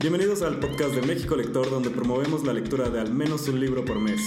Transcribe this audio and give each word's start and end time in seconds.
Bienvenidos 0.00 0.40
al 0.40 0.58
podcast 0.58 0.94
de 0.94 1.02
México 1.02 1.36
Lector, 1.36 1.68
donde 1.68 1.90
promovemos 1.90 2.42
la 2.42 2.54
lectura 2.54 2.88
de 2.88 3.00
al 3.00 3.12
menos 3.12 3.46
un 3.48 3.60
libro 3.60 3.84
por 3.84 3.98
mes. 4.00 4.26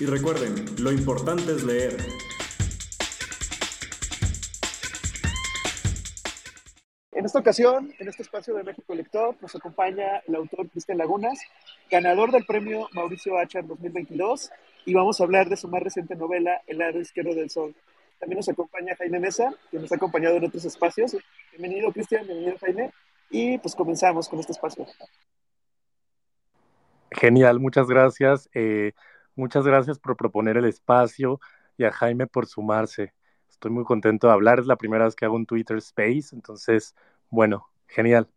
Y 0.00 0.06
recuerden, 0.06 0.56
lo 0.80 0.90
importante 0.90 1.52
es 1.52 1.62
leer. 1.62 1.98
En 7.12 7.26
esta 7.26 7.38
ocasión, 7.38 7.94
en 7.96 8.08
este 8.08 8.24
espacio 8.24 8.54
de 8.54 8.64
México 8.64 8.92
Lector, 8.92 9.36
nos 9.40 9.54
acompaña 9.54 10.20
el 10.26 10.34
autor 10.34 10.68
Cristian 10.68 10.98
Lagunas, 10.98 11.38
ganador 11.88 12.32
del 12.32 12.44
premio 12.44 12.88
Mauricio 12.92 13.38
Achar 13.38 13.64
2022, 13.68 14.50
y 14.84 14.94
vamos 14.94 15.20
a 15.20 15.22
hablar 15.22 15.48
de 15.48 15.56
su 15.56 15.68
más 15.68 15.80
reciente 15.80 16.16
novela, 16.16 16.60
El 16.66 16.78
lado 16.78 16.98
izquierdo 16.98 17.36
del 17.36 17.50
sol. 17.50 17.72
También 18.22 18.36
nos 18.36 18.48
acompaña 18.48 18.94
Jaime 18.94 19.18
Mesa, 19.18 19.52
que 19.68 19.80
nos 19.80 19.90
ha 19.90 19.96
acompañado 19.96 20.36
en 20.36 20.44
otros 20.44 20.64
espacios. 20.64 21.16
Bienvenido, 21.50 21.90
Cristian, 21.90 22.24
bienvenido, 22.24 22.56
Jaime. 22.58 22.92
Y 23.30 23.58
pues 23.58 23.74
comenzamos 23.74 24.28
con 24.28 24.38
este 24.38 24.52
espacio. 24.52 24.86
Genial, 27.10 27.58
muchas 27.58 27.88
gracias. 27.88 28.48
Eh, 28.54 28.92
muchas 29.34 29.66
gracias 29.66 29.98
por 29.98 30.16
proponer 30.16 30.56
el 30.56 30.66
espacio 30.66 31.40
y 31.76 31.82
a 31.82 31.90
Jaime 31.90 32.28
por 32.28 32.46
sumarse. 32.46 33.12
Estoy 33.50 33.72
muy 33.72 33.82
contento 33.82 34.28
de 34.28 34.34
hablar. 34.34 34.60
Es 34.60 34.66
la 34.66 34.76
primera 34.76 35.06
vez 35.06 35.16
que 35.16 35.24
hago 35.24 35.34
un 35.34 35.44
Twitter 35.44 35.78
Space, 35.78 36.28
entonces, 36.32 36.94
bueno, 37.28 37.70
genial. 37.88 38.28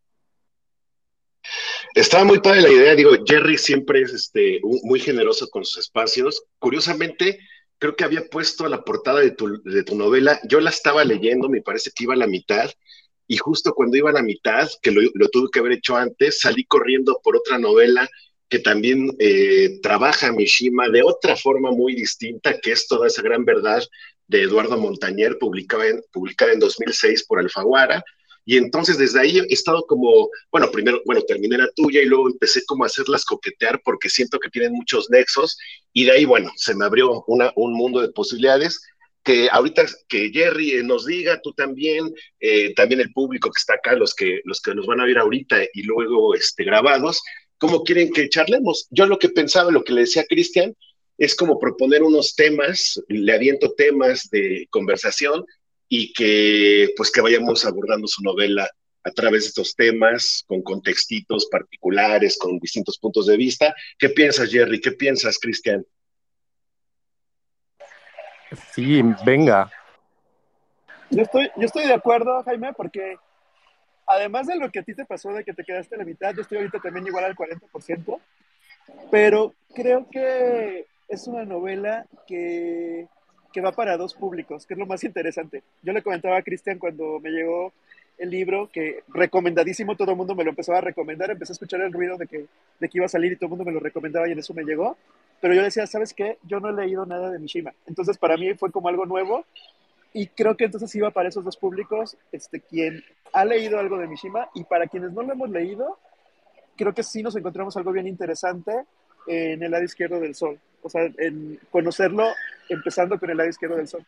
Estaba 1.94 2.24
muy 2.24 2.40
padre 2.40 2.62
la 2.62 2.72
idea, 2.72 2.96
digo, 2.96 3.12
Jerry 3.24 3.60
siempre 3.60 4.02
es 4.02 4.12
este, 4.14 4.62
muy 4.64 5.00
generoso 5.00 5.48
con 5.52 5.64
sus 5.64 5.78
espacios. 5.78 6.44
Curiosamente, 6.58 7.38
creo 7.78 7.96
que 7.96 8.04
había 8.04 8.26
puesto 8.28 8.68
la 8.68 8.84
portada 8.84 9.20
de 9.20 9.32
tu, 9.32 9.62
de 9.64 9.84
tu 9.84 9.96
novela, 9.96 10.40
yo 10.48 10.60
la 10.60 10.70
estaba 10.70 11.04
leyendo, 11.04 11.50
me 11.50 11.62
parece 11.62 11.92
que 11.94 12.04
iba 12.06 12.14
a 12.14 12.18
la 12.18 12.28
mitad, 12.28 12.72
y 13.28 13.38
justo 13.38 13.74
cuando 13.74 13.98
iba 13.98 14.10
a 14.10 14.14
la 14.14 14.22
mitad, 14.22 14.70
que 14.82 14.92
lo, 14.92 15.02
tuve 15.30 15.50
que 15.52 15.60
haber 15.60 15.74
hecho 15.74 15.96
antes, 15.96 16.40
salí 16.40 16.66
corriendo 16.66 17.20
por 17.24 17.36
otra 17.36 17.58
novela 17.58 18.08
que 18.48 18.60
también 18.60 19.10
eh, 19.18 19.80
trabaja 19.82 20.32
Mishima 20.32 20.88
de 20.90 21.02
otra 21.02 21.36
forma 21.36 21.72
muy 21.72 21.96
distinta, 21.96 22.60
que 22.60 22.72
es 22.72 22.88
toda 22.88 23.08
esa 23.08 23.24
gran 23.24 23.44
verdad 23.44 23.84
de 24.28 24.44
Eduardo 24.44 24.78
Montañer, 24.78 25.38
publicada 25.40 25.88
en, 25.88 26.02
publicada 26.12 26.54
en 26.54 26.60
2006 26.60 27.26
por 27.26 27.40
Alfaguara, 27.40 28.04
y 28.46 28.58
entonces 28.58 28.98
desde 28.98 29.20
ahí 29.20 29.40
he 29.40 29.54
estado 29.54 29.84
como, 29.88 30.30
bueno, 30.52 30.70
primero, 30.72 31.02
bueno, 31.06 31.22
terminé 31.24 31.58
la 31.58 31.70
tuya 31.76 32.02
y 32.02 32.06
luego 32.06 32.30
empecé 32.30 32.64
como 32.66 32.84
a 32.84 32.88
hacerlas 32.88 33.26
coquetear 33.26 33.82
porque 33.84 34.10
siento 34.10 34.40
que 34.40 34.50
tienen 34.50 34.74
muchos 34.74 35.10
nexos 35.10 35.58
y 35.92 36.06
de 36.06 36.12
ahí, 36.12 36.26
bueno, 36.26 36.52
se 36.56 36.76
me 36.76 36.86
abrió 36.86 37.24
una, 37.28 37.52
un 37.56 37.74
mundo 37.74 38.02
de 38.02 38.10
posibilidades 38.10 38.80
que 39.24 39.50
ahorita 39.52 39.86
que 40.08 40.30
Jerry 40.32 40.74
eh, 40.74 40.84
nos 40.84 41.08
diga, 41.08 41.42
tú 41.42 41.52
también, 41.54 42.14
eh, 42.40 42.76
también 42.76 43.02
el 43.02 43.12
público 43.12 43.50
que 43.50 43.60
está 43.60 43.74
acá, 43.74 43.96
los 43.96 44.14
que, 44.14 44.42
los 44.46 44.62
que 44.62 44.76
nos 44.76 44.86
van 44.86 45.02
a 45.02 45.06
ver 45.06 45.18
ahorita 45.18 45.64
y 45.74 45.82
luego 45.82 46.36
este, 46.36 46.64
grabados, 46.64 47.24
¿cómo 47.58 47.84
quieren 47.84 48.12
que 48.14 48.30
charlemos? 48.30 48.88
Yo 48.92 49.08
lo 49.08 49.18
que 49.18 49.30
pensaba, 49.30 49.72
lo 49.72 49.84
que 49.84 49.94
le 49.94 50.02
decía 50.02 50.22
a 50.22 50.26
Cristian, 50.26 50.76
es 51.18 51.34
como 51.34 51.60
proponer 51.60 52.04
unos 52.04 52.36
temas, 52.36 53.02
le 53.08 53.34
aviento 53.34 53.74
temas 53.74 54.30
de 54.30 54.68
conversación 54.70 55.46
y 55.88 56.14
que 56.14 56.90
pues 56.98 57.12
que 57.12 57.22
vayamos 57.22 57.66
abordando 57.66 58.08
su 58.08 58.24
novela 58.24 58.70
a 59.04 59.12
través 59.12 59.44
de 59.44 59.48
estos 59.50 59.76
temas, 59.76 60.44
con 60.48 60.64
contextitos 60.64 61.46
particulares, 61.46 62.38
con 62.40 62.58
distintos 62.58 62.98
puntos 62.98 63.28
de 63.28 63.38
vista. 63.38 63.74
¿Qué 64.00 64.10
piensas, 64.10 64.50
Jerry? 64.50 64.82
¿Qué 64.82 64.94
piensas, 64.94 65.38
Cristian? 65.38 65.86
Sí, 68.74 69.04
venga. 69.24 69.72
Yo 71.12 71.22
estoy, 71.22 71.52
yo 71.56 71.66
estoy 71.66 71.86
de 71.86 71.94
acuerdo, 71.94 72.42
Jaime, 72.44 72.74
porque 72.74 73.18
además 74.08 74.48
de 74.48 74.56
lo 74.56 74.72
que 74.72 74.80
a 74.80 74.84
ti 74.84 74.96
te 74.96 75.06
pasó, 75.06 75.32
de 75.34 75.44
que 75.44 75.54
te 75.54 75.64
quedaste 75.64 75.96
en 75.96 76.00
la 76.00 76.06
mitad, 76.06 76.34
yo 76.34 76.42
estoy 76.42 76.58
ahorita 76.58 76.80
también 76.80 77.06
igual 77.06 77.26
al 77.26 77.36
40%, 77.36 78.20
pero 79.12 79.54
creo 79.74 80.08
que 80.10 80.88
es 81.08 81.28
una 81.28 81.46
novela 81.46 82.08
que 82.28 83.08
que 83.56 83.62
va 83.62 83.72
para 83.72 83.96
dos 83.96 84.14
públicos, 84.14 84.66
que 84.66 84.74
es 84.74 84.78
lo 84.78 84.86
más 84.86 85.02
interesante. 85.06 85.64
Yo 85.82 85.94
le 85.94 86.02
comentaba 86.02 86.36
a 86.36 86.42
Cristian 86.42 86.78
cuando 86.78 87.22
me 87.22 87.30
llegó 87.30 87.72
el 88.18 88.30
libro, 88.30 88.70
que 88.70 89.04
recomendadísimo, 89.08 89.96
todo 89.96 90.12
el 90.12 90.18
mundo 90.18 90.36
me 90.36 90.44
lo 90.44 90.50
empezó 90.50 90.74
a 90.74 90.82
recomendar, 90.82 91.32
empecé 91.32 91.54
a 91.54 91.56
escuchar 91.56 91.80
el 91.80 91.94
ruido 91.94 92.18
de 92.18 92.28
que, 92.28 92.48
de 92.82 92.90
que 92.90 92.98
iba 92.98 93.06
a 93.06 93.10
salir 93.10 93.32
y 93.32 93.38
todo 93.38 93.46
el 93.46 93.52
mundo 93.52 93.64
me 93.64 93.72
lo 93.72 93.80
recomendaba 93.80 94.28
y 94.28 94.34
en 94.34 94.40
eso 94.40 94.54
me 94.54 94.66
llegó. 94.66 94.98
Pero 95.40 95.54
yo 95.54 95.64
decía, 95.64 95.88
¿sabes 95.88 96.14
qué? 96.14 96.38
Yo 96.44 96.60
no 96.60 96.68
he 96.68 96.74
leído 96.74 97.06
nada 97.06 97.32
de 97.32 97.40
Mishima. 97.40 97.74
Entonces 97.88 98.18
para 98.18 98.36
mí 98.36 98.54
fue 98.56 98.74
como 98.74 98.90
algo 98.90 99.06
nuevo 99.06 99.46
y 100.12 100.28
creo 100.28 100.58
que 100.58 100.66
entonces 100.66 100.94
iba 100.94 101.12
para 101.12 101.30
esos 101.30 101.46
dos 101.46 101.56
públicos, 101.56 102.18
este, 102.34 102.60
quien 102.60 103.06
ha 103.32 103.46
leído 103.46 103.80
algo 103.80 103.98
de 103.98 104.08
Mishima 104.08 104.50
y 104.54 104.66
para 104.66 104.88
quienes 104.88 105.14
no 105.14 105.24
lo 105.24 105.32
hemos 105.32 105.50
leído, 105.50 105.98
creo 106.76 106.94
que 106.94 107.04
sí 107.04 107.24
nos 107.24 107.38
encontramos 107.38 107.78
algo 107.78 107.94
bien 107.94 108.08
interesante 108.08 108.84
en 109.28 109.64
el 109.64 109.72
lado 109.72 109.84
izquierdo 109.84 110.20
del 110.20 110.36
sol. 110.36 110.60
O 110.82 110.90
sea, 110.90 111.10
en 111.18 111.60
conocerlo 111.72 112.32
empezando 112.70 113.20
con 113.20 113.30
el 113.30 113.38
lado 113.38 113.50
izquierdo 113.50 113.78
del 113.78 113.88
sol. 113.88 114.06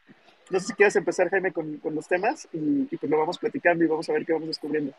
No 0.50 0.60
sé 0.60 0.68
si 0.68 0.74
quieres 0.74 0.96
empezar, 0.96 1.30
Jaime, 1.30 1.52
con, 1.52 1.82
los 1.84 2.08
temas 2.08 2.48
y, 2.54 2.86
pues 2.96 3.10
lo 3.10 3.18
vamos 3.18 3.38
platicando 3.38 3.84
y 3.84 3.88
vamos 3.88 4.08
a 4.10 4.14
ver 4.14 4.26
qué 4.26 4.34
vamos 4.34 4.48
descubriendo. 4.48 4.94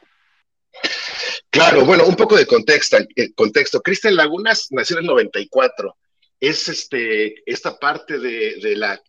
Claro, 1.51 1.85
bueno, 1.85 2.05
un 2.07 2.17
poco 2.17 2.37
de 2.37 2.47
contexto. 2.47 2.99
Eh, 3.17 3.33
contexto. 3.35 3.81
Cristian 3.81 4.17
Lagunas 4.17 4.69
nació 4.71 4.97
en 4.99 5.05
el 5.05 5.09
94. 5.09 5.97
Es 6.41 6.69
este, 6.69 7.43
esta 7.51 7.79
parte 7.79 8.19
de, 8.19 8.57
de 8.61 8.77
la 8.77 9.01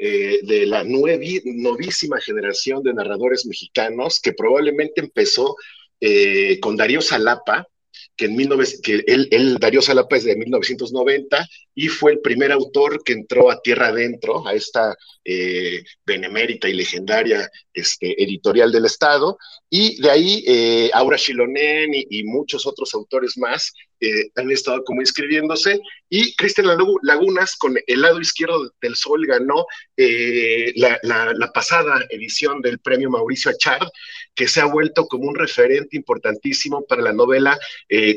eh, 0.00 0.38
de 0.44 0.64
la 0.64 0.84
novísima 0.84 2.20
generación 2.20 2.84
de 2.84 2.94
narradores 2.94 3.44
mexicanos 3.46 4.20
que 4.20 4.32
probablemente 4.32 5.00
empezó 5.00 5.56
eh, 6.00 6.60
con 6.60 6.76
Darío 6.76 7.00
Salapa, 7.00 7.66
que, 8.16 8.26
en 8.26 8.36
que 8.82 9.04
él, 9.06 9.28
él, 9.30 9.58
Darío 9.58 9.82
Salapa 9.82 10.16
es 10.16 10.24
de 10.24 10.36
1990 10.36 11.46
y 11.74 11.88
fue 11.88 12.12
el 12.12 12.20
primer 12.20 12.52
autor 12.52 13.02
que 13.04 13.12
entró 13.12 13.50
a 13.50 13.60
tierra 13.60 13.88
adentro, 13.88 14.46
a 14.46 14.54
esta 14.54 14.96
eh, 15.24 15.84
benemérita 16.04 16.68
y 16.68 16.74
legendaria 16.74 17.50
este, 17.72 18.20
editorial 18.22 18.72
del 18.72 18.86
Estado, 18.86 19.38
y 19.70 20.00
de 20.00 20.10
ahí 20.10 20.44
eh, 20.46 20.90
Aura 20.94 21.16
Chilonen 21.16 21.90
y, 21.92 22.24
muchos 22.24 22.66
otros 22.66 22.94
autores 22.94 23.36
más 23.38 23.72
eh, 24.00 24.30
han 24.36 24.50
estado 24.50 24.84
como 24.84 25.00
inscribiéndose, 25.00 25.80
y 26.08 26.34
Cristian 26.36 26.68
Lagunas 27.02 27.56
con 27.56 27.76
El 27.86 28.00
lado 28.00 28.20
izquierdo 28.20 28.72
del 28.80 28.96
sol 28.96 29.26
ganó 29.26 29.66
la, 29.96 30.98
la, 31.02 31.52
pasada 31.52 32.06
edición 32.08 32.62
del 32.62 32.78
premio 32.78 33.10
Mauricio 33.10 33.50
Achard, 33.50 33.88
que 34.34 34.48
se 34.48 34.60
ha 34.60 34.64
vuelto 34.64 35.06
como 35.06 35.28
un 35.28 35.34
referente 35.34 35.96
importantísimo 35.96 36.86
para 36.86 37.02
la 37.02 37.12
novela 37.12 37.58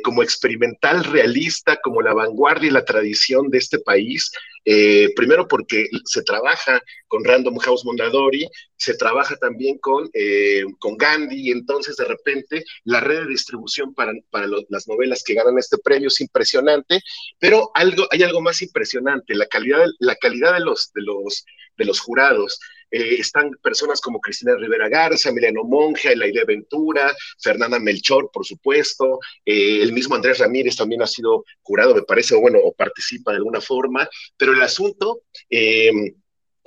como 0.04 0.24
experimental 0.24 1.04
realista, 1.04 1.80
como 1.84 2.02
la 2.02 2.14
vanguardia 2.14 2.70
y 2.70 2.72
la 2.72 2.86
tradición 2.86 3.50
de 3.50 3.58
este 3.58 3.80
país, 3.80 4.32
eh, 4.66 5.10
primero 5.16 5.48
porque 5.48 5.88
se 6.06 6.22
trabaja 6.24 6.82
con 7.08 7.24
Random 7.24 7.58
House 7.58 7.84
Mondadori, 7.86 8.48
se 8.76 8.96
trabaja 8.96 9.36
también 9.38 9.78
con, 9.80 10.10
eh, 10.14 10.64
con 10.80 10.98
Gandhi, 10.98 11.50
y 11.50 11.52
entonces 11.52 11.96
de 11.98 12.06
repente 12.06 12.64
la 12.84 13.00
red 13.00 13.24
de 13.24 13.30
distribución 13.30 13.94
para, 13.94 14.14
para 14.30 14.48
las 14.70 14.88
novelas 14.88 15.24
que 15.24 15.34
ganan 15.34 15.58
este 15.58 15.78
premio 15.78 16.08
es 16.08 16.22
impresionante, 16.22 17.02
pero 17.40 17.72
algo, 17.74 18.08
hay 18.12 18.24
algo 18.24 18.42
más 18.42 18.62
impresionante, 18.62 19.36
la 19.36 19.48
calidad, 19.48 19.86
la 20.00 20.16
calidad 20.16 20.54
de, 20.54 20.62
los, 20.62 20.92
de, 20.94 21.02
los, 21.02 21.46
de 21.78 21.86
los 21.86 22.00
jurados. 22.00 22.60
Eh, 22.92 23.16
están 23.20 23.52
personas 23.64 24.02
como 24.02 24.20
Cristina 24.20 24.56
Rivera 24.56 24.90
Garza, 24.90 25.30
Emiliano 25.30 25.64
Monge, 25.64 26.12
Elaide 26.12 26.46
Ventura, 26.46 27.16
Fernanda 27.40 27.80
Melchor, 27.80 28.30
por 28.32 28.46
supuesto, 28.46 29.20
eh, 29.46 29.82
el 29.82 29.94
mismo 29.94 30.16
Andrés 30.16 30.40
Ramírez 30.40 30.76
también 30.76 31.02
ha 31.02 31.08
sido 31.08 31.46
jurado, 31.62 31.96
me 31.96 32.04
parece, 32.04 32.36
bueno, 32.36 32.60
o 32.64 32.74
participa 32.74 33.32
de 33.32 33.38
alguna 33.38 33.62
forma, 33.62 34.08
pero 34.38 34.54
el 34.54 34.62
asunto... 34.62 35.22
Eh, 35.50 35.92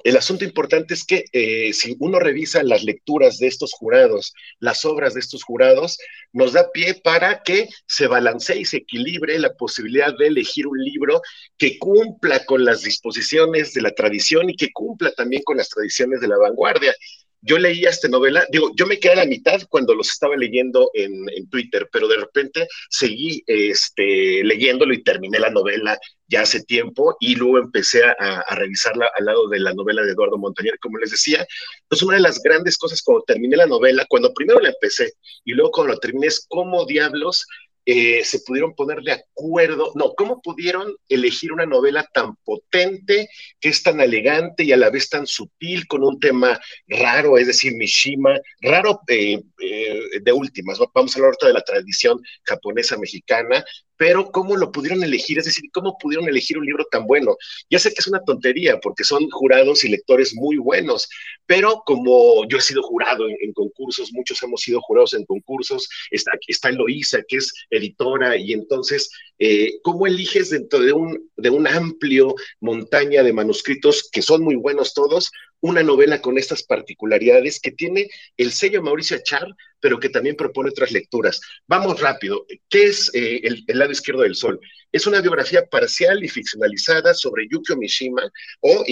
el 0.05 0.19
asunto 0.19 0.45
importante 0.45 0.93
es 0.93 1.05
que 1.05 1.25
eh, 1.33 1.73
si 1.73 1.97
uno 1.99 2.21
revisa 2.21 2.63
las 2.63 2.85
lecturas 2.85 3.39
de 3.39 3.47
estos 3.47 3.73
jurados, 3.73 4.35
las 4.61 4.85
obras 4.85 5.15
de 5.15 5.21
estos 5.21 5.43
jurados, 5.43 5.99
nos 6.31 6.53
da 6.53 6.71
pie 6.73 6.95
para 7.03 7.43
que 7.43 7.69
se 7.87 8.07
balancee 8.07 8.61
y 8.61 8.65
se 8.67 8.77
equilibre 8.79 9.39
la 9.39 9.55
posibilidad 9.55 10.15
de 10.17 10.27
elegir 10.27 10.67
un 10.67 10.79
libro 10.79 11.23
que 11.57 11.79
cumpla 11.79 12.45
con 12.45 12.67
las 12.67 12.83
disposiciones 12.83 13.73
de 13.73 13.81
la 13.81 13.93
tradición 13.93 14.51
y 14.51 14.57
que 14.57 14.71
cumpla 14.75 15.11
también 15.13 15.43
con 15.43 15.57
las 15.57 15.71
tradiciones 15.71 16.21
de 16.21 16.29
la 16.29 16.37
vanguardia 16.37 16.95
yo 17.45 17.59
leía 17.59 17.91
esta 17.91 18.09
novela, 18.09 18.47
digo, 18.51 18.71
yo 18.75 18.87
me 18.87 18.99
quedé 18.99 19.13
a 19.13 19.17
la 19.17 19.27
mitad 19.27 19.61
cuando 19.69 19.95
los 19.95 20.09
estaba 20.09 20.35
leyendo 20.37 20.91
en, 20.95 21.25
Twitter, 21.51 21.89
pero 21.93 22.09
de 22.09 22.17
repente 22.17 22.67
seguí 22.89 23.45
este, 23.47 24.43
leyéndolo 24.43 24.95
y 24.95 25.03
terminé 25.03 25.39
la 25.39 25.51
novela 25.51 25.99
ya 26.27 26.41
hace 26.41 26.63
tiempo 26.65 27.17
y 27.21 27.37
luego 27.37 27.59
empecé 27.59 28.03
a, 28.05 28.55
revisarla 28.55 29.11
al 29.19 29.27
lado 29.27 29.49
de 29.49 29.61
la 29.61 29.75
novela 29.75 30.03
de 30.03 30.13
Eduardo 30.13 30.39
Montañer, 30.39 30.79
como 30.81 30.99
les 30.99 31.11
decía. 31.11 31.47
Pues 31.89 32.03
una 32.03 32.17
de 32.17 32.23
las 32.23 32.41
grandes 32.43 32.79
cosas 32.79 33.03
cuando 33.03 33.25
terminé 33.25 33.57
la 33.57 33.67
novela, 33.67 34.07
cuando 34.09 34.33
primero 34.33 34.59
la 34.61 34.71
empecé 34.71 35.13
y 35.45 35.53
luego 35.53 35.71
cuando 35.71 35.95
la 35.95 36.01
terminé 36.01 36.29
es 36.29 36.47
cómo 36.49 36.87
diablos 36.87 37.47
eh, 37.87 38.25
se 38.25 38.41
pudieron 38.41 38.75
poner 38.75 39.03
de 39.03 39.13
acuerdo, 39.13 39.93
no, 39.95 40.15
cómo 40.15 40.41
pudieron 40.41 40.97
elegir 41.09 41.53
una 41.53 41.67
novela 41.67 42.09
tan 42.13 42.37
potente, 42.37 43.29
que 43.61 43.69
es 43.69 43.83
tan 43.83 44.01
elegante 44.01 44.65
y 44.65 44.73
a 44.73 44.77
la 44.77 44.91
vez 44.91 45.11
tan 45.11 45.27
sutil, 45.27 45.87
con 45.87 46.03
un 46.03 46.19
tema 46.19 46.59
raro, 46.87 47.37
es 47.37 47.47
decir, 47.47 47.75
Mishima, 47.75 48.39
raro 48.61 49.01
eh, 49.09 49.43
eh, 49.61 50.01
de 50.23 50.33
últimas, 50.33 50.79
vamos 50.95 51.15
a 51.15 51.19
hablar 51.19 51.29
ahorita 51.29 51.47
de 51.49 51.53
la 51.53 51.61
tradición 51.61 52.21
japonesa 52.45 52.97
mexicana, 52.97 53.65
pero 53.97 54.31
¿cómo 54.31 54.57
lo 54.57 54.73
pudieron 54.73 55.03
elegir? 55.03 55.39
Es 55.39 55.45
decir, 55.45 55.71
¿cómo 55.73 55.97
pudieron 55.99 56.29
elegir 56.29 56.59
un 56.59 56.67
libro 56.67 56.85
tan 56.91 57.07
bueno? 57.07 57.37
Ya 57.71 57.79
sé 57.79 57.91
que 57.91 58.01
es 58.01 58.07
una 58.07 58.23
tontería, 58.25 58.79
porque 58.81 59.05
son 59.05 59.29
jurados 59.31 59.85
y 59.85 59.89
lectores 59.89 60.35
muy 60.35 60.57
buenos, 60.57 61.09
pero 61.47 61.83
como 61.87 62.47
yo 62.49 62.59
he 62.59 62.63
sido 62.63 62.83
jurado 62.83 63.29
en, 63.29 63.53
concursos, 63.53 64.13
muchos 64.13 64.43
hemos 64.43 64.63
sido 64.63 64.81
jurados 64.81 65.15
en 65.15 65.25
concursos, 65.25 65.89
está, 66.11 66.33
está 66.47 66.71
Eloísa, 66.71 67.23
que 67.27 67.37
es 67.37 67.53
editora, 67.71 68.37
y 68.37 68.53
entonces, 68.53 69.11
eh, 69.39 69.79
¿cómo 69.83 70.07
eliges 70.07 70.51
dentro 70.51 70.81
de 70.81 70.93
un, 70.93 71.31
de 71.37 71.51
un 71.51 71.67
amplio 71.67 72.35
montaña 72.61 73.23
de 73.23 73.33
manuscritos 73.33 74.09
que 74.11 74.23
son 74.23 74.43
muy 74.43 74.57
buenos 74.57 74.95
todos, 74.95 75.31
una 75.65 75.83
novela 75.83 76.21
con 76.21 76.37
estas 76.37 76.63
particularidades 76.63 77.59
que 77.59 77.71
tiene 77.71 78.11
el 78.37 78.53
sello 78.53 78.83
Mauricio 78.83 79.17
Achar, 79.17 79.47
pero 79.81 79.99
que 79.99 80.11
también 80.11 80.37
propone 80.37 80.69
otras 80.69 80.93
lecturas. 80.93 81.41
Vamos 81.67 82.01
rápido. 82.01 82.45
¿Qué 82.69 82.85
es 82.85 83.11
eh, 83.15 83.41
el, 83.43 83.79
lado 83.79 83.91
izquierdo 83.91 84.21
del 84.21 84.35
sol? 84.35 84.61
Es 84.93 85.07
una 85.07 85.23
biografía 85.23 85.65
parcial 85.65 86.23
y 86.23 86.29
ficcionalizada 86.29 87.15
sobre 87.15 87.49
Yukio 87.51 87.79
Mishima 87.79 88.31
o 88.61 88.85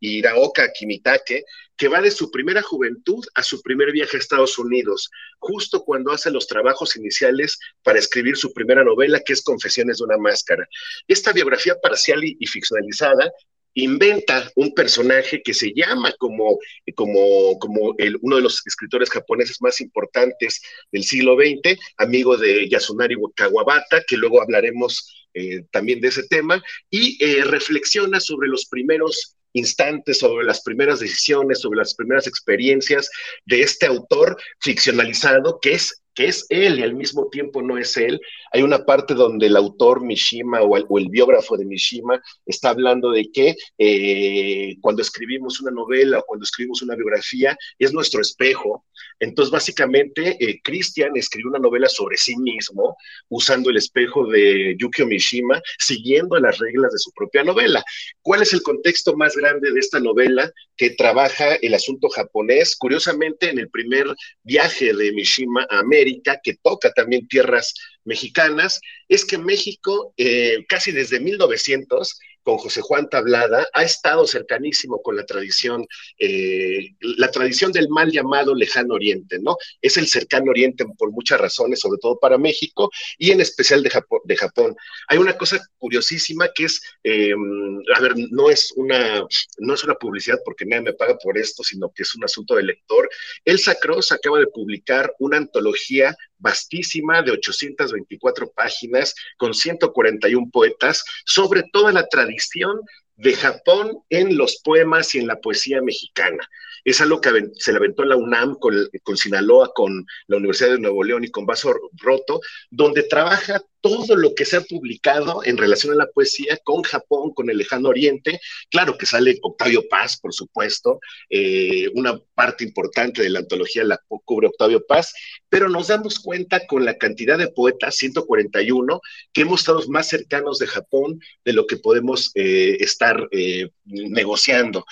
Hiraoka 0.00 0.72
Kimitake, 0.72 1.44
que 1.76 1.88
va 1.88 2.00
de 2.00 2.12
su 2.12 2.30
primera 2.30 2.62
juventud 2.62 3.24
a 3.34 3.42
su 3.42 3.60
primer 3.60 3.90
viaje 3.90 4.16
a 4.16 4.20
Estados 4.20 4.56
Unidos, 4.56 5.10
justo 5.40 5.82
cuando 5.82 6.12
hace 6.12 6.30
los 6.30 6.46
trabajos 6.46 6.94
iniciales 6.94 7.58
para 7.82 7.98
escribir 7.98 8.36
su 8.36 8.52
primera 8.52 8.84
novela, 8.84 9.18
que 9.18 9.32
es 9.32 9.42
Confesiones 9.42 9.98
de 9.98 10.04
una 10.04 10.16
Máscara. 10.16 10.64
Esta 11.08 11.32
biografía 11.32 11.74
parcial 11.82 12.20
y 12.22 12.46
ficcionalizada 12.46 13.32
inventa 13.74 14.50
un 14.54 14.72
personaje 14.72 15.42
que 15.42 15.54
se 15.54 15.72
llama 15.74 16.12
como, 16.18 16.58
como, 16.94 17.58
como 17.58 17.94
el, 17.98 18.16
uno 18.22 18.36
de 18.36 18.42
los 18.42 18.62
escritores 18.66 19.10
japoneses 19.10 19.60
más 19.60 19.80
importantes 19.80 20.62
del 20.92 21.04
siglo 21.04 21.36
XX, 21.36 21.78
amigo 21.98 22.36
de 22.36 22.68
Yasunari 22.68 23.16
Kawabata, 23.34 24.02
que 24.06 24.16
luego 24.16 24.42
hablaremos 24.42 25.28
eh, 25.34 25.64
también 25.70 26.00
de 26.00 26.08
ese 26.08 26.26
tema, 26.28 26.62
y 26.90 27.22
eh, 27.24 27.44
reflexiona 27.44 28.20
sobre 28.20 28.48
los 28.48 28.66
primeros 28.66 29.36
instantes, 29.52 30.18
sobre 30.18 30.44
las 30.44 30.62
primeras 30.62 31.00
decisiones, 31.00 31.60
sobre 31.60 31.78
las 31.78 31.94
primeras 31.94 32.26
experiencias 32.26 33.08
de 33.44 33.62
este 33.62 33.86
autor 33.86 34.36
ficcionalizado 34.60 35.58
que 35.60 35.72
es 35.72 36.03
que 36.14 36.26
es 36.26 36.46
él 36.48 36.78
y 36.78 36.82
al 36.82 36.94
mismo 36.94 37.28
tiempo 37.28 37.62
no 37.62 37.78
es 37.78 37.96
él. 37.96 38.20
Hay 38.52 38.62
una 38.62 38.84
parte 38.84 39.14
donde 39.14 39.46
el 39.46 39.56
autor 39.56 40.04
Mishima 40.04 40.62
o 40.62 40.98
el, 40.98 41.08
biógrafo 41.08 41.56
de 41.56 41.64
Mishima 41.64 42.22
está 42.46 42.70
hablando 42.70 43.10
de 43.10 43.30
que 43.32 43.54
eh, 43.78 44.76
cuando 44.80 45.02
escribimos 45.02 45.60
una 45.60 45.70
novela 45.70 46.18
o 46.18 46.24
cuando 46.24 46.44
escribimos 46.44 46.82
una 46.82 46.94
biografía 46.94 47.56
es 47.78 47.92
nuestro 47.92 48.20
espejo. 48.20 48.84
Entonces, 49.20 49.52
básicamente, 49.52 50.36
eh, 50.40 50.60
Christian 50.62 51.16
escribió 51.16 51.50
una 51.50 51.58
novela 51.58 51.88
sobre 51.88 52.16
sí 52.16 52.36
mismo 52.36 52.96
usando 53.28 53.70
el 53.70 53.76
espejo 53.76 54.26
de 54.26 54.76
Yukio 54.78 55.06
Mishima, 55.06 55.60
siguiendo 55.78 56.38
las 56.38 56.58
reglas 56.58 56.92
de 56.92 56.98
su 56.98 57.10
propia 57.12 57.44
novela. 57.44 57.84
¿Cuál 58.22 58.42
es 58.42 58.52
el 58.52 58.62
contexto 58.62 59.16
más 59.16 59.36
grande 59.36 59.72
de 59.72 59.80
esta 59.80 60.00
novela 60.00 60.50
que 60.76 60.90
trabaja 60.90 61.54
el 61.56 61.74
asunto 61.74 62.08
japonés? 62.08 62.76
Curiosamente, 62.76 63.50
en 63.50 63.58
el 63.58 63.70
primer 63.70 64.06
viaje 64.42 64.92
de 64.92 65.12
Mishima 65.12 65.66
a 65.70 65.78
América, 65.78 66.03
que 66.42 66.54
toca 66.62 66.92
también 66.92 67.28
tierras 67.28 67.74
mexicanas, 68.04 68.80
es 69.08 69.24
que 69.24 69.38
México, 69.38 70.12
eh, 70.16 70.64
casi 70.68 70.92
desde 70.92 71.20
1900, 71.20 72.18
con 72.44 72.58
José 72.58 72.82
Juan 72.82 73.08
Tablada, 73.08 73.66
ha 73.72 73.82
estado 73.82 74.26
cercanísimo 74.26 75.02
con 75.02 75.16
la 75.16 75.24
tradición, 75.24 75.84
eh, 76.18 76.90
la 77.00 77.30
tradición 77.30 77.72
del 77.72 77.88
mal 77.88 78.12
llamado 78.12 78.54
lejano 78.54 78.94
oriente, 78.94 79.38
¿no? 79.40 79.56
Es 79.80 79.96
el 79.96 80.06
cercano 80.06 80.50
oriente 80.50 80.84
por 80.98 81.10
muchas 81.10 81.40
razones, 81.40 81.80
sobre 81.80 81.98
todo 82.00 82.18
para 82.20 82.38
México 82.38 82.90
y 83.18 83.30
en 83.30 83.40
especial 83.40 83.82
de 83.82 84.36
Japón. 84.36 84.76
Hay 85.08 85.18
una 85.18 85.36
cosa 85.36 85.58
curiosísima 85.78 86.48
que 86.54 86.64
es, 86.64 86.80
em, 87.02 87.80
a 87.96 88.00
ver, 88.00 88.14
no 88.30 88.50
es, 88.50 88.72
una, 88.76 89.26
no 89.58 89.74
es 89.74 89.84
una 89.84 89.94
publicidad 89.94 90.38
porque 90.44 90.66
nadie 90.66 90.82
me 90.82 90.92
paga 90.92 91.16
por 91.18 91.38
esto, 91.38 91.64
sino 91.64 91.90
que 91.92 92.02
es 92.02 92.14
un 92.14 92.24
asunto 92.24 92.54
de 92.54 92.62
lector. 92.64 93.08
Elsa 93.44 93.74
Cross 93.76 94.12
acaba 94.12 94.38
de 94.38 94.46
publicar 94.48 95.12
una 95.18 95.38
antología 95.38 96.14
vastísima 96.38 97.22
de 97.22 97.32
824 97.32 98.52
páginas 98.52 99.14
con 99.36 99.54
141 99.54 100.50
poetas 100.50 101.04
sobre 101.24 101.64
toda 101.72 101.92
la 101.92 102.06
tradición 102.08 102.80
de 103.16 103.34
Japón 103.34 103.98
en 104.10 104.36
los 104.36 104.60
poemas 104.62 105.14
y 105.14 105.18
en 105.18 105.26
la 105.26 105.40
poesía 105.40 105.80
mexicana. 105.82 106.48
Es 106.84 107.00
algo 107.00 107.20
que 107.20 107.30
se 107.54 107.72
le 107.72 107.78
aventó 107.78 108.02
en 108.02 108.08
la 108.10 108.16
UNAM 108.16 108.56
con, 108.56 108.74
con 109.02 109.16
Sinaloa, 109.16 109.72
con 109.74 110.04
la 110.26 110.36
Universidad 110.36 110.70
de 110.70 110.80
Nuevo 110.80 111.02
León 111.04 111.24
y 111.24 111.30
con 111.30 111.46
Vaso 111.46 111.74
Roto, 111.96 112.40
donde 112.70 113.04
trabaja 113.04 113.62
todo 113.84 114.16
lo 114.16 114.34
que 114.34 114.46
se 114.46 114.56
ha 114.56 114.62
publicado 114.62 115.44
en 115.44 115.58
relación 115.58 115.92
a 115.92 115.96
la 115.96 116.06
poesía 116.06 116.56
con 116.64 116.82
Japón, 116.82 117.34
con 117.34 117.50
el 117.50 117.58
lejano 117.58 117.90
oriente. 117.90 118.40
Claro 118.70 118.96
que 118.96 119.04
sale 119.04 119.38
Octavio 119.42 119.86
Paz, 119.90 120.18
por 120.18 120.32
supuesto, 120.32 121.00
eh, 121.28 121.90
una 121.94 122.18
parte 122.34 122.64
importante 122.64 123.22
de 123.22 123.28
la 123.28 123.40
antología 123.40 123.84
la 123.84 124.00
cubre 124.24 124.46
Octavio 124.46 124.86
Paz, 124.86 125.12
pero 125.50 125.68
nos 125.68 125.88
damos 125.88 126.18
cuenta 126.18 126.66
con 126.66 126.86
la 126.86 126.96
cantidad 126.96 127.36
de 127.36 127.48
poetas, 127.48 127.96
141, 127.96 129.02
que 129.34 129.42
hemos 129.42 129.60
estado 129.60 129.82
más 129.88 130.08
cercanos 130.08 130.58
de 130.58 130.66
Japón 130.66 131.20
de 131.44 131.52
lo 131.52 131.66
que 131.66 131.76
podemos 131.76 132.30
eh, 132.36 132.78
estar 132.80 133.28
eh, 133.32 133.68
negociando. 133.84 134.86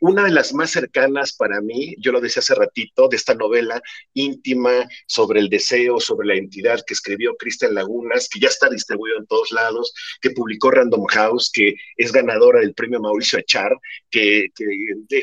una 0.00 0.24
de 0.24 0.32
las 0.32 0.52
más 0.54 0.72
cercanas 0.72 1.34
para 1.34 1.60
mí, 1.60 1.94
yo 2.00 2.10
lo 2.10 2.20
decía 2.20 2.40
hace 2.40 2.56
ratito, 2.56 3.06
de 3.06 3.16
esta 3.16 3.34
novela 3.34 3.80
íntima 4.12 4.88
sobre 5.06 5.38
el 5.38 5.48
deseo, 5.48 6.00
sobre 6.00 6.26
la 6.26 6.34
entidad 6.34 6.80
que 6.84 6.94
escribió 6.94 7.36
Cristian 7.36 7.74
Laguna, 7.74 7.91
que 8.30 8.40
ya 8.40 8.48
está 8.48 8.68
distribuido 8.68 9.18
en 9.18 9.26
todos 9.26 9.50
lados, 9.52 9.92
que 10.20 10.30
publicó 10.30 10.70
Random 10.70 11.04
House, 11.06 11.50
que 11.52 11.74
es 11.96 12.12
ganadora 12.12 12.60
del 12.60 12.74
premio 12.74 13.00
Mauricio 13.00 13.38
Achar, 13.38 13.72
que, 14.10 14.48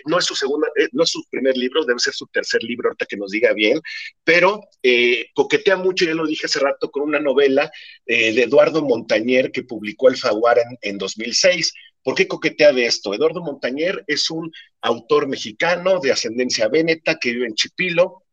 no 0.05 0.19
es 0.19 0.25
su 0.25 0.35
segunda, 0.35 0.67
eh, 0.77 0.89
no 0.91 1.03
es 1.03 1.09
su 1.09 1.23
primer 1.29 1.57
libro, 1.57 1.85
debe 1.85 1.99
ser 1.99 2.13
su 2.13 2.27
tercer 2.27 2.63
libro, 2.63 2.89
ahorita 2.89 3.05
que 3.05 3.17
nos 3.17 3.31
diga 3.31 3.53
bien, 3.53 3.81
pero 4.23 4.61
eh, 4.83 5.27
coquetea 5.33 5.77
mucho, 5.77 6.05
ya 6.05 6.13
lo 6.13 6.27
dije 6.27 6.45
hace 6.45 6.59
rato, 6.59 6.91
con 6.91 7.03
una 7.03 7.19
novela 7.19 7.71
eh, 8.05 8.33
de 8.33 8.43
Eduardo 8.43 8.83
Montañer 8.83 9.51
que 9.51 9.63
publicó 9.63 10.07
Alfaguara 10.07 10.61
en, 10.61 10.77
en 10.81 10.97
2006. 10.97 11.73
¿Por 12.01 12.15
qué 12.15 12.27
coquetea 12.27 12.71
de 12.71 12.85
esto? 12.85 13.13
Eduardo 13.13 13.41
Montañer 13.41 14.03
es 14.07 14.29
un 14.31 14.51
autor 14.81 15.27
mexicano 15.27 15.99
de 15.99 16.11
ascendencia 16.11 16.67
véneta 16.69 17.19
que 17.19 17.33
vive 17.33 17.47
en 17.47 17.55
Chipilo, 17.55 18.23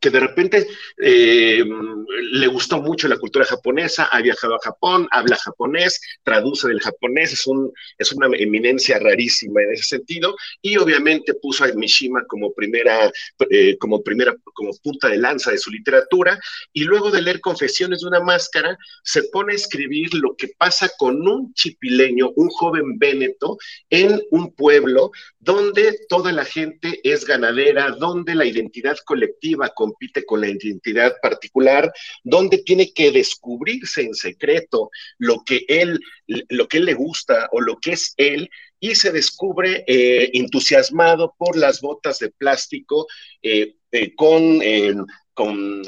que 0.00 0.10
de 0.10 0.20
repente 0.20 0.66
eh, 0.98 1.64
le 2.32 2.46
gustó 2.46 2.80
mucho 2.80 3.08
la 3.08 3.18
cultura 3.18 3.44
japonesa, 3.44 4.04
ha 4.04 4.20
viajado 4.22 4.54
a 4.54 4.60
Japón, 4.62 5.06
habla 5.10 5.36
japonés, 5.36 6.00
traduce 6.22 6.68
del 6.68 6.80
japonés, 6.80 7.32
es, 7.32 7.46
un, 7.46 7.72
es 7.98 8.12
una 8.12 8.28
eminencia 8.36 8.98
rarísima 8.98 9.62
en 9.62 9.72
ese 9.72 9.84
sentido, 9.84 10.34
y 10.60 10.76
obviamente 10.76 11.34
puso 11.34 11.64
a 11.64 11.72
Mishima 11.74 12.24
como 12.26 12.52
primera, 12.52 13.10
eh, 13.50 13.76
como 13.78 14.02
primera, 14.02 14.34
como 14.54 14.72
punta 14.82 15.08
de 15.08 15.18
lanza 15.18 15.50
de 15.50 15.58
su 15.58 15.70
literatura, 15.70 16.38
y 16.72 16.84
luego 16.84 17.10
de 17.10 17.22
leer 17.22 17.40
Confesiones 17.40 18.00
de 18.00 18.08
una 18.08 18.20
máscara, 18.20 18.76
se 19.02 19.24
pone 19.24 19.52
a 19.52 19.56
escribir 19.56 20.14
lo 20.14 20.34
que 20.36 20.48
pasa 20.56 20.90
con 20.98 21.26
un 21.26 21.52
chipileño, 21.54 22.30
un 22.36 22.48
joven 22.48 22.98
véneto, 22.98 23.58
en 23.90 24.20
un 24.30 24.54
pueblo 24.54 25.10
donde 25.38 25.98
toda 26.08 26.32
la 26.32 26.44
gente 26.44 27.00
es 27.02 27.24
ganadera, 27.24 27.90
donde 27.90 28.34
la 28.34 28.44
identidad 28.44 28.96
colectiva 29.04 29.70
compite 29.82 30.24
con 30.24 30.40
la 30.40 30.48
identidad 30.48 31.16
particular, 31.20 31.92
donde 32.22 32.58
tiene 32.58 32.92
que 32.92 33.10
descubrirse 33.10 34.02
en 34.02 34.14
secreto 34.14 34.90
lo 35.18 35.42
que 35.44 35.64
él, 35.66 35.98
lo 36.26 36.68
que 36.68 36.76
él 36.78 36.84
le 36.84 36.94
gusta 36.94 37.48
o 37.50 37.60
lo 37.60 37.78
que 37.78 37.92
es 37.92 38.14
él, 38.16 38.48
y 38.78 38.94
se 38.94 39.10
descubre 39.10 39.84
eh, 39.88 40.30
entusiasmado 40.34 41.34
por 41.36 41.56
las 41.56 41.80
botas 41.80 42.20
de 42.20 42.30
plástico 42.30 43.08
eh, 43.42 43.74
eh, 43.90 44.14
con 44.14 44.60
con, 45.34 45.82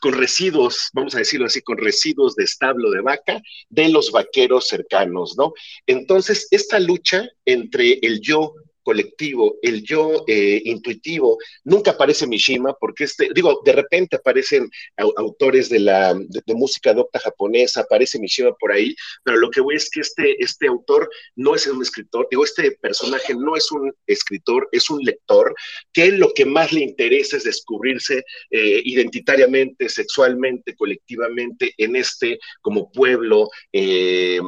con, 0.00 0.12
residuos, 0.14 0.88
vamos 0.94 1.14
a 1.14 1.18
decirlo 1.18 1.46
así, 1.46 1.60
con 1.60 1.76
residuos 1.76 2.34
de 2.34 2.44
establo 2.44 2.90
de 2.90 3.02
vaca 3.02 3.42
de 3.68 3.90
los 3.90 4.10
vaqueros 4.10 4.68
cercanos, 4.68 5.36
¿no? 5.36 5.52
Entonces, 5.86 6.48
esta 6.50 6.80
lucha 6.80 7.28
entre 7.44 7.98
el 8.00 8.22
yo 8.22 8.54
colectivo, 8.88 9.58
el 9.60 9.82
yo 9.82 10.24
eh, 10.26 10.62
intuitivo, 10.64 11.36
nunca 11.64 11.90
aparece 11.90 12.26
Mishima, 12.26 12.72
porque 12.80 13.04
este, 13.04 13.28
digo, 13.34 13.60
de 13.62 13.72
repente 13.72 14.16
aparecen 14.16 14.70
autores 14.96 15.68
de 15.68 15.80
la 15.80 16.14
de, 16.14 16.54
música 16.54 16.94
docta 16.94 17.18
japonesa, 17.18 17.82
aparece 17.82 18.18
Mishima 18.18 18.54
por 18.58 18.72
ahí, 18.72 18.96
pero 19.22 19.36
lo 19.36 19.50
que 19.50 19.60
voy 19.60 19.76
es 19.76 19.90
que 19.90 20.00
este, 20.00 20.42
este 20.42 20.68
autor 20.68 21.10
no 21.36 21.54
es 21.54 21.66
un 21.66 21.82
escritor, 21.82 22.28
digo, 22.30 22.44
este 22.44 22.78
personaje 22.80 23.34
no 23.34 23.56
es 23.56 23.70
un 23.70 23.92
escritor, 24.06 24.66
es 24.72 24.88
un 24.88 25.00
lector, 25.02 25.54
que 25.92 26.10
lo 26.12 26.32
que 26.32 26.46
más 26.46 26.72
le 26.72 26.80
interesa 26.80 27.36
es 27.36 27.44
descubrirse 27.44 28.24
eh, 28.50 28.80
identitariamente, 28.86 29.90
sexualmente, 29.90 30.74
colectivamente 30.76 31.74
en 31.76 31.94
este 31.94 32.38
como 32.62 32.90
pueblo 32.90 33.50
eh, 33.70 34.40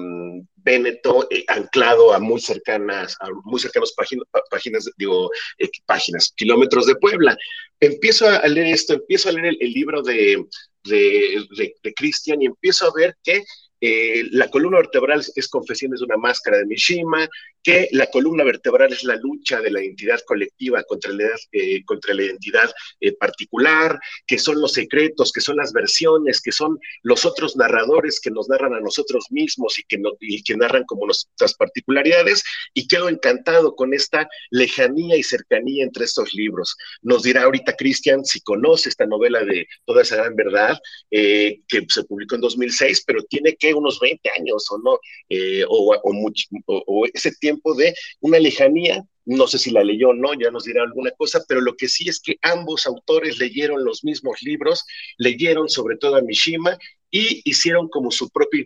Véneto, 0.62 1.26
eh, 1.30 1.44
anclado 1.48 2.12
a 2.12 2.18
muy 2.18 2.40
cercanas, 2.40 3.16
a 3.20 3.28
muy 3.44 3.60
páginas, 3.96 4.26
páginas 4.50 4.90
digo, 4.96 5.30
eh, 5.58 5.68
páginas, 5.86 6.32
kilómetros 6.36 6.86
de 6.86 6.96
Puebla. 6.96 7.36
Empiezo 7.80 8.28
a 8.28 8.46
leer 8.46 8.74
esto, 8.74 8.94
empiezo 8.94 9.28
a 9.28 9.32
leer 9.32 9.56
el, 9.58 9.72
libro 9.72 10.02
de, 10.02 10.44
de, 10.84 11.46
de 11.82 11.94
Cristian 11.94 12.42
y 12.42 12.46
empiezo 12.46 12.86
a 12.86 12.92
ver 12.94 13.16
que 13.22 13.44
eh, 13.80 14.24
la 14.32 14.48
columna 14.48 14.78
vertebral 14.78 15.24
es 15.34 15.48
Confesiones 15.48 16.00
de 16.00 16.06
una 16.06 16.18
máscara 16.18 16.58
de 16.58 16.66
Mishima, 16.66 17.26
que 17.62 17.88
la 17.92 18.06
columna 18.06 18.44
vertebral 18.44 18.92
es 18.92 19.04
la 19.04 19.16
lucha 19.16 19.60
de 19.60 19.70
la 19.70 19.82
identidad 19.82 20.20
colectiva 20.26 20.82
contra 20.84 21.12
la, 21.12 21.28
eh, 21.52 21.84
contra 21.84 22.14
la 22.14 22.24
identidad 22.24 22.70
eh, 23.00 23.12
particular, 23.12 23.98
que 24.26 24.38
son 24.38 24.60
los 24.60 24.72
secretos, 24.72 25.32
que 25.32 25.40
son 25.40 25.56
las 25.56 25.72
versiones, 25.72 26.40
que 26.40 26.52
son 26.52 26.78
los 27.02 27.24
otros 27.24 27.56
narradores 27.56 28.20
que 28.20 28.30
nos 28.30 28.48
narran 28.48 28.74
a 28.74 28.80
nosotros 28.80 29.26
mismos 29.30 29.78
y 29.78 29.82
que, 29.84 30.00
y 30.20 30.42
que 30.42 30.56
narran 30.56 30.84
como 30.84 31.06
nuestras 31.06 31.54
particularidades, 31.54 32.42
y 32.74 32.86
quedo 32.86 33.08
encantado 33.08 33.74
con 33.74 33.94
esta 33.94 34.28
lejanía 34.50 35.16
y 35.16 35.22
cercanía 35.22 35.84
entre 35.84 36.04
estos 36.04 36.34
libros. 36.34 36.76
Nos 37.02 37.22
dirá 37.22 37.42
ahorita 37.44 37.76
Cristian 37.76 38.24
si 38.24 38.40
conoce 38.40 38.88
esta 38.88 39.06
novela 39.06 39.44
de 39.44 39.66
Toda 39.84 40.02
esa 40.02 40.16
gran 40.16 40.36
verdad, 40.36 40.78
que 41.10 41.86
se 41.88 42.04
publicó 42.04 42.34
en 42.34 42.40
2006, 42.40 43.04
pero 43.06 43.22
tiene 43.24 43.56
que 43.56 43.74
unos 43.74 43.98
20 44.00 44.30
años 44.38 44.66
o 44.70 44.78
no, 44.78 44.98
eh, 45.28 45.64
o, 45.68 47.06
ese 47.12 47.32
tiempo 47.32 47.49
de 47.76 47.94
una 48.20 48.38
lejanía, 48.38 49.04
no 49.26 49.46
sé 49.46 49.58
si 49.58 49.70
la 49.70 49.84
leyó 49.84 50.10
o 50.10 50.14
no, 50.14 50.34
ya 50.34 50.50
nos 50.50 50.64
dirá 50.64 50.82
alguna 50.82 51.10
cosa, 51.12 51.42
pero 51.46 51.60
lo 51.60 51.76
que 51.76 51.88
sí 51.88 52.08
es 52.08 52.20
que 52.20 52.36
ambos 52.42 52.86
autores 52.86 53.38
leyeron 53.38 53.84
los 53.84 54.04
mismos 54.04 54.42
libros, 54.42 54.84
leyeron 55.18 55.68
sobre 55.68 55.96
todo 55.96 56.16
a 56.16 56.22
Mishima 56.22 56.78
y 57.10 57.42
hicieron 57.44 57.88
como 57.88 58.10
su 58.10 58.30
propia 58.30 58.64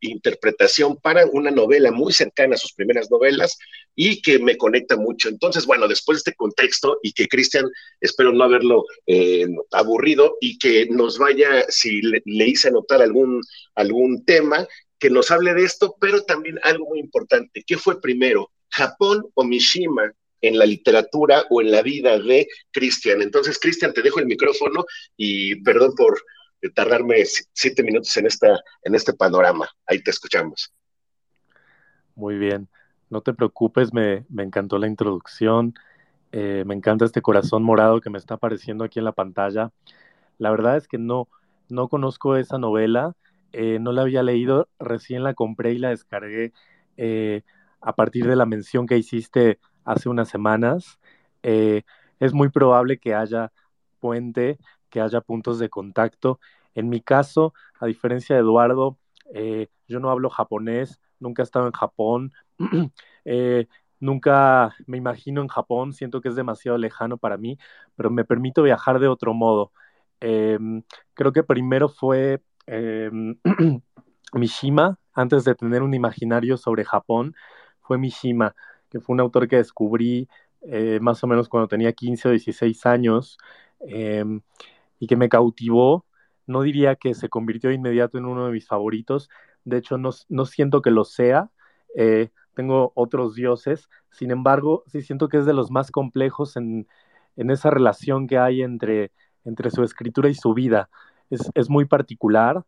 interpretación 0.00 0.96
para 0.96 1.26
una 1.26 1.50
novela 1.50 1.90
muy 1.90 2.12
cercana 2.12 2.54
a 2.54 2.58
sus 2.58 2.72
primeras 2.72 3.10
novelas 3.10 3.58
y 3.94 4.20
que 4.20 4.38
me 4.38 4.56
conecta 4.56 4.96
mucho. 4.96 5.28
Entonces, 5.28 5.64
bueno, 5.64 5.88
después 5.88 6.16
de 6.16 6.30
este 6.30 6.34
contexto 6.34 6.98
y 7.02 7.12
que 7.12 7.28
Cristian, 7.28 7.66
espero 8.00 8.32
no 8.32 8.44
haberlo 8.44 8.84
eh, 9.06 9.46
aburrido 9.72 10.36
y 10.40 10.58
que 10.58 10.86
nos 10.90 11.18
vaya, 11.18 11.64
si 11.68 12.02
le, 12.02 12.22
hice 12.26 12.68
anotar 12.68 13.00
algún, 13.00 13.40
algún 13.74 14.24
tema, 14.24 14.66
que 14.98 15.10
nos 15.10 15.30
hable 15.30 15.54
de 15.54 15.64
esto, 15.64 15.96
pero 16.00 16.22
también 16.22 16.58
algo 16.62 16.86
muy 16.86 17.00
importante, 17.00 17.62
¿qué 17.66 17.76
fue 17.76 18.00
primero, 18.00 18.50
Japón 18.70 19.26
o 19.34 19.44
Mishima? 19.44 20.12
en 20.42 20.58
la 20.58 20.66
literatura 20.66 21.46
o 21.50 21.60
en 21.60 21.70
la 21.70 21.82
vida 21.82 22.18
de 22.18 22.46
Cristian. 22.70 23.22
Entonces, 23.22 23.58
Cristian, 23.58 23.92
te 23.92 24.02
dejo 24.02 24.20
el 24.20 24.26
micrófono 24.26 24.84
y 25.16 25.56
perdón 25.62 25.94
por 25.96 26.22
tardarme 26.74 27.22
siete 27.52 27.82
minutos 27.82 28.16
en, 28.16 28.26
esta, 28.26 28.60
en 28.82 28.94
este 28.94 29.12
panorama. 29.12 29.68
Ahí 29.86 30.02
te 30.02 30.10
escuchamos. 30.10 30.72
Muy 32.14 32.38
bien, 32.38 32.68
no 33.10 33.20
te 33.20 33.34
preocupes, 33.34 33.92
me, 33.92 34.24
encantó 34.38 34.78
la 34.78 34.86
introducción, 34.86 35.74
eh, 36.32 36.64
me 36.66 36.74
encanta 36.74 37.04
este 37.04 37.22
corazón 37.22 37.62
morado 37.62 38.00
que 38.00 38.10
me 38.10 38.18
está 38.18 38.34
apareciendo 38.34 38.84
aquí 38.84 38.98
en 38.98 39.04
la 39.04 39.12
pantalla. 39.12 39.70
La 40.38 40.50
verdad 40.50 40.76
es 40.76 40.88
que 40.88 40.98
no, 40.98 41.28
no 41.68 41.88
conozco 41.88 42.36
esa 42.36 42.58
novela, 42.58 43.14
eh, 43.52 43.78
no 43.80 43.92
la 43.92 44.02
había 44.02 44.22
leído, 44.22 44.68
recién 44.78 45.22
la 45.22 45.34
compré 45.34 45.72
y 45.72 45.78
la 45.78 45.90
descargué 45.90 46.52
eh, 46.96 47.42
a 47.80 47.94
partir 47.94 48.26
de 48.26 48.36
la 48.36 48.46
mención 48.46 48.86
que 48.86 48.98
hiciste 48.98 49.58
hace 49.84 50.08
unas 50.08 50.28
semanas. 50.28 50.98
es 51.42 52.32
muy 52.32 52.48
probable 52.48 52.98
que 52.98 53.14
haya 53.14 53.52
puente 54.00 54.58
que 54.90 55.00
haya 55.00 55.20
puntos 55.20 55.58
de 55.58 55.68
contacto. 55.68 56.40
En 56.76 56.88
mi 56.90 57.00
caso, 57.00 57.54
a 57.80 57.86
diferencia 57.86 58.36
de 58.36 58.42
Eduardo, 58.42 58.98
eh, 59.34 59.68
yo 59.88 60.00
no 60.00 60.10
hablo 60.10 60.30
japonés, 60.30 61.00
nunca 61.20 61.42
he 61.42 61.44
estado 61.44 61.66
en 61.66 61.72
Japón, 61.72 62.32
eh, 63.24 63.66
nunca 64.00 64.74
me 64.86 64.98
imagino 64.98 65.42
en 65.42 65.48
Japón, 65.48 65.92
siento 65.94 66.20
que 66.20 66.28
es 66.28 66.36
demasiado 66.36 66.78
lejano 66.78 67.18
para 67.18 67.38
mí, 67.38 67.58
pero 67.96 68.10
me 68.10 68.24
permito 68.24 68.62
viajar 68.62 69.00
de 69.00 69.08
otro 69.08 69.34
modo. 69.34 69.72
Em, 70.20 70.82
creo 71.14 71.32
que 71.32 71.42
primero 71.42 71.88
fue 71.88 72.42
em, 72.66 73.38
Mishima, 74.34 74.98
antes 75.14 75.44
de 75.44 75.54
tener 75.54 75.82
un 75.82 75.94
imaginario 75.94 76.56
sobre 76.58 76.84
Japón, 76.84 77.34
fue 77.80 77.98
Mishima, 77.98 78.54
que 78.90 79.00
fue 79.00 79.14
un 79.14 79.20
autor 79.20 79.48
que 79.48 79.56
descubrí 79.56 80.28
eh, 80.62 80.98
más 81.00 81.22
o 81.24 81.26
menos 81.26 81.48
cuando 81.48 81.68
tenía 81.68 81.92
15 81.92 82.28
o 82.28 82.30
16 82.32 82.84
años. 82.86 83.38
Em, 83.80 84.40
y 85.00 85.08
que 85.08 85.16
me 85.16 85.28
cautivó. 85.28 86.05
No 86.46 86.62
diría 86.62 86.96
que 86.96 87.14
se 87.14 87.28
convirtió 87.28 87.70
de 87.70 87.76
inmediato 87.76 88.18
en 88.18 88.24
uno 88.24 88.46
de 88.46 88.52
mis 88.52 88.66
favoritos. 88.66 89.28
De 89.64 89.78
hecho, 89.78 89.98
no, 89.98 90.12
siento 90.44 90.80
que 90.82 90.90
lo 90.90 91.04
sea. 91.04 91.50
Eh, 91.96 92.30
tengo 92.54 92.92
otros 92.94 93.34
dioses. 93.34 93.88
Sin 94.10 94.30
embargo, 94.30 94.84
sí 94.86 95.02
siento 95.02 95.28
que 95.28 95.38
es 95.38 95.46
de 95.46 95.54
los 95.54 95.70
más 95.70 95.90
complejos 95.90 96.56
en, 96.56 96.86
esa 97.36 97.70
relación 97.70 98.26
que 98.26 98.38
hay 98.38 98.62
entre, 98.62 99.12
entre 99.44 99.70
su 99.70 99.82
escritura 99.82 100.28
y 100.28 100.34
su 100.34 100.54
vida. 100.54 100.88
Es, 101.30 101.68
muy 101.68 101.84
particular. 101.84 102.64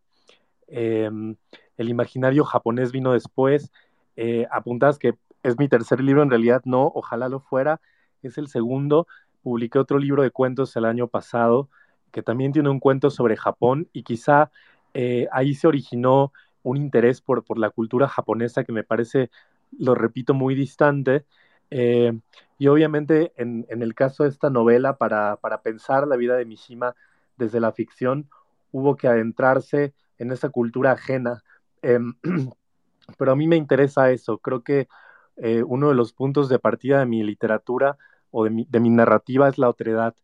Em, 0.67 1.37
el 1.77 1.89
imaginario 1.89 2.45
japonés 2.45 2.93
vino 2.93 3.13
después. 3.13 3.71
Eh, 4.17 4.47
apuntas 4.51 4.99
que 4.99 5.15
es 5.45 5.59
mi 5.59 5.69
tercer 5.69 6.01
libro, 6.01 6.23
en 6.23 6.31
realidad 6.31 6.63
no, 6.65 6.91
ojalá 6.95 7.29
lo 7.29 7.41
fuera. 7.41 7.81
Es 8.23 8.39
el 8.39 8.49
segundo. 8.49 9.07
Publiqué 9.43 9.79
otro 9.79 9.99
libro 9.99 10.23
de 10.23 10.33
cuentos 10.33 10.77
el 10.77 10.85
año 10.85 11.07
pasado 11.07 11.71
que 12.13 12.23
también 12.23 12.53
tiene 12.53 12.71
un 12.71 12.81
cuento 12.81 13.11
sobre 13.11 13.37
Japón 13.37 13.89
y 13.93 14.03
quizá 14.03 14.51
eh, 14.95 15.29
ahí 15.33 15.55
se 15.55 15.67
originó 15.67 16.33
un 16.63 16.77
interés 16.77 17.21
por, 17.21 17.45
por, 17.45 17.59
la 17.59 17.71
cultura 17.71 18.09
japonesa 18.09 18.65
que 18.65 18.73
me 18.73 18.85
parece, 18.85 19.31
lo 19.79 19.95
repito, 19.95 20.35
muy 20.35 20.55
distante. 20.55 21.25
Eh, 21.71 22.19
y 22.59 22.67
obviamente 22.67 23.33
en, 23.37 23.67
en, 23.69 23.83
el 23.83 23.95
caso 23.95 24.25
de 24.25 24.31
esta 24.31 24.51
novela, 24.51 24.97
para, 24.97 25.37
para, 25.37 25.63
pensar 25.63 26.07
la 26.09 26.17
vida 26.17 26.37
de 26.37 26.45
Mishima 26.45 26.95
desde 27.37 27.61
la 27.61 27.73
ficción, 27.73 28.29
hubo 28.73 28.97
que 28.97 29.09
adentrarse 29.09 29.95
en 30.19 30.33
esa 30.33 30.49
cultura 30.49 30.93
ajena. 30.93 31.43
Em, 31.83 32.15
pero 33.19 33.33
a 33.33 33.37
mí 33.37 33.47
me 33.47 33.57
interesa 33.57 34.11
eso. 34.11 34.39
Creo 34.39 34.63
que 34.63 34.89
eh, 35.37 35.63
uno 35.63 35.89
de 35.89 35.95
los 35.95 36.13
puntos 36.13 36.49
de 36.49 36.59
partida 36.59 36.99
de 36.99 37.07
mi 37.07 37.23
literatura 37.23 37.97
o 38.31 38.45
de 38.45 38.51
mi, 38.51 38.67
de 38.69 38.81
mi 38.81 38.91
narrativa 38.91 39.49
es 39.49 39.59
la 39.59 39.69
otredad 39.69 40.15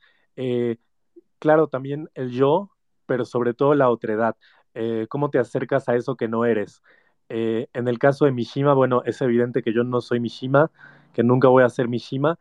claro, 1.44 1.68
también 1.68 2.08
el 2.14 2.30
yo, 2.30 2.70
pero 3.04 3.26
sobre 3.26 3.52
todo 3.52 3.74
la 3.74 3.90
otredad. 3.90 4.34
Eh, 4.72 5.04
¿Cómo 5.10 5.28
te 5.28 5.38
acercas 5.38 5.90
a 5.90 5.94
eso 5.94 6.16
que 6.16 6.26
no 6.26 6.46
eres? 6.46 6.82
Eh, 7.28 7.66
en 7.74 7.86
el 7.86 7.98
caso 7.98 8.24
de 8.24 8.32
Mishima, 8.32 8.72
bueno, 8.72 9.02
es 9.04 9.20
evidente 9.20 9.62
que 9.62 9.74
yo 9.74 9.84
no 9.84 10.00
soy 10.00 10.20
Mishima, 10.20 10.70
que 11.12 11.22
nunca 11.22 11.48
voy 11.48 11.62
a 11.62 11.68
ser 11.68 11.86
Mishima, 11.86 12.38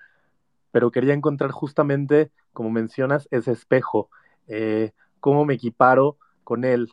pero 0.71 0.89
quería 0.89 1.13
encontrar 1.13 1.51
justamente, 1.51 2.31
como 2.53 2.71
mencionas, 2.71 3.27
ese 3.29 3.51
espejo, 3.51 4.09
eh, 4.47 4.91
cómo 5.19 5.43
me 5.43 5.55
equiparo 5.55 6.15
con 6.45 6.63
él, 6.63 6.89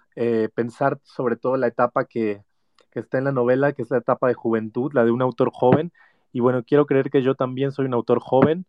pensar 0.57 0.99
sobre 1.05 1.37
todo 1.37 1.57
la 1.57 1.69
etapa 1.69 2.07
que, 2.07 2.43
está 2.93 3.19
en 3.19 3.25
la 3.25 3.33
novela, 3.33 3.73
que 3.73 3.83
es 3.83 3.91
la 3.93 3.99
etapa 3.99 4.27
de 4.27 4.35
juventud, 4.35 4.91
la 4.95 5.05
de 5.05 5.13
un 5.13 5.23
autor 5.23 5.53
joven, 5.53 5.93
y 6.33 6.41
bueno, 6.41 6.65
quiero 6.65 6.87
creer 6.87 7.09
que 7.09 7.23
yo 7.23 7.37
también 7.37 7.71
soy 7.71 7.87
un 7.87 7.95
autor 7.95 8.19
joven, 8.19 8.67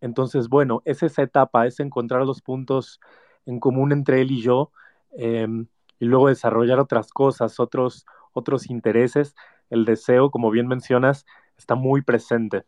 entonces, 0.00 0.48
bueno, 0.48 0.82
es 0.84 1.02
esa 1.02 1.22
etapa, 1.22 1.66
es 1.66 1.80
encontrar 1.80 2.24
los 2.24 2.40
puntos 2.40 3.00
en 3.46 3.60
común 3.60 3.92
entre 3.92 4.20
él 4.20 4.30
y 4.30 4.42
yo 4.42 4.72
em, 5.12 5.66
y 5.98 6.04
luego 6.04 6.28
desarrollar 6.28 6.78
otras 6.78 7.10
cosas, 7.12 7.58
otros, 7.58 8.06
otros 8.32 8.70
intereses. 8.70 9.34
El 9.70 9.84
deseo, 9.84 10.30
como 10.30 10.50
bien 10.50 10.68
mencionas, 10.68 11.26
está 11.56 11.74
muy 11.74 12.02
presente. 12.02 12.64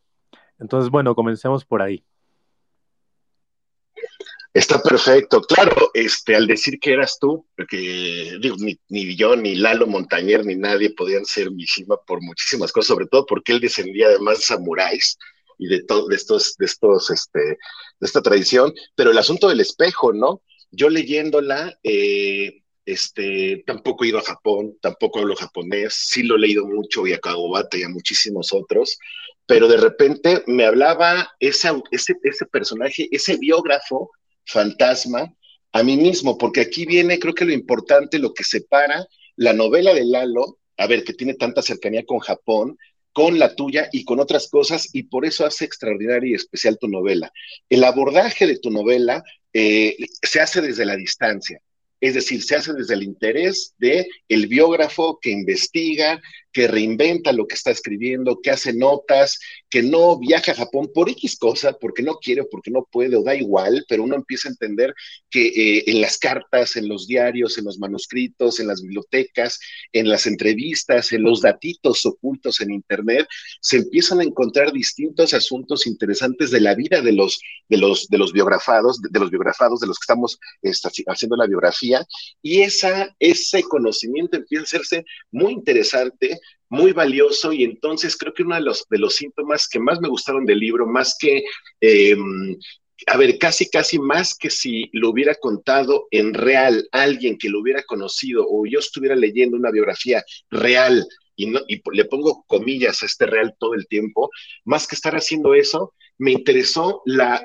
Entonces, 0.58 0.90
bueno, 0.90 1.14
comencemos 1.14 1.64
por 1.64 1.82
ahí. 1.82 2.04
Está 4.52 4.82
perfecto. 4.82 5.40
Claro, 5.42 5.90
este, 5.94 6.34
al 6.34 6.48
decir 6.48 6.80
que 6.80 6.92
eras 6.92 7.18
tú, 7.20 7.46
porque 7.56 8.36
digo, 8.40 8.56
ni, 8.88 9.16
yo, 9.16 9.36
ni 9.36 9.54
Lalo 9.54 9.86
Montañer, 9.86 10.44
ni 10.44 10.56
nadie 10.56 10.92
podían 10.92 11.24
ser 11.24 11.52
Mishima 11.52 11.96
por 12.04 12.20
muchísimas 12.20 12.72
cosas, 12.72 12.88
sobre 12.88 13.06
todo 13.06 13.26
porque 13.26 13.52
él 13.52 13.60
descendía 13.60 14.08
además 14.08 14.38
de 14.38 14.44
samuráis 14.44 15.16
y 15.60 15.68
de, 15.68 15.84
todo 15.84 16.10
estos, 16.10 16.56
este, 17.10 17.38
de 17.40 17.56
esta 18.00 18.22
tradición, 18.22 18.72
pero 18.96 19.10
el 19.10 19.18
asunto 19.18 19.48
del 19.48 19.60
espejo, 19.60 20.12
¿no? 20.14 20.42
Yo 20.70 20.88
leyéndola, 20.88 21.78
eh, 21.82 22.62
este, 22.86 23.62
tampoco 23.66 24.04
he 24.04 24.08
ido 24.08 24.18
a 24.18 24.22
Japón, 24.22 24.78
tampoco 24.80 25.18
hablo 25.18 25.36
japonés, 25.36 25.94
sí 25.94 26.22
lo 26.22 26.36
he 26.36 26.40
leído 26.40 26.66
mucho 26.66 27.06
y 27.06 27.12
a 27.12 27.18
Kagobata 27.18 27.76
y 27.76 27.82
a 27.82 27.90
muchísimos 27.90 28.54
otros, 28.54 28.98
pero 29.46 29.68
de 29.68 29.76
repente 29.76 30.42
me 30.46 30.64
hablaba 30.64 31.30
ese, 31.40 31.68
ese, 31.90 32.14
ese 32.22 32.46
personaje, 32.46 33.06
ese 33.10 33.36
biógrafo 33.36 34.10
fantasma 34.46 35.34
a 35.72 35.82
mí 35.82 35.96
mismo, 35.98 36.38
porque 36.38 36.62
aquí 36.62 36.86
viene, 36.86 37.18
creo 37.18 37.34
que 37.34 37.44
lo 37.44 37.52
importante, 37.52 38.18
lo 38.18 38.32
que 38.32 38.44
separa 38.44 39.06
la 39.36 39.52
novela 39.52 39.92
de 39.92 40.06
Lalo, 40.06 40.58
a 40.78 40.86
ver, 40.86 41.04
que 41.04 41.12
tiene 41.12 41.34
tanta 41.34 41.60
cercanía 41.60 42.04
con 42.06 42.18
Japón, 42.18 42.78
con 43.12 43.38
la 43.38 43.54
tuya 43.54 43.88
y 43.92 44.04
con 44.04 44.20
otras 44.20 44.48
cosas, 44.48 44.88
y 44.92 45.04
por 45.04 45.24
eso 45.24 45.44
hace 45.44 45.64
extraordinaria 45.64 46.30
y 46.30 46.34
especial 46.34 46.78
tu 46.78 46.88
novela. 46.88 47.32
El 47.68 47.84
abordaje 47.84 48.46
de 48.46 48.58
tu 48.58 48.70
novela 48.70 49.22
eh, 49.52 49.96
se 50.22 50.40
hace 50.40 50.60
desde 50.60 50.84
la 50.84 50.96
distancia. 50.96 51.60
Es 52.00 52.14
decir, 52.14 52.42
se 52.42 52.56
hace 52.56 52.72
desde 52.72 52.94
el 52.94 53.02
interés 53.02 53.74
de 53.78 54.06
el 54.28 54.46
biógrafo 54.46 55.18
que 55.20 55.30
investiga, 55.30 56.20
que 56.52 56.66
reinventa 56.66 57.32
lo 57.32 57.46
que 57.46 57.54
está 57.54 57.70
escribiendo, 57.70 58.40
que 58.40 58.50
hace 58.50 58.72
notas, 58.72 59.38
que 59.68 59.82
no 59.82 60.18
viaja 60.18 60.52
a 60.52 60.56
Japón 60.56 60.90
por 60.92 61.08
X 61.08 61.36
cosa, 61.36 61.72
porque 61.72 62.02
no 62.02 62.16
quiere 62.16 62.44
porque 62.44 62.70
no 62.70 62.88
puede 62.90 63.16
o 63.16 63.22
da 63.22 63.34
igual, 63.34 63.84
pero 63.88 64.02
uno 64.02 64.16
empieza 64.16 64.48
a 64.48 64.52
entender 64.52 64.94
que 65.30 65.46
eh, 65.46 65.84
en 65.86 66.00
las 66.00 66.18
cartas, 66.18 66.76
en 66.76 66.88
los 66.88 67.06
diarios, 67.06 67.56
en 67.58 67.64
los 67.64 67.78
manuscritos, 67.78 68.58
en 68.58 68.66
las 68.66 68.82
bibliotecas, 68.82 69.60
en 69.92 70.08
las 70.08 70.26
entrevistas, 70.26 71.12
en 71.12 71.22
los 71.22 71.40
datitos 71.40 72.04
ocultos 72.04 72.60
en 72.60 72.72
Internet, 72.72 73.26
se 73.60 73.76
empiezan 73.76 74.20
a 74.20 74.24
encontrar 74.24 74.72
distintos 74.72 75.34
asuntos 75.34 75.86
interesantes 75.86 76.50
de 76.50 76.60
la 76.60 76.74
vida 76.74 77.00
de 77.00 77.12
los, 77.12 77.40
de 77.68 77.78
los, 77.78 78.08
de 78.08 78.18
los 78.18 78.32
biografados, 78.32 79.00
de, 79.00 79.20
los 79.20 79.30
biografados, 79.30 79.80
de 79.80 79.86
los 79.86 79.98
que 79.98 80.04
estamos 80.04 80.38
haciendo 81.06 81.36
la 81.36 81.46
biografía, 81.46 82.04
y 82.42 82.62
esa, 82.62 83.14
ese 83.18 83.62
conocimiento 83.62 84.36
empieza 84.36 84.62
a 84.62 84.64
hacerse 84.64 85.04
muy 85.30 85.52
interesante 85.52 86.39
muy 86.68 86.92
valioso 86.92 87.52
y 87.52 87.64
entonces 87.64 88.16
creo 88.16 88.32
que 88.32 88.44
uno 88.44 88.54
de 88.54 88.62
los, 88.62 88.86
de 88.88 88.98
los 88.98 89.16
síntomas 89.16 89.68
que 89.68 89.80
más 89.80 90.00
me 90.00 90.08
gustaron 90.08 90.46
del 90.46 90.60
libro, 90.60 90.86
más 90.86 91.16
que, 91.18 91.42
em, 91.80 92.56
a 93.06 93.16
ver, 93.16 93.38
casi, 93.38 93.68
casi 93.68 93.98
más 93.98 94.36
que 94.36 94.50
si 94.50 94.88
lo 94.92 95.10
hubiera 95.10 95.34
contado 95.34 96.06
en 96.10 96.32
real 96.34 96.88
alguien 96.92 97.38
que 97.38 97.48
lo 97.48 97.60
hubiera 97.60 97.82
conocido 97.82 98.46
o 98.48 98.66
yo 98.66 98.78
estuviera 98.78 99.16
leyendo 99.16 99.56
una 99.56 99.70
biografía 99.70 100.22
real 100.50 101.06
y, 101.34 101.46
no, 101.46 101.60
y 101.66 101.80
le 101.92 102.04
pongo 102.04 102.44
comillas 102.46 103.02
a 103.02 103.06
este 103.06 103.26
real 103.26 103.54
todo 103.58 103.74
el 103.74 103.86
tiempo, 103.88 104.30
más 104.64 104.86
que 104.86 104.94
estar 104.94 105.16
haciendo 105.16 105.54
eso, 105.54 105.94
me 106.20 106.32
interesó 106.32 107.02
la, 107.06 107.42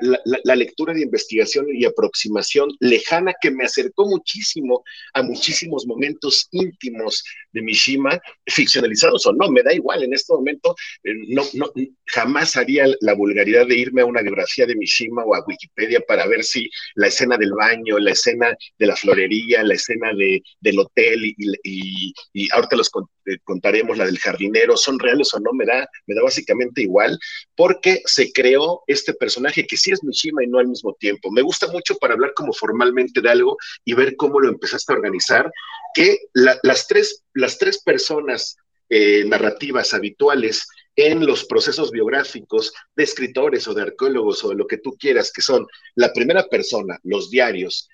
lectura 0.54 0.92
de 0.92 1.00
investigación 1.00 1.66
y 1.72 1.86
aproximación 1.86 2.68
lejana 2.78 3.34
que 3.40 3.50
me 3.50 3.64
acercó 3.64 4.06
muchísimo 4.06 4.84
a 5.14 5.22
muchísimos 5.22 5.86
momentos 5.86 6.46
íntimos 6.50 7.24
de 7.52 7.62
Mishima, 7.62 8.20
ficcionalizados 8.46 9.24
o 9.24 9.32
no, 9.32 9.50
me 9.50 9.62
da 9.62 9.72
igual, 9.72 10.02
en 10.02 10.12
este 10.12 10.34
momento 10.34 10.76
eh, 11.04 11.14
no, 11.28 11.42
no, 11.54 11.72
jamás 12.04 12.56
haría 12.56 12.84
la 13.00 13.14
vulgaridad 13.14 13.66
de 13.66 13.78
irme 13.78 14.02
a 14.02 14.06
una 14.06 14.20
biografía 14.20 14.66
de 14.66 14.76
Mishima 14.76 15.24
o 15.24 15.34
a 15.34 15.44
Wikipedia 15.46 16.00
para 16.06 16.26
ver 16.26 16.44
si 16.44 16.68
la 16.96 17.06
escena 17.06 17.38
del 17.38 17.52
baño, 17.54 17.98
la 17.98 18.12
escena 18.12 18.54
de 18.78 18.86
la 18.86 18.94
florería, 18.94 19.62
la 19.62 19.74
escena 19.74 20.12
de, 20.12 20.42
del 20.60 20.78
hotel 20.80 21.24
y, 21.24 21.34
y, 21.64 22.12
y 22.34 22.52
ahorita 22.52 22.76
los 22.76 22.90
eh, 23.24 23.38
contaremos, 23.42 23.96
la 23.96 24.04
del 24.04 24.18
jardinero, 24.18 24.76
son 24.76 24.98
reales 24.98 25.32
o 25.32 25.40
no, 25.40 25.52
me 25.54 25.64
da, 25.64 25.88
me 26.06 26.14
da 26.14 26.22
básicamente 26.22 26.82
igual, 26.82 27.18
porque 27.54 28.02
se 28.04 28.30
creó 28.32 28.65
este 28.86 29.14
personaje 29.14 29.66
que 29.66 29.76
sí 29.76 29.92
es 29.92 30.02
Mishima 30.02 30.42
y 30.44 30.46
no 30.46 30.58
al 30.58 30.68
mismo 30.68 30.94
tiempo. 30.94 31.30
Me 31.30 31.42
gusta 31.42 31.66
mucho 31.68 31.96
para 31.96 32.14
hablar 32.14 32.32
como 32.34 32.52
formalmente 32.52 33.20
de 33.20 33.30
algo 33.30 33.56
y 33.84 33.94
ver 33.94 34.16
cómo 34.16 34.40
lo 34.40 34.48
empezaste 34.48 34.92
a 34.92 34.96
organizar, 34.96 35.50
que 35.94 36.18
las, 36.34 36.86
tres, 36.86 37.24
las 37.34 37.58
tres 37.58 37.82
personas 37.82 38.56
eh, 38.88 39.24
narrativas 39.26 39.94
habituales 39.94 40.66
en 40.94 41.26
los 41.26 41.44
procesos 41.44 41.90
biográficos 41.90 42.72
de 42.94 43.04
escritores 43.04 43.68
o 43.68 43.74
de 43.74 43.82
arqueólogos 43.82 44.44
o 44.44 44.50
de 44.50 44.56
lo 44.56 44.66
que 44.66 44.78
tú 44.78 44.96
quieras, 44.98 45.30
que 45.32 45.42
son 45.42 45.66
la 45.94 46.12
primera 46.12 46.44
persona, 46.48 46.98
los 47.02 47.30
diarios, 47.30 47.88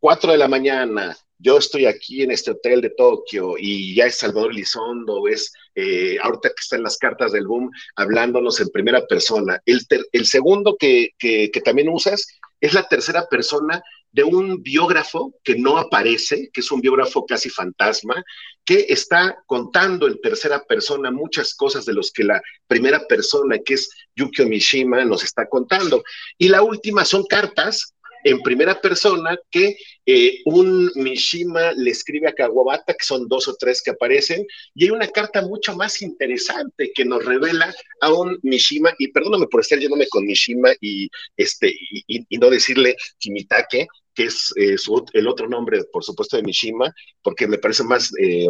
cuatro 0.00 0.32
de 0.32 0.38
la 0.38 0.48
mañana, 0.48 1.16
yo 1.38 1.58
estoy 1.58 1.86
aquí 1.86 2.22
en 2.22 2.32
este 2.32 2.50
hotel 2.50 2.80
de 2.80 2.90
Tokio 2.90 3.54
y 3.56 3.94
ya 3.94 4.06
es 4.06 4.16
Salvador 4.16 4.50
Elizondo, 4.50 5.28
es 5.28 5.52
eh, 5.80 6.18
ahorita 6.20 6.48
que 6.48 6.60
está 6.60 6.74
en 6.74 6.82
las 6.82 6.98
cartas 6.98 7.30
del 7.30 7.46
boom, 7.46 7.70
hablándonos 7.94 8.58
en 8.60 8.68
primera 8.70 9.06
persona. 9.06 9.62
El, 9.64 9.80
el 10.10 10.26
segundo 10.26 10.76
que, 10.76 11.10
que, 11.16 11.52
también 11.64 11.88
usas 11.88 12.26
es 12.60 12.74
la 12.74 12.88
tercera 12.88 13.28
persona 13.28 13.80
de 14.10 14.24
un 14.24 14.60
biógrafo 14.60 15.34
que 15.44 15.54
no 15.54 15.78
aparece, 15.78 16.50
que 16.52 16.62
es 16.62 16.72
un 16.72 16.80
biógrafo 16.80 17.24
casi 17.26 17.48
fantasma, 17.48 18.24
que 18.64 18.86
está 18.88 19.38
contando 19.46 20.08
en 20.08 20.20
tercera 20.20 20.64
persona 20.64 21.12
muchas 21.12 21.54
cosas 21.54 21.84
de 21.84 21.94
los 21.94 22.10
que 22.10 22.24
la 22.24 22.42
primera 22.66 23.06
persona, 23.06 23.58
que 23.64 23.74
es 23.74 23.88
Yukio 24.16 24.48
Mishima, 24.48 25.04
nos 25.04 25.22
está 25.22 25.48
contando. 25.48 26.02
Y 26.38 26.48
la 26.48 26.62
última 26.62 27.04
son 27.04 27.24
cartas 27.26 27.94
en 28.28 28.40
primera 28.42 28.80
persona 28.80 29.38
que 29.50 29.76
eh, 30.04 30.40
un 30.44 30.90
Mishima 30.94 31.72
le 31.72 31.90
escribe 31.90 32.28
a 32.28 32.32
Kawabata, 32.32 32.94
que 32.94 33.04
son 33.04 33.26
dos 33.28 33.48
o 33.48 33.56
tres 33.58 33.82
que 33.82 33.90
aparecen, 33.90 34.46
y 34.74 34.84
hay 34.84 34.90
una 34.90 35.08
carta 35.08 35.42
mucho 35.42 35.74
más 35.76 36.02
interesante 36.02 36.92
que 36.94 37.04
nos 37.04 37.24
revela 37.24 37.74
a 38.00 38.12
un 38.12 38.38
Mishima, 38.42 38.90
y 38.98 39.08
perdóname 39.08 39.46
por 39.46 39.60
estar 39.60 39.78
yéndome 39.78 40.06
con 40.08 40.24
Mishima 40.24 40.70
y, 40.80 41.08
este, 41.36 41.74
y, 42.06 42.38
no 42.38 42.50
decirle 42.50 42.96
Kimitake, 43.18 43.86
que 44.14 44.24
es 44.24 44.52
eh, 44.56 44.76
el 45.12 45.28
otro 45.28 45.48
nombre, 45.48 45.84
por 45.92 46.04
supuesto, 46.04 46.36
de 46.36 46.42
Mishima, 46.42 46.92
porque 47.22 47.46
me 47.46 47.58
parece 47.58 47.84
más 47.84 48.12
eh, 48.20 48.46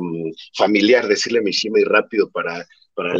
familiar 0.56 1.06
decirle 1.06 1.40
Mishima 1.40 1.80
y 1.80 1.84
rápido 1.84 2.30
para, 2.30 2.66
para, 2.98 3.14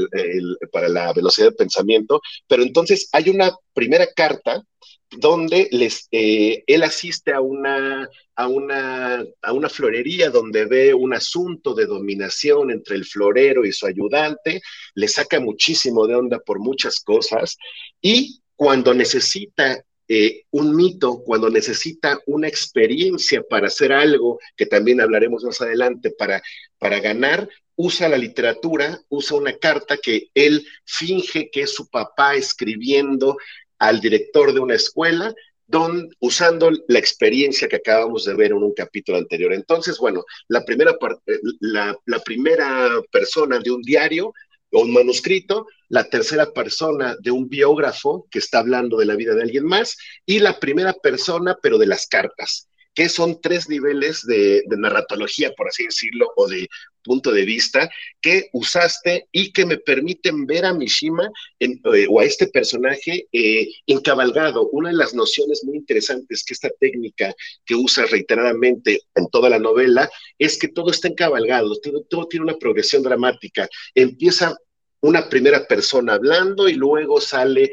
para 0.72 0.88
la 0.88 1.12
velocidad 1.12 1.50
de 1.50 1.56
pensamiento. 1.56 2.20
Pero 2.48 2.64
entonces 2.64 3.08
hay 3.12 3.30
una 3.30 3.54
primera 3.72 4.08
carta 4.12 4.64
donde 5.10 5.68
les, 5.70 6.08
eh, 6.10 6.64
él 6.66 6.82
asiste 6.82 7.32
a 7.32 7.40
una, 7.40 8.08
a, 8.34 8.48
una, 8.48 9.24
a 9.40 9.52
una 9.52 9.68
florería 9.68 10.30
donde 10.30 10.66
ve 10.66 10.92
un 10.92 11.14
asunto 11.14 11.74
de 11.74 11.86
dominación 11.86 12.72
entre 12.72 12.96
el 12.96 13.04
florero 13.04 13.64
y 13.64 13.72
su 13.72 13.86
ayudante, 13.86 14.60
le 14.94 15.08
saca 15.08 15.40
muchísimo 15.40 16.06
de 16.06 16.16
onda 16.16 16.40
por 16.40 16.58
muchas 16.58 17.00
cosas 17.00 17.56
y 18.02 18.42
cuando 18.56 18.92
necesita 18.92 19.82
eh, 20.08 20.42
un 20.50 20.74
mito, 20.74 21.22
cuando 21.24 21.48
necesita 21.48 22.18
una 22.26 22.48
experiencia 22.48 23.42
para 23.48 23.68
hacer 23.68 23.92
algo, 23.92 24.38
que 24.56 24.66
también 24.66 25.00
hablaremos 25.00 25.44
más 25.44 25.60
adelante, 25.60 26.10
para, 26.10 26.42
para 26.78 26.98
ganar, 26.98 27.48
usa 27.78 28.08
la 28.08 28.18
literatura, 28.18 29.00
usa 29.08 29.36
una 29.36 29.56
carta 29.56 29.96
que 29.98 30.30
él 30.34 30.66
finge 30.84 31.48
que 31.48 31.62
es 31.62 31.72
su 31.72 31.88
papá 31.88 32.34
escribiendo 32.34 33.36
al 33.78 34.00
director 34.00 34.52
de 34.52 34.58
una 34.58 34.74
escuela, 34.74 35.32
don, 35.64 36.10
usando 36.18 36.72
la 36.88 36.98
experiencia 36.98 37.68
que 37.68 37.76
acabamos 37.76 38.24
de 38.24 38.34
ver 38.34 38.50
en 38.50 38.64
un 38.64 38.74
capítulo 38.74 39.16
anterior. 39.16 39.52
Entonces, 39.52 39.98
bueno, 39.98 40.24
la 40.48 40.64
primera, 40.64 40.98
eh, 41.26 41.38
la, 41.60 41.96
la 42.06 42.18
primera 42.18 42.90
persona 43.12 43.60
de 43.60 43.70
un 43.70 43.82
diario 43.82 44.34
o 44.72 44.80
un 44.80 44.92
manuscrito, 44.92 45.66
la 45.88 46.10
tercera 46.10 46.52
persona 46.52 47.16
de 47.20 47.30
un 47.30 47.48
biógrafo 47.48 48.26
que 48.28 48.40
está 48.40 48.58
hablando 48.58 48.96
de 48.96 49.06
la 49.06 49.14
vida 49.14 49.36
de 49.36 49.42
alguien 49.42 49.64
más, 49.64 49.96
y 50.26 50.40
la 50.40 50.58
primera 50.58 50.94
persona, 50.94 51.56
pero 51.62 51.78
de 51.78 51.86
las 51.86 52.08
cartas 52.08 52.68
que 52.98 53.08
son 53.08 53.40
tres 53.40 53.68
niveles 53.68 54.26
de, 54.26 54.64
narratología, 54.70 55.52
por 55.54 55.68
así 55.68 55.84
decirlo, 55.84 56.32
o 56.34 56.48
de 56.48 56.68
punto 57.09 57.33
de 57.33 57.44
vista 57.44 57.90
que 58.21 58.49
usaste 58.53 59.27
y 59.33 59.53
que 59.53 59.64
me 59.66 59.79
permiten 59.79 60.47
ver 60.47 60.64
a 60.66 60.75
Mishima 60.75 61.29
eh, 61.59 62.07
o 62.09 62.21
a 62.21 62.25
este 62.25 62.47
personaje 62.49 63.27
eh, 63.33 63.66
encabalgado. 63.87 64.68
Una 64.71 64.90
de 64.90 64.97
las 64.97 65.14
nociones 65.14 65.64
muy 65.64 65.79
interesantes 65.79 66.44
que 66.44 66.55
esta 66.55 66.71
técnica 66.79 67.35
que 67.64 67.75
usa 67.75 68.05
reiteradamente 68.07 69.01
en 69.14 69.27
toda 69.31 69.49
la 69.49 69.59
novela 69.59 70.09
es 70.38 70.59
que 70.59 70.68
todo 70.68 70.90
está 70.90 71.09
encabalgado, 71.09 71.75
todo 72.09 72.29
tiene 72.29 72.44
una 72.44 72.59
progresión 72.59 73.03
dramática. 73.03 73.68
Empieza 73.94 74.57
una 75.00 75.28
primera 75.28 75.66
persona 75.66 76.14
hablando 76.14 76.68
y 76.68 76.74
luego 76.74 77.20
sale 77.20 77.70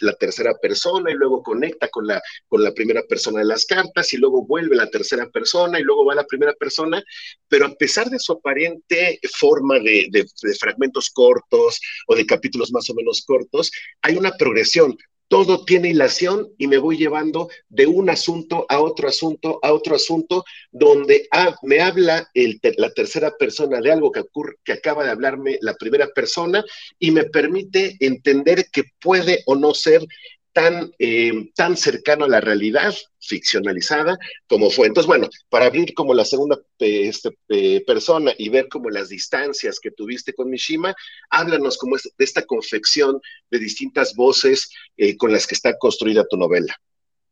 la 0.00 0.12
tercera 0.14 0.54
persona 0.58 1.10
y 1.10 1.14
luego 1.14 1.42
conecta 1.42 1.88
con 1.88 2.06
la, 2.06 2.22
con 2.46 2.62
la 2.62 2.72
primera 2.72 3.02
persona 3.02 3.40
de 3.40 3.46
las 3.46 3.66
cartas 3.66 4.12
y 4.12 4.16
luego 4.16 4.46
vuelve 4.46 4.76
la 4.76 4.88
tercera 4.88 5.28
persona 5.28 5.80
y 5.80 5.82
luego 5.82 6.04
va 6.04 6.14
la 6.14 6.26
primera 6.26 6.52
persona, 6.54 7.02
pero 7.48 7.66
a 7.66 7.74
pesar 7.74 8.08
de 8.10 8.18
su 8.18 8.32
aparente 8.32 9.18
forma 9.36 9.78
de, 9.80 10.08
de 10.10 10.54
fragmentos 10.54 11.10
cortos 11.10 11.80
o 12.06 12.14
de 12.14 12.26
capítulos 12.26 12.70
más 12.72 12.88
o 12.90 12.94
menos 12.94 13.24
cortos, 13.26 13.70
hay 14.02 14.16
una 14.16 14.32
progresión 14.32 14.96
todo 15.28 15.64
tiene 15.64 15.90
hilación 15.90 16.48
y 16.58 16.66
me 16.66 16.78
voy 16.78 16.96
llevando 16.96 17.48
de 17.68 17.86
un 17.86 18.10
asunto 18.10 18.66
a 18.68 18.80
otro 18.80 19.08
asunto, 19.08 19.60
a 19.62 19.72
otro 19.72 19.94
asunto, 19.94 20.44
donde 20.72 21.28
me 21.62 21.80
habla 21.80 22.28
la 22.34 22.90
tercera 22.90 23.36
persona 23.38 23.80
de 23.80 23.92
algo 23.92 24.10
que, 24.10 24.20
ocurre, 24.20 24.56
que 24.64 24.72
acaba 24.72 25.04
de 25.04 25.10
hablarme 25.10 25.58
la 25.60 25.74
primera 25.74 26.08
persona 26.08 26.64
y 26.98 27.10
me 27.10 27.24
permite 27.24 27.96
entender 28.00 28.66
que 28.72 28.84
puede 29.00 29.42
o 29.46 29.54
no 29.54 29.74
ser 29.74 30.06
tan, 30.52 30.92
eh, 30.98 31.50
tan 31.54 31.76
cercano 31.76 32.24
a 32.24 32.28
la 32.28 32.40
realidad 32.40 32.94
ficcionalizada 33.20 34.18
como 34.48 34.70
fue. 34.70 34.86
Entonces, 34.86 35.06
bueno, 35.06 35.28
para 35.48 35.66
abrir 35.66 35.94
como 35.94 36.14
la 36.14 36.24
segunda 36.24 36.56
eh, 36.78 37.08
este, 37.08 37.36
eh, 37.48 37.84
persona 37.86 38.32
y 38.36 38.48
ver 38.48 38.68
como 38.68 38.90
las 38.90 39.08
distancias 39.08 39.78
que 39.80 39.90
tuviste 39.90 40.32
con 40.32 40.50
Mishima, 40.50 40.94
háblanos 41.30 41.78
como 41.78 41.96
de 41.96 42.24
esta 42.24 42.44
confección 42.44 43.20
de 43.50 43.58
distintas 43.58 44.14
voces 44.14 44.70
con 45.18 45.32
las 45.32 45.46
que 45.46 45.54
está 45.54 45.78
construida 45.78 46.26
tu 46.28 46.36
novela, 46.36 46.74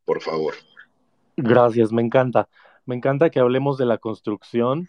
por 0.04 0.22
favor. 0.22 0.54
Gracias, 1.36 1.92
me 1.92 2.02
encanta. 2.02 2.48
Me 2.84 2.94
encanta 2.94 3.30
que 3.30 3.40
hablemos 3.40 3.76
de 3.78 3.86
la 3.86 3.98
construcción. 3.98 4.88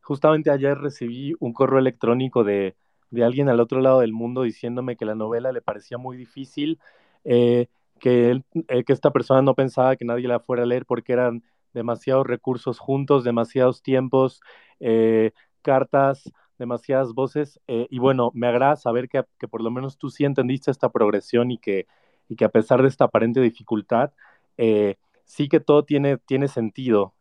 justamente 0.00 0.50
ayer 0.50 0.76
recibí 0.76 1.34
un 1.38 1.52
correo 1.52 1.78
electrónico 1.78 2.44
de, 2.44 2.76
de 3.12 3.24
alguien 3.24 3.48
al 3.50 3.60
otro 3.60 3.80
lado 3.80 4.00
del 4.00 4.12
mundo 4.12 4.42
diciéndome 4.42 4.96
que 4.96 5.04
la 5.04 5.14
novela 5.14 5.52
le 5.52 5.60
parecía 5.60 5.98
muy 5.98 6.16
difícil, 6.16 6.80
eh, 7.24 7.66
que, 8.00 8.42
eh, 8.68 8.84
que 8.84 8.92
esta 8.92 9.10
persona 9.10 9.42
no 9.42 9.54
pensaba 9.54 9.96
que 9.96 10.06
nadie 10.06 10.26
la 10.26 10.40
fuera 10.40 10.62
a 10.62 10.66
leer 10.66 10.86
porque 10.86 11.12
eran 11.12 11.44
demasiados 11.74 12.26
recursos 12.26 12.78
juntos, 12.78 13.22
demasiados 13.22 13.82
tiempos, 13.82 14.40
eh, 14.80 15.32
cartas, 15.60 16.32
demasiadas 16.58 17.12
voces. 17.12 17.60
y 17.66 17.98
bueno, 17.98 18.30
me 18.34 18.46
agrada 18.46 18.76
saber 18.76 19.08
que, 19.08 19.24
que, 19.38 19.48
por 19.48 19.62
lo 19.62 19.70
menos 19.70 19.98
tú 19.98 20.08
sí 20.10 20.24
entendiste 20.24 20.70
esta 20.70 20.90
progresión 20.90 21.50
y 21.50 21.58
que, 21.58 21.86
y 22.28 22.36
que 22.36 22.44
a 22.44 22.48
pesar 22.50 22.82
de 22.82 22.88
esta 22.88 23.04
aparente 23.06 23.40
dificultad, 23.40 24.12
sí 25.24 25.48
que 25.48 25.60
todo 25.60 25.84
tiene, 25.84 26.18
tiene 26.18 26.48
sentido. 26.48 27.14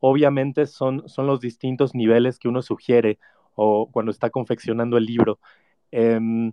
obviamente 0.00 0.66
son, 0.66 1.08
son 1.08 1.26
los 1.26 1.40
distintos 1.40 1.94
niveles 1.94 2.38
que 2.38 2.48
uno 2.48 2.60
sugiere 2.62 3.18
o 3.54 3.88
cuando 3.90 4.10
está 4.10 4.30
confeccionando 4.30 4.96
el 4.96 5.06
libro. 5.06 5.38
Em, 5.90 6.52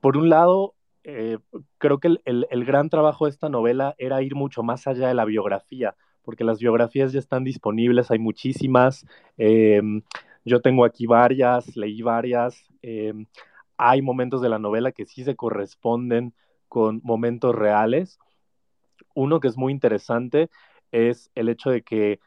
por 0.00 0.16
un 0.16 0.28
lado, 0.28 0.74
eh, 1.04 1.38
creo 1.78 1.98
que 2.00 2.08
el, 2.24 2.64
gran 2.64 2.88
trabajo 2.90 3.26
de 3.26 3.30
esta 3.30 3.48
novela 3.48 3.94
era 3.98 4.22
ir 4.22 4.34
mucho 4.34 4.62
más 4.62 4.86
allá 4.86 5.08
de 5.08 5.14
la 5.14 5.24
biografía, 5.24 5.94
porque 6.22 6.44
las 6.44 6.58
biografías 6.58 7.12
ya 7.12 7.20
están 7.20 7.44
disponibles, 7.44 8.10
hay 8.10 8.18
muchísimas. 8.18 9.06
Em, 9.36 10.02
yo 10.44 10.60
tengo 10.60 10.84
aquí 10.84 11.06
varias, 11.06 11.76
leí 11.76 12.02
varias. 12.02 12.64
Em, 12.82 13.26
hay 13.76 14.02
momentos 14.02 14.40
de 14.42 14.48
la 14.48 14.58
novela 14.58 14.92
que 14.92 15.06
sí 15.06 15.24
se 15.24 15.36
corresponden 15.36 16.34
con 16.68 17.00
momentos 17.04 17.54
reales. 17.54 18.18
Uno 19.14 19.40
que 19.40 19.48
es 19.48 19.56
muy 19.56 19.72
interesante 19.72 20.50
es 20.92 21.30
el 21.34 21.48
hecho 21.48 21.70
de 21.70 21.82
que 21.82 22.20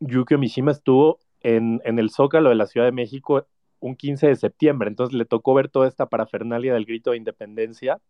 Yukio 0.00 0.38
Mishima 0.38 0.72
estuvo 0.72 1.20
en, 1.40 1.80
el 1.84 2.10
Zócalo 2.10 2.48
de 2.50 2.54
la 2.54 2.66
Ciudad 2.66 2.86
de 2.86 2.92
México 2.92 3.46
un 3.80 3.96
15 3.96 4.28
de 4.28 4.36
septiembre, 4.36 4.88
entonces 4.88 5.14
le 5.14 5.24
tocó 5.24 5.54
ver 5.54 5.68
toda 5.68 5.86
esta 5.86 6.06
parafernalia 6.06 6.74
del 6.74 6.84
grito 6.84 7.12
de 7.12 7.16
independencia. 7.16 8.00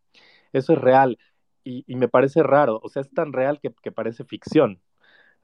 Eso 0.53 0.73
es 0.73 0.79
real 0.79 1.19
y, 1.65 1.85
me 1.97 2.09
parece 2.09 2.43
raro, 2.43 2.81
o 2.83 2.89
sea, 2.89 3.03
es 3.03 3.11
tan 3.11 3.33
real 3.33 3.61
que, 3.61 3.93
parece 3.93 4.25
ficción. 4.25 4.81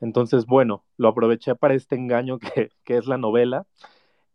Entonces, 0.00 0.46
bueno, 0.46 0.84
lo 0.96 1.08
aproveché 1.08 1.54
para 1.54 1.74
este 1.74 1.96
engaño 1.96 2.38
que, 2.38 2.70
es 2.86 3.06
la 3.06 3.18
novela, 3.18 3.66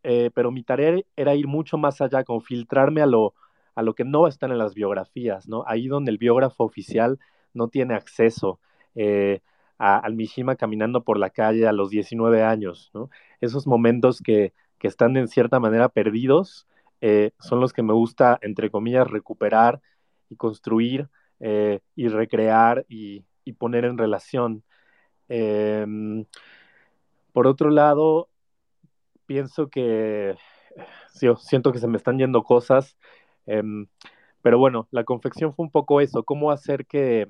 eh, 0.04 0.32
pero 0.34 0.52
mi 0.52 0.64
tarea 0.64 1.02
era 1.16 1.36
ir 1.36 1.48
mucho 1.48 1.78
más 1.78 2.02
allá, 2.02 2.24
con 2.24 2.42
filtrarme 2.42 3.02
a 3.02 3.08
lo, 3.08 3.34
a 3.76 3.82
lo 3.82 3.96
que 3.96 4.06
no 4.06 4.28
está 4.28 4.46
en 4.46 4.58
las 4.58 4.76
biografías, 4.76 5.48
¿no? 5.48 5.64
Ahí 5.68 5.88
donde 5.88 6.12
el 6.12 6.18
biógrafo 6.20 6.64
oficial 6.64 7.20
no 7.54 7.68
tiene 7.70 7.96
acceso. 7.96 8.60
Eh, 8.96 9.42
al 9.80 10.14
Mishima 10.16 10.58
caminando 10.58 11.04
por 11.04 11.18
la 11.18 11.30
calle 11.30 11.66
a 11.68 11.72
los 11.72 11.90
19 11.90 12.44
años, 12.44 12.92
¿no? 12.94 13.10
Esos 13.42 13.68
momentos 13.68 14.22
que, 14.22 14.54
están 14.82 15.18
en 15.18 15.28
cierta 15.28 15.60
manera 15.60 15.90
perdidos 15.90 16.66
eh, 17.02 17.32
son 17.38 17.60
los 17.60 17.74
que 17.74 17.84
me 17.84 17.92
gusta, 17.92 18.40
entre 18.42 18.72
comillas, 18.72 19.10
recuperar 19.10 19.82
y 20.30 20.38
construir 20.38 21.10
eh, 21.42 21.82
y 21.96 22.08
recrear 22.08 22.86
y, 22.88 23.26
poner 23.58 23.84
en 23.84 23.98
relación. 23.98 24.64
Em, 25.28 26.26
por 27.34 27.48
otro 27.48 27.72
lado, 27.72 28.30
pienso 29.26 29.70
que 29.70 30.36
siento 31.40 31.72
que 31.72 31.80
se 31.80 31.88
me 31.88 31.98
están 31.98 32.20
yendo 32.20 32.44
cosas, 32.44 32.96
em, 33.48 33.88
pero 34.42 34.60
bueno, 34.60 34.88
la 34.92 35.04
confección 35.04 35.54
fue 35.54 35.66
un 35.66 35.72
poco 35.72 36.00
eso, 36.00 36.24
cómo 36.24 36.52
hacer 36.52 36.86
que 36.86 37.28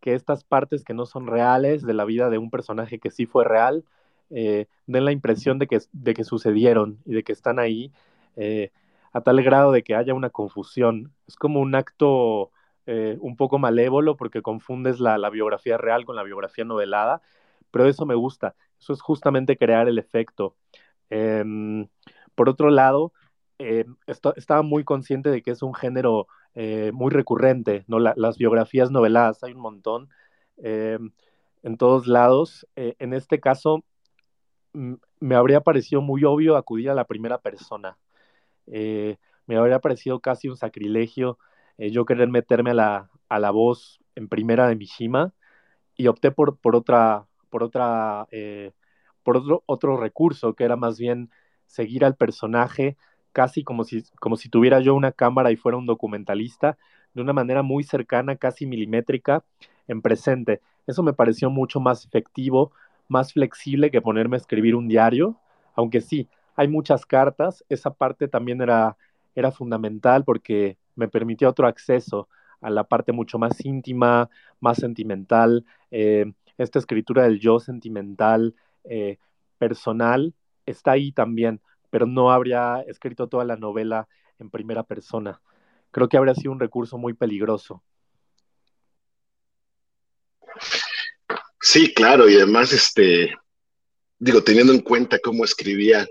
que 0.00 0.14
estas 0.14 0.44
partes 0.44 0.84
que 0.84 0.94
no 0.94 1.06
son 1.06 1.26
reales 1.26 1.82
de 1.82 1.94
la 1.94 2.04
vida 2.04 2.30
de 2.30 2.38
un 2.38 2.50
personaje 2.50 2.98
que 2.98 3.10
sí 3.10 3.26
fue 3.26 3.44
real, 3.44 3.84
eh, 4.30 4.66
den 4.86 5.04
la 5.04 5.12
impresión 5.12 5.58
de 5.58 5.66
que, 5.66 5.78
de 5.92 6.14
que 6.14 6.24
sucedieron 6.24 6.98
y 7.04 7.14
de 7.14 7.22
que 7.24 7.32
están 7.32 7.58
ahí, 7.58 7.92
eh, 8.36 8.70
a 9.12 9.20
tal 9.22 9.42
grado 9.42 9.72
de 9.72 9.82
que 9.82 9.94
haya 9.94 10.14
una 10.14 10.30
confusión. 10.30 11.12
Es 11.26 11.36
como 11.36 11.60
un 11.60 11.74
acto 11.74 12.50
eh, 12.86 13.16
un 13.20 13.36
poco 13.36 13.58
malévolo 13.58 14.16
porque 14.16 14.42
confundes 14.42 15.00
la, 15.00 15.30
biografía 15.30 15.78
real 15.78 16.04
con 16.04 16.16
la 16.16 16.22
biografía 16.22 16.64
novelada, 16.64 17.20
pero 17.70 17.86
eso 17.88 18.06
me 18.06 18.14
gusta, 18.14 18.54
eso 18.80 18.92
es 18.92 19.00
justamente 19.02 19.56
crear 19.56 19.88
el 19.88 19.98
efecto. 19.98 20.56
Em, 21.10 21.88
por 22.34 22.48
otro 22.48 22.70
lado, 22.70 23.12
estaba 24.06 24.62
muy 24.62 24.84
consciente 24.84 25.30
de 25.30 25.42
que 25.42 25.50
es 25.50 25.62
un 25.62 25.74
género 25.74 26.28
muy 26.92 27.10
recurrente, 27.10 27.84
¿no? 27.88 27.98
las 27.98 28.38
biografías 28.38 28.90
noveladas, 28.90 29.42
hay 29.44 29.52
un 29.52 29.60
montón 29.60 30.08
eh, 30.62 30.98
en 31.62 31.76
todos 31.76 32.06
lados. 32.06 32.66
En 32.76 33.12
este 33.12 33.40
caso, 33.40 33.84
me 34.72 35.34
habría 35.34 35.60
parecido 35.60 36.00
muy 36.00 36.24
obvio 36.24 36.56
acudir 36.56 36.90
a 36.90 36.94
la 36.94 37.04
primera 37.04 37.38
persona. 37.38 37.98
me 38.66 39.56
habría 39.56 39.80
parecido 39.80 40.20
casi 40.20 40.48
un 40.48 40.56
sacrilegio 40.56 41.38
yo 41.78 42.04
querer 42.04 42.28
meterme 42.28 42.70
a 42.70 42.74
la, 42.74 43.10
a 43.28 43.38
la 43.38 43.50
voz 43.50 44.00
en 44.14 44.28
primera 44.28 44.68
de 44.68 44.76
Mishima 44.76 45.32
y 45.96 46.08
opté 46.08 46.30
por, 46.30 46.58
por 46.58 46.76
otra, 46.76 47.26
por 47.48 47.62
otra, 47.62 48.26
por 49.22 49.36
otro, 49.36 49.62
otro 49.66 49.96
recurso 49.96 50.54
que 50.54 50.64
era 50.64 50.76
más 50.76 50.98
bien 50.98 51.30
seguir 51.66 52.04
al 52.04 52.16
personaje 52.16 52.96
casi 53.32 53.64
como 53.64 53.84
si, 53.84 54.02
como 54.20 54.36
si 54.36 54.48
tuviera 54.48 54.80
yo 54.80 54.94
una 54.94 55.12
cámara 55.12 55.50
y 55.52 55.56
fuera 55.56 55.78
un 55.78 55.86
documentalista, 55.86 56.78
de 57.14 57.22
una 57.22 57.32
manera 57.32 57.62
muy 57.62 57.84
cercana, 57.84 58.36
casi 58.36 58.66
milimétrica, 58.66 59.44
en 59.88 60.02
presente. 60.02 60.60
Eso 60.86 61.02
me 61.02 61.12
pareció 61.12 61.50
mucho 61.50 61.80
más 61.80 62.04
efectivo, 62.04 62.72
más 63.10 63.32
flexible 63.34 63.90
que 63.90 64.00
ponerme 64.00 64.36
a 64.36 64.38
escribir 64.38 64.74
un 64.74 64.88
diario, 64.88 65.38
aunque 65.74 66.00
sí, 66.00 66.28
hay 66.56 66.68
muchas 66.68 67.04
cartas, 67.06 67.64
esa 67.68 67.92
parte 67.92 68.28
también 68.28 68.62
era, 68.62 68.96
era 69.34 69.50
fundamental 69.52 70.24
porque 70.24 70.78
me 70.96 71.08
permitía 71.08 71.48
otro 71.48 71.66
acceso 71.66 72.28
a 72.60 72.70
la 72.70 72.84
parte 72.84 73.12
mucho 73.12 73.38
más 73.38 73.64
íntima, 73.64 74.30
más 74.60 74.78
sentimental, 74.78 75.64
eh, 75.90 76.32
esta 76.58 76.78
escritura 76.78 77.24
del 77.24 77.40
yo 77.40 77.58
sentimental, 77.60 78.54
eh, 78.84 79.18
personal, 79.58 80.34
está 80.66 80.92
ahí 80.92 81.12
también 81.12 81.60
pero 81.90 82.06
no 82.06 82.30
habría 82.30 82.80
escrito 82.86 83.28
toda 83.28 83.44
la 83.44 83.56
novela 83.56 84.08
en 84.38 84.48
primera 84.50 84.84
persona. 84.84 85.40
Creo 85.90 86.08
que 86.08 86.16
habría 86.16 86.34
sido 86.34 86.52
un 86.52 86.60
recurso 86.60 86.96
muy 86.96 87.12
peligroso. 87.14 87.82
Sí, 91.60 91.92
claro, 91.94 92.28
y 92.28 92.36
además, 92.36 92.72
este, 92.72 93.34
digo, 94.18 94.42
teniendo 94.42 94.72
en 94.72 94.80
cuenta 94.80 95.18
cómo 95.18 95.44
escribía 95.44 96.06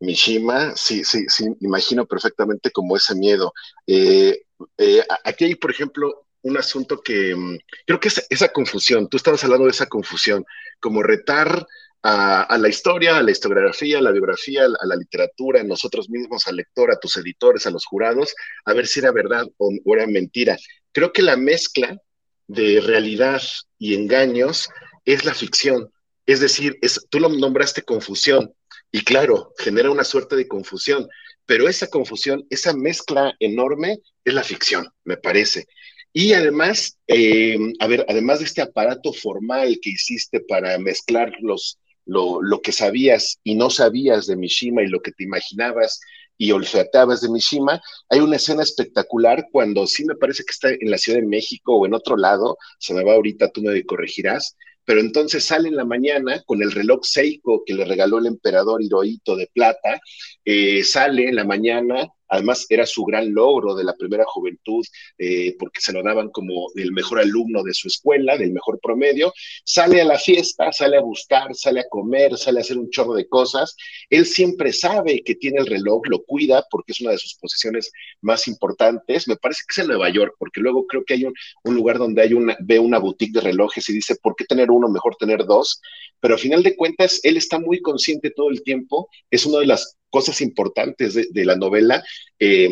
Mishima, 0.00 0.74
sí, 0.76 1.04
sí, 1.04 1.26
sí, 1.28 1.46
imagino 1.60 2.06
perfectamente 2.06 2.70
como 2.70 2.96
ese 2.96 3.14
miedo. 3.14 3.52
Eh, 3.86 4.42
eh, 4.78 5.02
aquí 5.24 5.44
hay, 5.44 5.54
por 5.56 5.70
ejemplo, 5.70 6.26
un 6.42 6.56
asunto 6.56 7.02
que 7.02 7.34
mm, 7.34 7.58
creo 7.86 8.00
que 8.00 8.08
es 8.08 8.26
esa 8.30 8.48
confusión, 8.48 9.08
tú 9.08 9.16
estabas 9.16 9.42
hablando 9.44 9.64
de 9.66 9.72
esa 9.72 9.86
confusión, 9.86 10.44
como 10.80 11.02
retar 11.02 11.66
a, 12.02 12.56
la 12.58 12.68
historia, 12.68 13.16
a 13.16 13.22
la 13.22 13.32
historiografía, 13.32 13.98
a 13.98 14.02
la 14.02 14.12
biografía, 14.12 14.64
a 14.64 14.86
la 14.86 14.96
literatura, 14.96 15.60
a 15.60 15.64
nosotros 15.64 16.08
mismos, 16.08 16.46
al 16.46 16.56
lector, 16.56 16.92
a 16.92 17.00
tus 17.00 17.16
editores, 17.16 17.66
a 17.66 17.70
los 17.70 17.84
jurados, 17.84 18.32
a 18.64 18.72
ver 18.74 18.86
si 18.86 19.00
era 19.00 19.10
verdad 19.10 19.44
o, 19.56 19.72
era 19.86 20.06
mentira. 20.06 20.56
Creo 20.92 21.12
que 21.12 21.22
la 21.22 21.36
mezcla 21.36 22.00
de 22.46 22.80
realidad 22.80 23.42
y 23.78 23.94
engaños 23.94 24.68
es 25.04 25.24
la 25.24 25.34
ficción. 25.34 25.90
Es 26.26 26.40
decir, 26.40 26.76
es, 26.82 27.06
tú 27.10 27.20
lo 27.20 27.28
nombraste 27.28 27.82
confusión 27.82 28.52
y 28.90 29.02
claro, 29.02 29.52
genera 29.58 29.90
una 29.90 30.04
suerte 30.04 30.36
de 30.36 30.48
confusión, 30.48 31.08
pero 31.44 31.68
esa 31.68 31.86
confusión, 31.88 32.46
esa 32.50 32.74
mezcla 32.74 33.34
enorme 33.40 33.98
es 34.24 34.34
la 34.34 34.42
ficción, 34.42 34.88
me 35.04 35.16
parece. 35.16 35.66
Y 36.12 36.32
además, 36.32 36.98
eh, 37.06 37.58
a 37.78 37.86
ver, 37.86 38.04
además 38.08 38.38
de 38.38 38.46
este 38.46 38.62
aparato 38.62 39.12
formal 39.12 39.78
que 39.82 39.90
hiciste 39.90 40.40
para 40.40 40.78
mezclar 40.78 41.32
los, 41.40 41.78
lo, 42.06 42.60
que 42.62 42.72
sabías 42.72 43.38
y 43.44 43.54
no 43.54 43.68
sabías 43.68 44.26
de 44.26 44.36
Mishima 44.36 44.82
y 44.82 44.88
lo 44.88 45.02
que 45.02 45.12
te 45.12 45.24
imaginabas 45.24 46.00
y 46.38 46.52
olfateabas 46.52 47.20
de 47.20 47.28
Mishima, 47.28 47.80
hay 48.08 48.20
una 48.20 48.36
escena 48.36 48.62
espectacular 48.62 49.46
cuando 49.50 49.86
sí 49.86 50.04
me 50.04 50.14
parece 50.14 50.44
que 50.44 50.52
está 50.52 50.70
en 50.70 50.90
la 50.90 50.98
Ciudad 50.98 51.20
de 51.20 51.26
México 51.26 51.76
o 51.76 51.86
en 51.86 51.94
otro 51.94 52.16
lado, 52.16 52.58
se 52.78 52.94
me 52.94 53.04
va 53.04 53.14
ahorita, 53.14 53.50
tú 53.50 53.62
me 53.62 53.84
corregirás, 53.84 54.56
pero 54.84 55.00
entonces 55.00 55.44
sale 55.44 55.68
en 55.68 55.76
la 55.76 55.84
mañana 55.84 56.42
con 56.46 56.62
el 56.62 56.72
reloj 56.72 57.00
Seiko 57.02 57.62
que 57.66 57.74
le 57.74 57.84
regaló 57.84 58.18
el 58.18 58.26
emperador 58.26 58.82
Hirohito 58.82 59.36
de 59.36 59.50
plata, 59.52 60.00
eh, 60.44 60.84
sale 60.84 61.28
en 61.28 61.36
la 61.36 61.44
mañana 61.44 62.08
además 62.28 62.66
era 62.68 62.86
su 62.86 63.04
gran 63.04 63.32
logro 63.32 63.74
de 63.74 63.84
la 63.84 63.96
primera 63.96 64.24
juventud, 64.26 64.84
eh, 65.18 65.54
porque 65.58 65.80
se 65.80 65.92
lo 65.92 66.02
daban 66.02 66.30
como 66.30 66.68
el 66.74 66.92
mejor 66.92 67.20
alumno 67.20 67.62
de 67.62 67.74
su 67.74 67.88
escuela, 67.88 68.36
del 68.36 68.52
mejor 68.52 68.78
promedio, 68.80 69.32
sale 69.64 70.00
a 70.00 70.04
la 70.04 70.18
fiesta, 70.18 70.72
sale 70.72 70.96
a 70.96 71.00
buscar, 71.00 71.54
sale 71.54 71.80
a 71.80 71.88
comer, 71.88 72.36
sale 72.36 72.58
a 72.58 72.62
hacer 72.62 72.78
un 72.78 72.90
chorro 72.90 73.14
de 73.14 73.28
cosas. 73.28 73.76
Él 74.10 74.26
siempre 74.26 74.72
sabe 74.72 75.22
que 75.22 75.34
tiene 75.34 75.60
el 75.60 75.66
reloj, 75.66 76.02
lo 76.08 76.22
cuida 76.24 76.64
porque 76.70 76.92
es 76.92 77.00
una 77.00 77.12
de 77.12 77.18
sus 77.18 77.34
posiciones 77.36 77.90
más 78.20 78.48
importantes. 78.48 79.28
Me 79.28 79.36
parece 79.36 79.62
que 79.66 79.72
es 79.72 79.84
en 79.84 79.88
Nueva 79.88 80.08
York, 80.10 80.34
porque 80.38 80.60
luego 80.60 80.86
creo 80.86 81.04
que 81.04 81.14
hay 81.14 81.24
un, 81.24 81.34
lugar 81.74 81.98
donde 81.98 82.22
hay 82.22 82.32
una, 82.32 82.56
ve 82.60 82.78
una 82.78 82.98
boutique 82.98 83.34
de 83.34 83.40
relojes 83.40 83.88
y 83.88 83.92
dice, 83.92 84.16
¿por 84.16 84.34
qué 84.34 84.44
tener 84.44 84.70
uno? 84.70 84.88
Mejor 84.88 85.16
tener 85.16 85.44
dos. 85.44 85.80
Pero 86.20 86.34
al 86.34 86.40
final 86.40 86.62
de 86.62 86.76
cuentas, 86.76 87.20
él 87.22 87.36
está 87.36 87.58
muy 87.58 87.80
consciente 87.80 88.30
todo 88.30 88.50
el 88.50 88.62
tiempo. 88.62 89.08
Es 89.30 89.46
una 89.46 89.58
de 89.58 89.66
las 89.66 89.96
cosas 90.16 90.40
importantes 90.40 91.14
de, 91.14 91.44
la 91.44 91.56
novela. 91.56 92.02
Eh, 92.38 92.70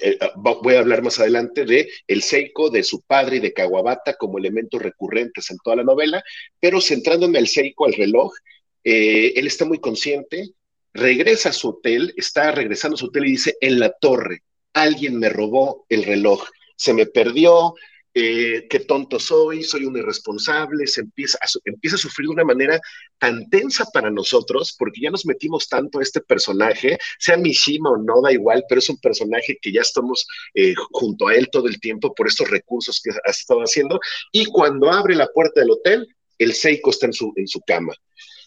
eh, 0.00 0.18
voy 0.36 0.74
a 0.76 0.78
hablar 0.78 1.02
más 1.02 1.18
adelante 1.18 1.64
de 1.64 1.88
el 2.06 2.22
Seiko 2.22 2.70
de 2.70 2.84
su 2.84 3.00
padre 3.02 3.38
y 3.38 3.40
de 3.40 3.52
Kawabata 3.52 4.14
como 4.14 4.38
elementos 4.38 4.80
recurrentes 4.80 5.50
en 5.50 5.58
toda 5.64 5.74
la 5.74 5.82
novela, 5.82 6.22
pero 6.60 6.80
centrándome 6.80 7.40
al 7.40 7.48
Seiko, 7.48 7.86
al 7.86 7.94
reloj, 7.94 8.32
eh, 8.84 9.32
él 9.34 9.48
está 9.48 9.64
muy 9.64 9.80
consciente, 9.80 10.50
regresa 10.92 11.48
a 11.48 11.52
su 11.52 11.70
hotel, 11.70 12.14
está 12.16 12.52
regresando 12.52 12.94
a 12.94 12.98
su 12.98 13.06
hotel 13.06 13.26
y 13.26 13.32
dice, 13.32 13.56
en 13.60 13.80
la 13.80 13.90
torre, 13.90 14.44
alguien 14.72 15.18
me 15.18 15.28
robó 15.28 15.86
el 15.88 16.04
reloj, 16.04 16.44
se 16.76 16.94
me 16.94 17.06
perdió, 17.06 17.74
eh, 18.12 18.66
qué 18.68 18.80
tonto 18.80 19.20
soy, 19.20 19.62
soy 19.62 19.84
un 19.84 19.96
irresponsable, 19.96 20.86
se 20.86 21.02
empieza 21.02 21.38
a, 21.40 21.46
sufrir 21.96 22.26
de 22.26 22.34
una 22.34 22.44
manera 22.44 22.80
tan 23.18 23.48
tensa 23.50 23.84
para 23.92 24.10
nosotros, 24.10 24.74
porque 24.76 25.02
ya 25.02 25.10
nos 25.10 25.26
metimos 25.26 25.68
tanto 25.68 26.00
a 26.00 26.02
este 26.02 26.20
personaje, 26.20 26.98
sea 27.18 27.36
Mishima 27.36 27.90
o 27.90 27.96
no, 27.96 28.20
da 28.22 28.32
igual, 28.32 28.64
pero 28.68 28.80
es 28.80 28.88
un 28.88 28.98
personaje 28.98 29.56
que 29.62 29.72
ya 29.72 29.82
estamos 29.82 30.26
eh, 30.54 30.74
junto 30.90 31.28
a 31.28 31.34
él 31.34 31.48
todo 31.52 31.68
el 31.68 31.78
tiempo 31.78 32.12
por 32.14 32.26
estos 32.26 32.50
recursos 32.50 33.00
que 33.00 33.10
ha 33.10 33.30
estado 33.30 33.60
haciendo, 33.60 34.00
y 34.32 34.44
cuando 34.46 34.90
abre 34.90 35.14
la 35.14 35.28
puerta 35.28 35.60
del 35.60 35.70
hotel, 35.70 36.08
el 36.38 36.52
Seiko 36.52 36.90
está 36.90 37.06
en 37.06 37.12
su, 37.12 37.32
en 37.36 37.46
su 37.46 37.60
cama. 37.60 37.94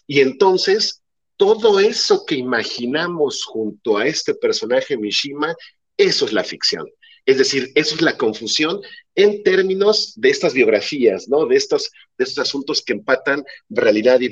Y 0.06 0.20
entonces, 0.20 1.02
todo 1.36 1.80
eso 1.80 2.26
que 2.26 2.34
imaginamos 2.34 3.44
junto 3.44 3.96
a 3.96 4.06
este 4.06 4.34
personaje 4.34 4.98
Mishima, 4.98 5.54
eso 5.96 6.26
es 6.26 6.32
la 6.32 6.44
ficción. 6.44 6.86
Es 7.26 7.38
decir, 7.38 7.72
eso 7.74 7.94
es 7.94 8.02
la 8.02 8.16
confusión 8.16 8.80
en 9.14 9.42
términos 9.42 10.12
de 10.16 10.30
estas 10.30 10.54
biografías, 10.54 11.28
¿no? 11.28 11.46
De 11.46 11.56
estos, 11.56 11.90
de 12.18 12.24
estos 12.24 12.46
asuntos 12.46 12.82
que 12.82 12.92
empatan 12.92 13.44
realidad 13.68 14.20
y, 14.20 14.28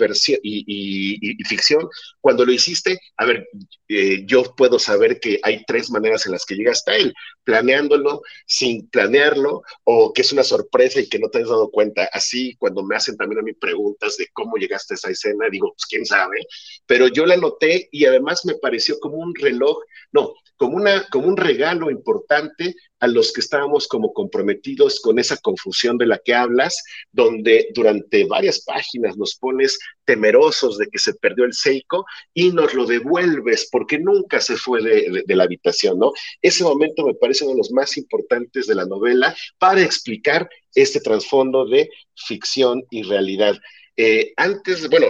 ficción. 1.47 1.89
Cuando 2.21 2.45
lo 2.45 2.53
hiciste, 2.53 2.99
a 3.17 3.25
ver, 3.25 3.49
eh, 3.89 4.25
yo 4.27 4.43
puedo 4.57 4.79
saber 4.79 5.21
que 5.21 5.39
hay 5.43 5.65
tres 5.67 5.91
maneras 5.91 6.27
en 6.27 6.33
las 6.33 6.45
que 6.45 6.57
llegaste 6.57 6.91
a 6.91 6.97
él, 6.97 7.15
planeándolo, 7.45 8.23
sin 8.47 8.89
planearlo, 8.89 9.63
o 9.85 10.13
que 10.13 10.23
es 10.23 10.33
una 10.33 10.43
sorpresa 10.43 11.01
y 11.01 11.09
que 11.09 11.19
no 11.19 11.29
te 11.29 11.39
has 11.39 11.49
dado 11.49 11.71
cuenta. 11.71 12.09
Así, 12.13 12.57
cuando 12.57 12.83
me 12.83 12.97
hacen 12.97 13.17
también 13.17 13.41
a 13.41 13.43
mí 13.43 13.53
preguntas 13.53 14.17
de 14.17 14.29
cómo 14.33 14.57
llegaste 14.57 14.95
a 14.95 14.97
esa 14.97 15.11
escena, 15.11 15.47
digo, 15.51 15.73
pues 15.73 15.87
quién 15.87 16.05
sabe, 16.05 16.39
pero 16.87 17.09
yo 17.09 17.25
la 17.25 17.37
noté 17.37 17.89
y 17.93 18.05
además 18.05 18.45
me 18.45 18.55
pareció 18.55 18.99
como 18.99 19.17
un 19.19 19.35
reloj, 19.35 19.79
no, 20.11 20.35
como, 20.63 20.77
una, 20.77 21.09
como 21.09 21.27
un 21.27 21.37
regalo 21.37 21.91
importante 21.91 22.77
a 23.01 23.09
los 23.09 23.33
que 23.33 23.41
estábamos 23.41 23.89
como 23.89 24.13
comprometidos 24.13 25.01
con 25.01 25.19
esa 25.19 25.37
confusión 25.39 25.99
de 25.99 26.07
la 26.07 26.19
que 26.19 26.35
hablas, 26.35 26.85
donde 27.11 27.71
durante 27.75 28.27
varias 28.27 28.61
páginas 28.61 29.17
nos 29.17 29.35
pones 29.35 29.77
temerosos 30.05 30.79
de 30.79 30.87
que 30.87 31.01
se 31.01 31.15
perdió 31.15 31.47
el 31.47 31.53
Seiko 31.53 32.05
y 32.33 32.53
nos 32.53 32.75
lo 32.75 32.87
devuelves 32.87 33.69
porque 33.73 33.99
nunca 33.99 34.41
se 34.41 34.57
fue 34.57 34.81
de, 34.81 35.35
la 35.35 35.43
habitación, 35.43 35.99
¿no? 35.99 36.13
Ese 36.41 36.63
momento 36.63 37.05
me 37.05 37.15
parece 37.15 37.43
uno 37.43 37.55
de 37.55 37.59
los 37.59 37.73
más 37.73 37.97
importantes 37.97 38.69
de 38.69 38.77
la 38.77 38.87
novela 38.87 39.35
para 39.59 39.83
explicar 39.83 40.49
este 40.77 41.01
trasfondo 41.01 41.67
de 41.67 41.91
ficción 42.15 42.85
y 42.89 43.03
realidad. 43.03 43.57
Eh, 43.97 44.33
antes, 44.37 44.89
bueno, 44.89 45.07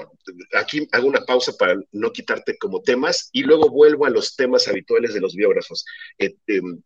aquí 0.59 0.89
hago 0.91 1.07
una 1.07 1.21
pausa 1.21 1.53
para 1.57 1.77
no 1.93 2.11
quitarte 2.11 2.57
como 2.59 2.83
temas 2.83 3.31
y 3.33 3.43
luego 3.43 3.71
vuelvo 3.71 4.07
a 4.07 4.11
los 4.11 4.35
temas 4.35 4.67
habituales 4.67 5.15
de 5.15 5.21
los 5.21 5.35
biógrafos. 5.35 5.85
Eh, 6.19 6.35
em, 6.49 6.83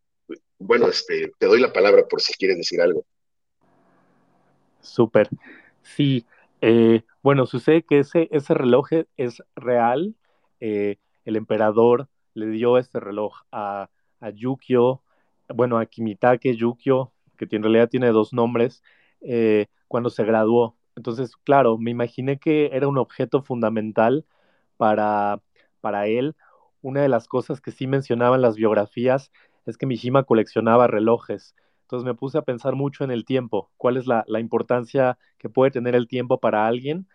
bueno, 0.58 0.88
este, 0.88 1.32
te 1.38 1.46
doy 1.46 1.60
la 1.60 1.72
palabra 1.72 2.06
por 2.06 2.20
si 2.20 2.34
quieres 2.34 2.58
decir 2.58 2.80
algo. 2.80 3.04
Súper. 4.80 5.28
Sí, 5.82 6.26
eh, 6.60 7.02
bueno, 7.22 7.46
sucede 7.46 7.82
que 7.82 8.00
ese, 8.00 8.28
ese 8.30 8.54
reloj 8.54 8.88
es 9.16 9.42
real. 9.54 10.14
El 10.60 11.36
emperador 11.36 12.08
le 12.34 12.46
dio 12.48 12.78
este 12.78 13.00
reloj 13.00 13.42
a, 13.52 13.90
a 14.20 14.30
Yukio, 14.30 15.02
bueno, 15.48 15.78
a 15.78 15.86
Kimitake 15.86 16.56
Yukio, 16.56 17.12
que 17.36 17.46
en 17.50 17.62
realidad 17.62 17.88
tiene 17.88 18.08
dos 18.08 18.32
nombres, 18.32 18.82
cuando 19.88 20.10
se 20.10 20.24
graduó. 20.24 20.75
Entonces, 20.96 21.36
claro, 21.36 21.78
me 21.78 21.90
imaginé 21.90 22.38
que 22.38 22.70
era 22.72 22.88
un 22.88 22.98
objeto 22.98 23.42
fundamental 23.42 24.26
para, 24.76 25.40
para 25.80 26.06
él. 26.06 26.34
Una 26.82 27.02
de 27.02 27.08
las 27.08 27.28
cosas 27.28 27.60
que 27.60 27.70
sí 27.70 27.86
mencionaban 27.86 28.42
las 28.42 28.56
biografías 28.56 29.30
es 29.66 29.76
que 29.76 29.86
Mishima 29.86 30.24
coleccionaba 30.24 30.86
relojes. 30.86 31.54
Entonces 31.82 32.04
me 32.04 32.14
puse 32.14 32.38
a 32.38 32.42
pensar 32.42 32.74
mucho 32.74 33.04
en 33.04 33.12
el 33.12 33.24
tiempo, 33.24 33.70
cuál 33.76 33.96
es 33.96 34.06
la, 34.06 34.24
importancia 34.40 35.18
que 35.38 35.48
puede 35.48 35.70
tener 35.70 35.94
el 35.94 36.08
tiempo 36.08 36.40
para 36.40 36.66
alguien. 36.66 37.06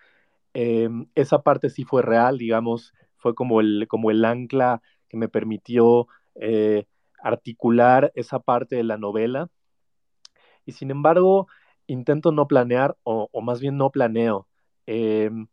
Em, 0.53 1.07
esa 1.15 1.41
parte 1.43 1.69
sí 1.69 1.83
fue 1.83 2.01
real, 2.01 2.37
digamos, 2.37 2.93
fue 3.17 3.35
como 3.35 3.61
el, 3.61 3.87
como 3.89 4.11
el 4.11 4.23
ancla 4.25 4.81
que 5.09 5.17
me 5.17 5.27
permitió 5.29 6.07
eh, 6.35 6.85
articular 7.21 8.11
esa 8.15 8.39
parte 8.39 8.77
de 8.77 8.83
la 8.83 8.97
novela. 8.97 9.49
Y 10.65 10.73
sin 10.73 10.91
embargo, 10.91 11.47
intento 11.87 12.31
no 12.31 12.47
planear, 12.47 12.97
o, 13.03 13.29
más 13.41 13.59
bien 13.59 13.77
no 13.77 13.89
planeo. 13.89 14.47
Em, 14.85 15.47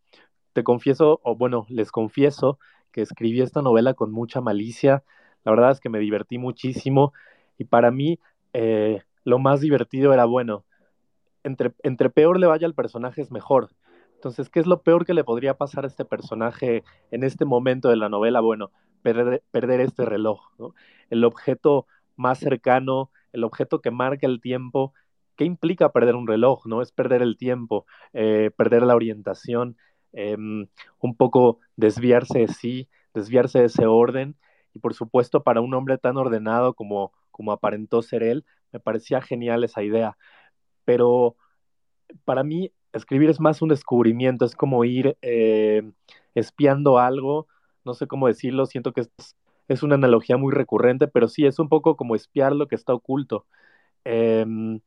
te 0.52 0.64
confieso, 0.64 1.20
o 1.22 1.36
bueno, 1.36 1.66
les 1.68 1.92
confieso 1.92 2.58
que 2.92 3.02
escribí 3.02 3.40
esta 3.40 3.62
novela 3.62 3.94
con 3.94 4.12
mucha 4.12 4.40
malicia, 4.40 5.04
la 5.44 5.52
verdad 5.52 5.70
es 5.70 5.80
que 5.80 5.88
me 5.88 5.98
divertí 5.98 6.38
muchísimo 6.38 7.12
y 7.58 7.64
para 7.64 7.90
mí 7.90 8.18
eh, 8.52 9.02
lo 9.24 9.38
más 9.38 9.60
divertido 9.60 10.12
era, 10.12 10.24
bueno, 10.24 10.64
entre, 11.44 11.72
entre 11.82 12.10
peor 12.10 12.38
le 12.38 12.46
vaya 12.46 12.66
al 12.66 12.74
personaje 12.74 13.22
es 13.22 13.30
mejor. 13.30 13.70
Entonces, 14.14 14.50
¿qué 14.50 14.58
es 14.58 14.66
lo 14.66 14.82
peor 14.82 15.06
que 15.06 15.14
le 15.14 15.22
podría 15.22 15.54
pasar 15.54 15.84
a 15.84 15.86
este 15.86 16.04
personaje 16.04 16.82
en 17.12 17.22
este 17.22 17.44
momento 17.44 17.88
de 17.88 17.96
la 17.96 18.08
novela? 18.08 18.40
Bueno, 18.40 18.72
perder, 19.02 19.44
perder 19.52 19.80
este 19.80 20.04
reloj. 20.04 20.40
El 21.08 21.24
objeto 21.24 21.86
más 22.16 22.38
cercano, 22.40 23.10
el 23.32 23.44
objeto 23.44 23.80
que 23.80 23.92
marca 23.92 24.26
el 24.26 24.40
tiempo. 24.40 24.92
¿Qué 25.38 25.44
implica 25.44 25.92
perder 25.92 26.16
un 26.16 26.26
reloj? 26.26 26.66
¿no? 26.66 26.82
Es 26.82 26.92
perder 26.92 27.22
el 27.22 27.38
tiempo, 27.38 27.86
eh, 28.12 28.50
perder 28.56 28.82
la 28.82 28.96
orientación, 28.96 29.76
em, 30.12 30.66
un 31.00 31.16
poco 31.16 31.60
desviarse 31.76 32.40
de 32.40 32.48
sí, 32.48 32.88
desviarse 33.14 33.60
de 33.60 33.66
ese 33.66 33.86
orden 33.86 34.36
y 34.74 34.80
por 34.80 34.94
supuesto 34.94 35.42
para 35.44 35.60
un 35.60 35.74
hombre 35.74 35.98
tan 35.98 36.16
ordenado 36.16 36.74
como, 36.74 37.12
como 37.30 37.52
aparentó 37.52 38.02
ser 38.02 38.22
él, 38.24 38.44
me 38.72 38.80
parecía 38.80 39.22
genial 39.22 39.64
esa 39.64 39.82
idea. 39.84 40.18
Pero 40.84 41.36
para 42.24 42.42
mí 42.44 42.72
escribir 42.92 43.30
es 43.30 43.40
más 43.40 43.62
un 43.62 43.68
descubrimiento, 43.70 44.44
es 44.44 44.56
como 44.56 44.84
ir 44.84 45.16
eh, 45.22 45.82
espiando 46.34 46.98
algo, 46.98 47.46
no 47.84 47.94
sé 47.94 48.06
cómo 48.08 48.26
decirlo, 48.28 48.66
siento 48.66 48.92
que 48.92 49.02
es, 49.02 49.36
es, 49.68 49.82
una 49.82 49.96
analogía 49.96 50.36
muy 50.36 50.52
recurrente, 50.52 51.08
pero 51.08 51.28
sí, 51.28 51.46
es 51.46 51.58
un 51.58 51.68
poco 51.68 51.96
como 51.96 52.14
espiar 52.16 52.54
lo 52.56 52.68
que 52.68 52.74
está 52.76 52.94
oculto. 52.94 53.46
Em, 54.04 54.80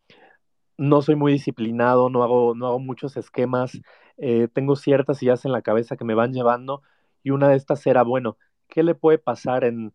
no 0.82 1.02
soy 1.02 1.16
muy 1.16 1.32
disciplinado, 1.34 2.10
no 2.10 2.24
hago, 2.24 2.56
no 2.56 2.68
hago 2.68 2.80
muchos 2.80 3.16
esquemas, 3.16 3.80
eh, 4.18 4.48
tengo 4.52 4.76
ciertas 4.76 5.22
ideas 5.22 5.46
en 5.46 5.52
la 5.52 5.62
cabeza 5.62 5.96
que 5.96 6.06
me 6.06 6.16
van 6.16 6.34
llevando 6.34 6.82
y 7.24 7.30
una 7.30 7.50
de 7.50 7.56
estas 7.56 7.86
era, 7.86 8.04
bueno, 8.04 8.38
¿qué 8.68 8.82
le 8.82 8.96
puede 8.96 9.20
pasar 9.20 9.64
en, 9.64 9.94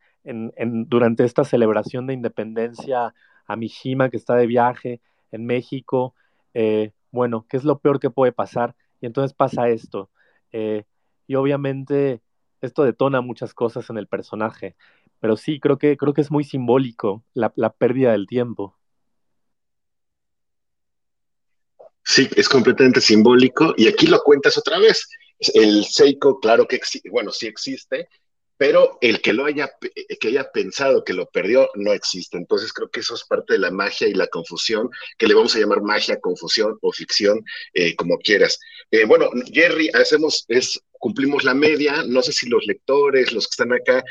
durante 0.88 1.24
esta 1.24 1.44
celebración 1.44 2.06
de 2.06 2.14
independencia 2.14 3.14
a 3.46 3.56
Mishima 3.56 4.10
que 4.10 4.16
está 4.16 4.36
de 4.36 4.46
viaje 4.46 5.00
en 5.32 5.44
México? 5.44 6.14
Eh, 6.54 6.92
bueno, 7.10 7.46
¿qué 7.48 7.56
es 7.56 7.64
lo 7.64 7.78
peor 7.78 7.98
que 7.98 8.10
puede 8.10 8.32
pasar? 8.32 8.76
Y 9.00 9.06
entonces 9.06 9.32
pasa 9.34 9.68
esto. 9.68 10.10
Eh, 10.52 10.84
y 11.26 11.34
obviamente 11.34 12.22
esto 12.60 12.84
detona 12.84 13.20
muchas 13.20 13.54
cosas 13.54 13.90
en 13.90 13.98
el 13.98 14.06
personaje, 14.06 14.76
pero 15.18 15.36
sí, 15.36 15.58
creo 15.58 15.78
que, 15.78 15.96
creo 15.96 16.14
que 16.14 16.20
es 16.20 16.30
muy 16.30 16.44
simbólico 16.44 17.24
la, 17.34 17.50
pérdida 17.72 18.12
del 18.12 18.26
tiempo. 18.26 18.76
Sí, 22.08 22.28
es 22.36 22.48
completamente 22.48 23.00
simbólico 23.00 23.74
y 23.76 23.88
aquí 23.88 24.06
lo 24.06 24.22
cuentas 24.22 24.56
otra 24.56 24.78
vez. 24.78 25.08
El 25.54 25.84
Seiko, 25.84 26.38
claro 26.38 26.66
que 26.68 26.76
existe, 26.76 27.10
bueno, 27.10 27.32
sí 27.32 27.48
existe, 27.48 28.08
pero 28.56 28.96
el 29.00 29.20
que 29.20 29.32
lo 29.32 29.44
haya, 29.44 29.72
que 30.20 30.28
haya 30.28 30.50
pensado 30.52 31.02
que 31.02 31.12
lo 31.12 31.26
perdió 31.26 31.68
no 31.74 31.92
existe. 31.92 32.38
Entonces 32.38 32.72
creo 32.72 32.88
que 32.90 33.00
eso 33.00 33.16
es 33.16 33.24
parte 33.24 33.54
de 33.54 33.58
la 33.58 33.72
magia 33.72 34.06
y 34.06 34.14
la 34.14 34.28
confusión, 34.28 34.88
que 35.18 35.26
le 35.26 35.34
vamos 35.34 35.56
a 35.56 35.58
llamar 35.58 35.82
magia, 35.82 36.20
confusión 36.20 36.78
o 36.80 36.92
ficción, 36.92 37.44
eh, 37.74 37.96
como 37.96 38.18
quieras. 38.18 38.60
Eh, 38.92 39.04
bueno, 39.04 39.28
Jerry, 39.52 39.90
hacemos, 39.92 40.44
es, 40.46 40.80
cumplimos 40.92 41.42
la 41.42 41.54
media, 41.54 42.04
no 42.06 42.22
sé 42.22 42.32
si 42.32 42.48
los 42.48 42.64
lectores, 42.66 43.32
los 43.32 43.48
que 43.48 43.50
están 43.50 43.72
acá, 43.72 44.04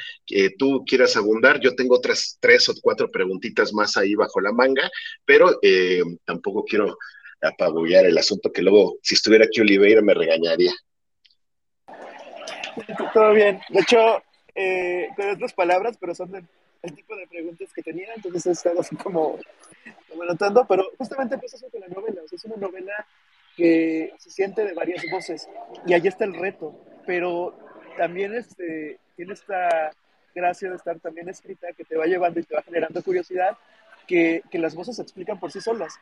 tú 0.59 0.83
quieras 0.85 1.15
abundar, 1.15 1.61
yo 1.61 1.73
tengo 1.75 1.95
otras 1.95 2.37
tres 2.41 2.67
o 2.67 2.73
cuatro 2.81 3.09
preguntitas 3.09 3.73
más 3.73 3.95
ahí 3.95 4.15
bajo 4.15 4.41
la 4.41 4.51
manga, 4.51 4.91
pero 5.23 5.59
eh, 5.61 6.03
tampoco 6.25 6.65
quiero 6.65 6.97
apabullar 7.41 8.05
el 8.05 8.17
asunto 8.17 8.51
que 8.51 8.61
luego, 8.61 8.97
si 9.01 9.15
estuviera 9.15 9.45
aquí 9.45 9.61
Oliveira, 9.61 10.01
me 10.01 10.13
regañaría. 10.13 10.73
Todo 13.13 13.33
bien. 13.33 13.59
De 13.69 13.81
hecho, 13.81 14.21
eh, 14.53 15.09
con 15.15 15.29
otras 15.29 15.53
palabras, 15.53 15.97
pero 15.99 16.15
son 16.15 16.47
el 16.81 16.93
tipo 16.93 17.15
de 17.15 17.27
preguntas 17.27 17.73
que 17.73 17.81
tenía, 17.81 18.13
entonces 18.15 18.45
he 18.45 18.51
estado 18.51 18.81
así 18.81 18.95
como, 18.95 19.39
como 20.09 20.23
anotando, 20.23 20.65
pero 20.67 20.85
justamente 20.97 21.37
pasa 21.37 21.57
eso 21.57 21.69
con 21.69 21.81
la 21.81 21.87
novela, 21.87 22.21
es 22.31 22.45
una 22.45 22.57
novela 22.57 23.05
que 23.55 24.13
se 24.19 24.29
siente 24.29 24.63
de 24.63 24.73
varias 24.73 25.03
voces 25.11 25.49
y 25.87 25.93
ahí 25.93 26.07
está 26.07 26.25
el 26.25 26.35
reto, 26.35 26.79
pero 27.05 27.57
también 27.97 28.35
este, 28.35 28.99
tiene 29.15 29.33
esta 29.33 29.91
gracia 30.33 30.69
de 30.69 30.75
estar 30.75 30.99
también 30.99 31.29
escrita 31.29 31.71
que 31.73 31.85
te 31.85 31.95
va 31.95 32.05
llevando 32.05 32.39
y 32.39 32.43
te 32.43 32.55
va 32.55 32.61
generando 32.61 33.01
curiosidad, 33.01 33.57
que, 34.05 34.43
que 34.51 34.59
las 34.59 34.75
voces 34.75 34.97
se 34.97 35.01
explican 35.01 35.39
por 35.39 35.51
sí 35.51 35.61
solas. 35.61 35.95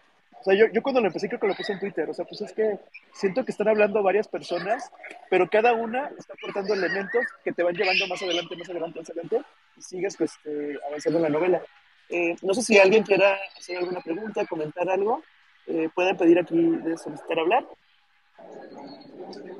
O 0.43 0.45
sea, 0.45 0.55
yo, 0.55 0.65
yo 0.73 0.83
cuando 0.83 0.99
lo 0.99 1.07
empecé 1.07 1.29
creo 1.29 1.39
que 1.39 1.47
lo 1.47 1.55
puse 1.55 1.71
en 1.71 1.79
Twitter, 1.79 2.09
o 2.09 2.13
sea, 2.13 2.25
pues 2.25 2.41
es 2.41 2.51
que 2.51 2.77
siento 3.13 3.45
que 3.45 3.51
están 3.51 3.69
hablando 3.69 4.03
varias 4.03 4.27
personas, 4.27 4.91
pero 5.29 5.49
cada 5.49 5.71
una 5.71 6.11
está 6.17 6.33
aportando 6.33 6.73
elementos 6.73 7.23
que 7.45 7.53
te 7.53 7.63
van 7.63 7.73
llevando 7.73 8.05
más 8.07 8.21
adelante, 8.21 8.57
más 8.57 8.69
adelante, 8.69 8.99
más 8.99 9.09
adelante, 9.09 9.41
y 9.77 9.81
sigues 9.81 10.17
pues, 10.17 10.33
eh, 10.43 10.75
avanzando 10.85 11.19
en 11.19 11.23
la 11.23 11.29
novela. 11.29 11.61
Eh, 12.09 12.35
no 12.41 12.53
sé 12.53 12.61
si 12.61 12.77
alguien 12.77 13.03
quiera 13.03 13.37
hacer 13.57 13.77
alguna 13.77 14.01
pregunta, 14.01 14.45
comentar 14.45 14.89
algo, 14.89 15.23
eh, 15.67 15.87
pueden 15.95 16.17
pedir 16.17 16.37
aquí 16.37 16.57
de 16.57 16.97
solicitar 16.97 17.39
hablar, 17.39 17.65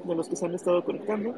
de 0.04 0.16
los 0.16 0.28
que 0.28 0.36
se 0.36 0.46
han 0.46 0.54
estado 0.54 0.84
conectando. 0.84 1.34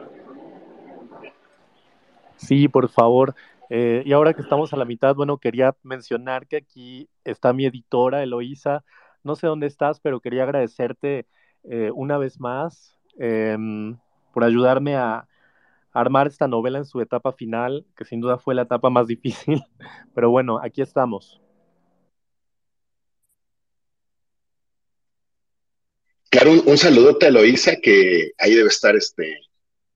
Sí, 2.37 2.67
por 2.67 2.89
favor. 2.89 3.35
y 3.69 4.11
ahora 4.11 4.33
que 4.33 4.41
estamos 4.41 4.73
a 4.73 4.77
la 4.77 4.85
mitad, 4.85 5.13
bueno, 5.13 5.37
quería 5.37 5.75
mencionar 5.83 6.47
que 6.47 6.57
aquí 6.57 7.09
está 7.23 7.53
mi 7.53 7.67
editora, 7.67 8.23
Eloísa, 8.23 8.83
no 9.25 9.35
sé 9.35 9.47
dónde 9.47 9.67
estás, 9.67 9.99
pero 9.99 10.21
quería 10.21 10.43
agradecerte 10.43 11.25
eh, 11.63 11.91
una 11.93 12.17
vez 12.17 12.39
más 12.39 12.97
em, 13.17 13.97
por 14.33 14.43
ayudarme 14.43 14.95
a, 14.95 15.27
armar 15.95 16.27
esta 16.27 16.47
novela 16.47 16.77
en 16.77 16.85
su 16.85 16.99
etapa 16.99 17.31
final, 17.31 17.85
que 17.95 18.03
sin 18.03 18.19
duda 18.19 18.37
fue 18.37 18.53
la 18.53 18.63
etapa 18.63 18.89
más 18.89 19.07
difícil. 19.15 19.63
Pero 20.13 20.29
bueno, 20.29 20.59
aquí 20.61 20.81
estamos. 20.81 21.41
Claro, 26.29 26.51
un, 26.51 26.77
saludote 26.77 27.27
a 27.27 27.31
Loisa, 27.31 27.77
que 27.81 28.33
ahí 28.37 28.55
debe 28.55 28.67
estar 28.67 28.93
este, 28.93 29.39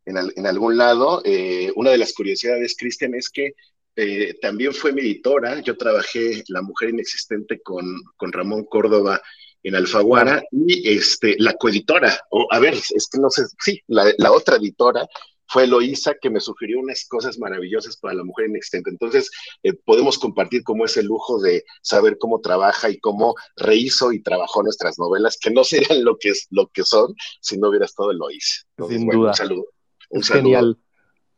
en, 0.06 0.48
algún 0.48 0.78
lado. 0.78 1.22
Eh, 1.26 1.70
una 1.76 1.92
de 1.92 1.98
las 1.98 2.14
curiosidades, 2.14 2.78
Cristian, 2.80 3.14
es 3.14 3.30
que 3.30 3.52
eh, 4.02 4.38
también 4.42 4.74
fue 4.74 4.94
mi 4.94 5.02
editora. 5.02 5.60
Yo 5.62 5.76
trabajé 5.78 6.44
La 6.48 6.62
Mujer 6.62 6.90
Inexistente 6.90 7.62
con, 7.62 7.86
con 8.16 8.32
Ramón 8.32 8.66
Córdoba 8.66 9.22
en 9.64 9.76
Alfaguara 9.76 10.42
y 10.52 10.90
este, 10.90 11.36
la 11.38 11.54
coeditora, 11.54 12.18
o 12.32 12.48
a 12.50 12.60
ver, 12.60 12.76
es 12.76 13.10
que 13.12 13.20
no 13.20 13.30
sé, 13.30 13.44
sí, 13.60 13.82
la, 13.88 14.06
la 14.18 14.32
otra 14.32 14.56
editora 14.56 15.06
fue 15.50 15.64
Eloísa 15.64 16.14
que 16.22 16.30
me 16.30 16.40
sugirió 16.40 16.80
unas 16.80 17.06
cosas 17.08 17.40
maravillosas 17.40 17.98
para 17.98 18.14
la 18.14 18.24
mujer 18.24 18.50
inexistente. 18.50 18.92
Entonces, 18.92 19.32
eh, 19.64 19.74
podemos 19.74 20.18
compartir 20.20 20.64
cómo 20.64 20.86
es 20.86 20.96
el 20.96 21.08
lujo 21.08 21.42
de 21.42 21.66
saber 21.82 22.18
cómo 22.20 22.40
trabaja 22.40 22.90
y 22.90 23.00
cómo 23.00 23.36
rehizo 23.58 24.14
y 24.14 24.22
trabajó 24.22 24.62
nuestras 24.64 25.00
novelas, 25.00 25.38
que 25.42 25.50
no 25.50 25.64
serían 25.64 26.04
lo 26.04 26.18
que, 26.18 26.30
es, 26.30 26.48
lo 26.52 26.68
que 26.68 26.84
son 26.84 27.16
si 27.42 27.58
no 27.58 27.70
hubiera 27.70 27.86
estado 27.86 28.12
Eloísa. 28.12 28.62
Sin 28.88 29.10
duda. 29.10 29.30
Un 29.32 29.36
saludo. 29.36 29.66
Un 30.12 30.24
saludo. 30.24 30.44
Genial. 30.44 30.78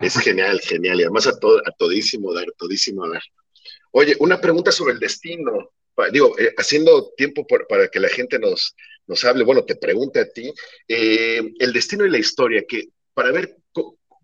Es 0.02 0.18
genial, 0.18 0.60
genial. 0.62 1.00
Y 1.00 1.04
además 1.04 1.28
a, 1.28 1.32
a 1.32 1.72
todísimo 1.78 2.34
dar, 2.34 2.46
todísimo 2.58 3.08
dar. 3.08 3.22
Oye, 3.92 4.16
una 4.20 4.40
pregunta 4.40 4.72
sobre 4.72 4.94
el 4.94 5.00
destino. 5.00 5.72
Digo, 6.12 6.38
eh, 6.40 6.54
haciendo 6.58 7.12
tiempo 7.16 7.46
para 7.70 7.88
que 7.88 8.00
la 8.00 8.10
gente 8.10 8.40
nos, 8.40 8.76
nos 9.06 9.24
hable, 9.24 9.44
bueno, 9.44 9.64
te 9.64 9.76
pregunte 9.76 10.20
a 10.20 10.30
ti, 10.30 10.52
eh, 10.88 11.42
el 11.60 11.74
destino 11.74 12.06
y 12.06 12.10
la 12.10 12.18
historia, 12.18 12.64
que 12.68 12.90
para 13.14 13.32
ver 13.32 13.58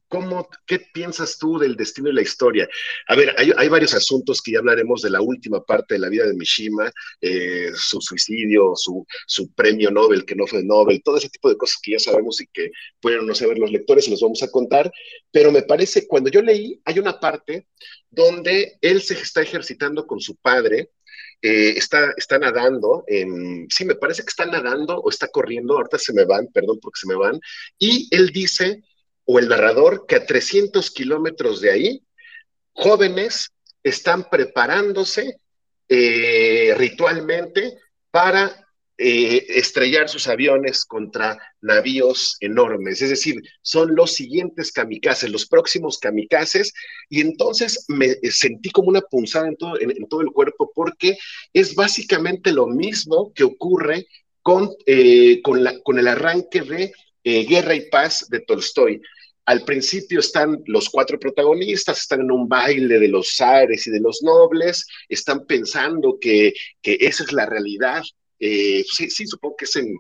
¿Cómo, 0.08 0.48
¿Qué 0.66 0.80
piensas 0.80 1.38
tú 1.38 1.60
del 1.60 1.76
destino 1.76 2.10
y 2.10 2.14
la 2.14 2.22
historia? 2.22 2.68
A 3.08 3.16
ver, 3.16 3.36
hay, 3.38 3.68
varios 3.68 3.94
asuntos 3.94 4.42
que 4.42 4.54
ya 4.54 4.60
hablaremos 4.60 5.02
de 5.02 5.10
la 5.10 5.22
última 5.22 5.62
parte 5.64 5.96
de 5.96 6.00
la 6.00 6.08
vida 6.08 6.26
de 6.26 6.34
Mishima, 6.34 6.90
eh, 7.20 7.72
su 7.76 8.00
suicidio, 8.00 8.72
su, 8.76 9.06
su, 9.26 9.52
premio 9.54 9.92
Nobel 9.92 10.24
que 10.24 10.36
no 10.36 10.48
fue 10.48 10.64
Nobel, 10.64 11.04
todo 11.04 11.18
ese 11.18 11.30
tipo 11.30 11.50
de 11.50 11.58
cosas 11.58 11.80
que 11.84 11.92
ya 11.92 12.00
sabemos 12.00 12.40
y 12.40 12.48
que 12.48 12.72
pueden 13.02 13.26
no 13.26 13.36
saber 13.36 13.58
los 13.58 13.72
lectores, 13.72 14.08
los 14.08 14.22
vamos 14.22 14.42
a 14.44 14.50
contar, 14.50 14.90
pero 15.32 15.52
me 15.52 15.64
parece, 15.64 16.08
cuando 16.08 16.30
yo 16.30 16.42
leí, 16.42 16.80
hay 16.86 17.00
una 17.00 17.20
parte 17.20 17.68
donde 18.10 18.78
él 18.82 19.02
se 19.02 19.16
está 19.16 19.42
ejercitando 19.42 20.08
con 20.08 20.22
su 20.22 20.38
padre, 20.38 20.92
eh, 21.42 21.74
está, 21.76 22.14
está 22.16 22.40
nadando, 22.40 23.04
en, 23.08 23.68
sí, 23.70 23.84
me 23.84 23.96
parece 23.96 24.24
que 24.24 24.30
está 24.30 24.46
nadando 24.46 25.00
o 25.00 25.10
está 25.10 25.28
corriendo, 25.28 25.76
ahorita 25.76 26.00
se 26.00 26.14
me 26.14 26.26
van, 26.26 26.48
perdón 26.48 26.80
porque 26.82 27.00
se 27.00 27.08
me 27.08 27.16
van, 27.16 27.40
y 27.78 28.08
él 28.12 28.30
dice 28.32 28.82
o 29.30 29.40
el 29.40 29.50
narrador 29.50 30.06
que 30.08 30.16
a 30.16 30.26
300 30.26 30.90
kilómetros 30.90 31.60
de 31.60 31.72
ahí, 31.72 32.04
jóvenes 32.72 33.52
están 33.84 34.30
preparándose 34.30 35.38
eh, 35.90 36.74
ritualmente 36.78 37.78
para 38.10 38.66
eh, 38.98 39.46
estrellar 39.50 40.08
sus 40.08 40.28
aviones 40.28 40.86
contra 40.86 41.38
navíos 41.60 42.38
enormes. 42.40 43.02
Es 43.02 43.10
decir, 43.10 43.42
son 43.62 43.96
los 43.96 44.14
siguientes 44.14 44.72
kamikazes, 44.72 45.30
los 45.30 45.46
próximos 45.46 46.00
kamikazes, 46.00 46.74
y 47.10 47.20
entonces 47.20 47.84
me 47.90 48.16
sentí 48.32 48.70
como 48.72 48.88
una 48.88 49.02
punzada 49.02 49.50
en 49.50 49.58
todo, 49.58 49.80
en, 49.82 50.08
todo 50.08 50.22
el 50.22 50.32
cuerpo 50.32 50.72
porque 50.74 51.18
es 51.52 51.76
básicamente 51.76 52.54
lo 52.54 52.68
mismo 52.68 53.34
que 53.34 53.44
ocurre 53.44 54.08
eh, 54.86 55.42
con 55.42 56.00
el 56.00 56.08
arranque 56.08 56.62
de 56.62 56.94
Guerra 57.24 57.76
y 57.76 57.90
Paz 57.90 58.26
de 58.30 58.40
Tolstoy. 58.40 59.02
Al 59.48 59.64
principio 59.64 60.20
están 60.20 60.62
los 60.66 60.90
cuatro 60.90 61.18
protagonistas, 61.18 62.00
están 62.00 62.20
en 62.20 62.32
un 62.32 62.50
baile 62.50 63.00
de 63.00 63.08
los 63.08 63.38
zares 63.38 63.88
y 63.88 63.92
de 63.92 64.02
los 64.02 64.22
nobles, 64.22 64.86
están 65.08 65.46
pensando 65.46 66.18
que, 66.20 66.54
esa 66.84 67.24
es 67.24 67.32
la 67.32 67.46
realidad. 67.46 68.04
Eh, 68.40 68.84
sí, 68.92 69.10
sí, 69.10 69.26
supongo 69.26 69.56
que 69.56 69.66
es 69.66 69.76
en, 69.78 69.98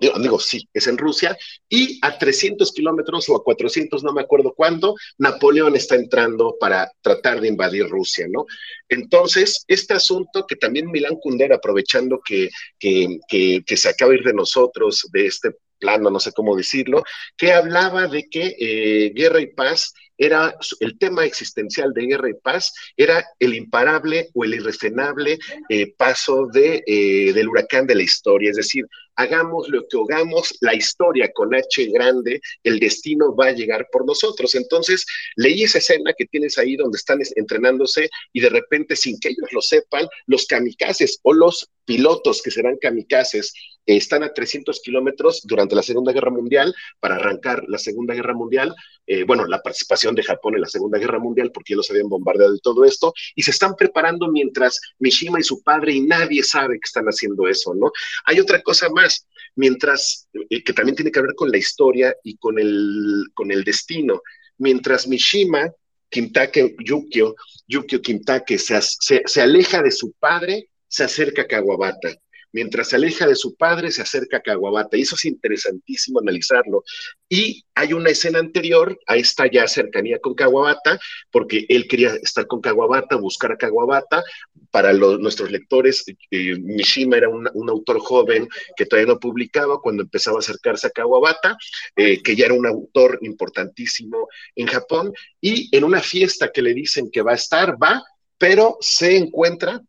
digo, 0.00 0.40
sí, 0.40 0.66
es 0.72 0.86
en 0.86 0.96
Rusia, 0.96 1.36
y 1.68 1.98
a 2.00 2.18
300 2.18 2.72
kilómetros 2.72 3.28
o 3.28 3.36
a 3.36 3.44
400, 3.44 4.02
no 4.02 4.14
me 4.14 4.22
acuerdo 4.22 4.54
cuándo, 4.54 4.94
Napoleón 5.18 5.76
está 5.76 5.96
entrando 5.96 6.56
para 6.58 6.90
tratar 7.02 7.42
de 7.42 7.48
invadir 7.48 7.86
Rusia, 7.86 8.26
¿no? 8.30 8.46
Entonces, 8.88 9.62
este 9.68 9.92
asunto 9.92 10.46
que 10.46 10.56
también 10.56 10.90
Milán 10.90 11.16
Kundera, 11.16 11.56
aprovechando 11.56 12.18
que, 12.24 12.48
que, 12.78 13.18
que 13.28 13.76
se 13.76 13.90
acaba 13.90 14.12
de 14.12 14.18
ir 14.20 14.24
de 14.24 14.32
nosotros, 14.32 15.06
de 15.12 15.26
este 15.26 15.50
plano, 15.80 16.10
no 16.10 16.20
sé 16.20 16.32
cómo 16.32 16.56
decirlo, 16.56 17.02
que 17.36 17.52
hablaba 17.52 18.06
de 18.06 18.28
que 18.28 18.54
eh, 18.58 19.12
guerra 19.14 19.40
y 19.40 19.48
paz 19.48 19.92
era 20.20 20.54
el 20.80 20.98
tema 20.98 21.24
existencial 21.24 21.94
de 21.94 22.02
guerra 22.02 22.28
y 22.28 22.34
paz, 22.34 22.74
era 22.94 23.24
el 23.38 23.54
imparable 23.54 24.28
o 24.34 24.44
el 24.44 24.54
irrefrenable 24.54 25.38
eh, 25.70 25.94
paso 25.96 26.46
de, 26.52 26.84
eh, 26.86 27.32
del 27.32 27.48
huracán 27.48 27.86
de 27.86 27.94
la 27.94 28.02
historia, 28.02 28.50
es 28.50 28.56
decir, 28.56 28.84
hagamos 29.16 29.68
lo 29.68 29.86
que 29.88 29.98
hagamos, 29.98 30.56
la 30.60 30.74
historia 30.74 31.30
con 31.32 31.54
H 31.54 31.86
grande, 31.86 32.40
el 32.64 32.78
destino 32.78 33.34
va 33.34 33.46
a 33.46 33.52
llegar 33.52 33.88
por 33.92 34.06
nosotros. 34.06 34.54
Entonces, 34.54 35.04
leí 35.36 35.62
esa 35.62 35.78
escena 35.78 36.12
que 36.16 36.26
tienes 36.26 36.56
ahí 36.58 36.76
donde 36.76 36.96
están 36.96 37.20
entrenándose 37.36 38.08
y 38.32 38.40
de 38.40 38.48
repente, 38.48 38.96
sin 38.96 39.18
que 39.20 39.30
ellos 39.30 39.52
lo 39.52 39.60
sepan, 39.60 40.06
los 40.26 40.46
kamikazes 40.46 41.20
o 41.22 41.34
los 41.34 41.68
pilotos 41.90 42.40
que 42.40 42.52
serán 42.52 42.76
kamikazes 42.76 43.52
están 43.84 44.22
a 44.22 44.32
300 44.32 44.80
kilómetros 44.80 45.42
durante 45.42 45.74
la 45.74 45.82
Segunda 45.82 46.12
Guerra 46.12 46.30
Mundial 46.30 46.72
para 47.00 47.16
arrancar 47.16 47.64
la 47.66 47.78
Segunda 47.78 48.14
Guerra 48.14 48.32
Mundial, 48.32 48.72
eh, 49.08 49.24
bueno, 49.24 49.44
la 49.44 49.60
participación 49.60 50.14
de 50.14 50.22
Japón 50.22 50.54
en 50.54 50.60
la 50.60 50.68
Segunda 50.68 51.00
Guerra 51.00 51.18
Mundial, 51.18 51.50
porque 51.52 51.72
ellos 51.72 51.90
habían 51.90 52.08
bombardeado 52.08 52.54
y 52.54 52.60
todo 52.60 52.84
esto, 52.84 53.12
y 53.34 53.42
se 53.42 53.50
están 53.50 53.74
preparando 53.74 54.30
mientras 54.30 54.78
Mishima 55.00 55.40
y 55.40 55.42
su 55.42 55.64
padre 55.64 55.94
y 55.94 56.02
nadie 56.02 56.44
sabe 56.44 56.74
que 56.74 56.86
están 56.86 57.06
haciendo 57.06 57.48
eso, 57.48 57.74
¿no? 57.74 57.90
Hay 58.26 58.38
otra 58.38 58.62
cosa 58.62 58.88
más, 58.90 59.26
mientras, 59.56 60.28
eh, 60.48 60.62
que 60.62 60.72
también 60.72 60.94
tiene 60.94 61.10
que 61.10 61.22
ver 61.22 61.34
con 61.34 61.50
la 61.50 61.58
historia 61.58 62.14
y 62.22 62.36
con 62.36 62.56
el, 62.60 63.24
con 63.34 63.50
el 63.50 63.64
destino, 63.64 64.22
mientras 64.58 65.08
Mishima 65.08 65.72
Kimtake 66.08 66.76
Yukio, 66.84 67.34
Yukio 67.66 68.00
Kimtake 68.00 68.58
se, 68.58 68.80
se, 68.80 69.22
se, 69.24 69.42
aleja 69.42 69.82
de 69.82 69.90
su 69.90 70.12
padre, 70.12 70.69
se 70.90 71.04
acerca 71.04 71.42
a 71.42 71.46
Kawabata. 71.46 72.10
mientras 72.52 72.88
se 72.88 72.96
aleja 72.96 73.28
de 73.28 73.36
su 73.36 73.54
padre, 73.54 73.92
se 73.92 74.02
acerca 74.02 74.38
a 74.38 74.40
Caguabata. 74.40 74.96
Y 74.96 75.02
eso 75.02 75.14
es 75.14 75.24
interesantísimo 75.24 76.18
analizarlo. 76.18 76.82
Y 77.28 77.64
hay 77.76 77.92
una 77.92 78.10
escena 78.10 78.40
anterior 78.40 78.98
a 79.06 79.14
esta 79.14 79.48
ya 79.48 79.68
cercanía 79.68 80.18
con 80.18 80.34
Caguabata, 80.34 80.98
porque 81.30 81.64
él 81.68 81.86
quería 81.86 82.08
estar 82.20 82.48
con 82.48 82.60
Caguabata, 82.60 83.14
buscar 83.14 83.52
a 83.52 83.56
Caguabata. 83.56 84.24
Para 84.72 84.92
nuestros 84.92 85.52
lectores, 85.52 86.04
eh, 86.32 86.56
Mishima 86.58 87.18
era 87.18 87.28
un, 87.28 87.70
autor 87.70 88.00
joven 88.00 88.48
que 88.76 88.86
todavía 88.86 89.12
no 89.14 89.20
publicaba 89.20 89.80
cuando 89.80 90.02
empezaba 90.02 90.38
a 90.38 90.40
acercarse 90.40 90.88
a 90.88 90.90
Caguabata, 90.90 91.56
eh, 91.94 92.20
que 92.20 92.34
ya 92.34 92.46
era 92.46 92.54
un 92.54 92.66
autor 92.66 93.20
importantísimo 93.22 94.26
en 94.56 94.66
Japón. 94.66 95.12
Y 95.40 95.68
en 95.76 95.84
una 95.84 96.00
fiesta 96.00 96.50
que 96.52 96.62
le 96.62 96.74
dicen 96.74 97.12
que 97.12 97.22
va 97.22 97.30
a 97.30 97.36
estar, 97.36 97.80
va, 97.80 98.02
pero 98.38 98.76
se 98.80 99.16
encuentra 99.16 99.80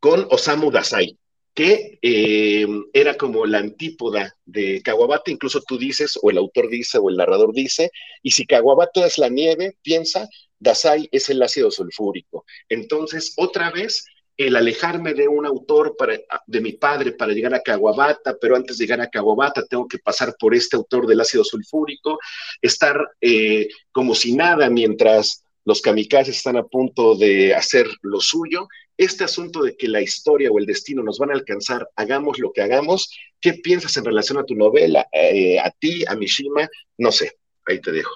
con 0.00 0.26
Osamu 0.30 0.70
Dazai, 0.70 1.16
que 1.54 1.98
eh, 2.00 2.66
era 2.92 3.16
como 3.16 3.44
la 3.44 3.58
antípoda 3.58 4.34
de 4.44 4.80
Kawabata, 4.82 5.30
incluso 5.30 5.60
tú 5.66 5.78
dices, 5.78 6.18
o 6.22 6.30
el 6.30 6.38
autor 6.38 6.68
dice, 6.68 6.98
o 6.98 7.10
el 7.10 7.16
narrador 7.16 7.52
dice, 7.52 7.90
y 8.22 8.30
si 8.30 8.46
Kawabata 8.46 9.06
es 9.06 9.18
la 9.18 9.28
nieve, 9.28 9.76
piensa, 9.82 10.28
Dazai 10.58 11.08
es 11.12 11.28
el 11.30 11.42
ácido 11.42 11.70
sulfúrico. 11.70 12.44
Entonces, 12.68 13.34
otra 13.36 13.70
vez, 13.70 14.04
el 14.36 14.56
alejarme 14.56 15.12
de 15.12 15.28
un 15.28 15.44
autor 15.44 15.96
para, 15.98 16.18
de 16.46 16.60
mi 16.62 16.72
padre 16.72 17.12
para 17.12 17.32
llegar 17.32 17.52
a 17.52 17.60
Kawabata, 17.60 18.36
pero 18.40 18.56
antes 18.56 18.78
de 18.78 18.84
llegar 18.84 19.02
a 19.02 19.10
Kawabata 19.10 19.66
tengo 19.66 19.86
que 19.86 19.98
pasar 19.98 20.34
por 20.38 20.54
este 20.54 20.76
autor 20.76 21.06
del 21.06 21.20
ácido 21.20 21.44
sulfúrico, 21.44 22.18
estar 22.62 22.98
eh, 23.20 23.68
como 23.92 24.14
si 24.14 24.34
nada 24.34 24.70
mientras 24.70 25.44
los 25.70 25.82
kamikazes 25.82 26.36
están 26.36 26.56
a 26.56 26.64
punto 26.64 27.14
de 27.14 27.54
hacer 27.54 27.86
lo 28.02 28.18
suyo. 28.18 28.66
Este 28.96 29.22
asunto 29.22 29.62
de 29.62 29.76
que 29.76 29.86
la 29.86 30.00
historia 30.00 30.50
o 30.50 30.58
el 30.58 30.66
destino 30.66 31.00
nos 31.00 31.20
van 31.20 31.30
a 31.30 31.34
alcanzar, 31.34 31.88
hagamos 31.94 32.40
lo 32.40 32.50
que 32.50 32.60
hagamos, 32.60 33.16
¿qué 33.40 33.52
piensas 33.52 33.96
en 33.96 34.04
relación 34.04 34.36
a 34.38 34.42
tu 34.42 34.56
novela, 34.56 35.06
eh, 35.12 35.60
a 35.60 35.70
ti, 35.70 36.04
a 36.08 36.16
Mishima? 36.16 36.68
No 36.98 37.12
sé, 37.12 37.38
ahí 37.68 37.80
te 37.80 37.92
dejo. 37.92 38.10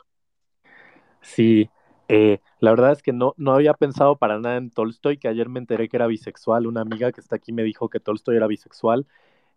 Sí, 1.22 1.70
eh, 2.08 2.38
la 2.58 2.70
verdad 2.70 2.90
es 2.90 3.04
que 3.04 3.12
no, 3.12 3.34
no 3.36 3.52
había 3.54 3.74
pensado 3.74 4.16
para 4.16 4.40
nada 4.40 4.56
en 4.56 4.70
Tolstoy, 4.70 5.16
que 5.16 5.28
ayer 5.28 5.48
me 5.48 5.60
enteré 5.60 5.88
que 5.88 5.96
era 5.96 6.08
bisexual. 6.08 6.66
Una 6.66 6.80
amiga 6.80 7.12
que 7.12 7.20
está 7.20 7.36
aquí 7.36 7.52
me 7.52 7.62
dijo 7.62 7.88
que 7.88 8.00
Tolstoy 8.00 8.34
era 8.34 8.48
bisexual. 8.48 9.06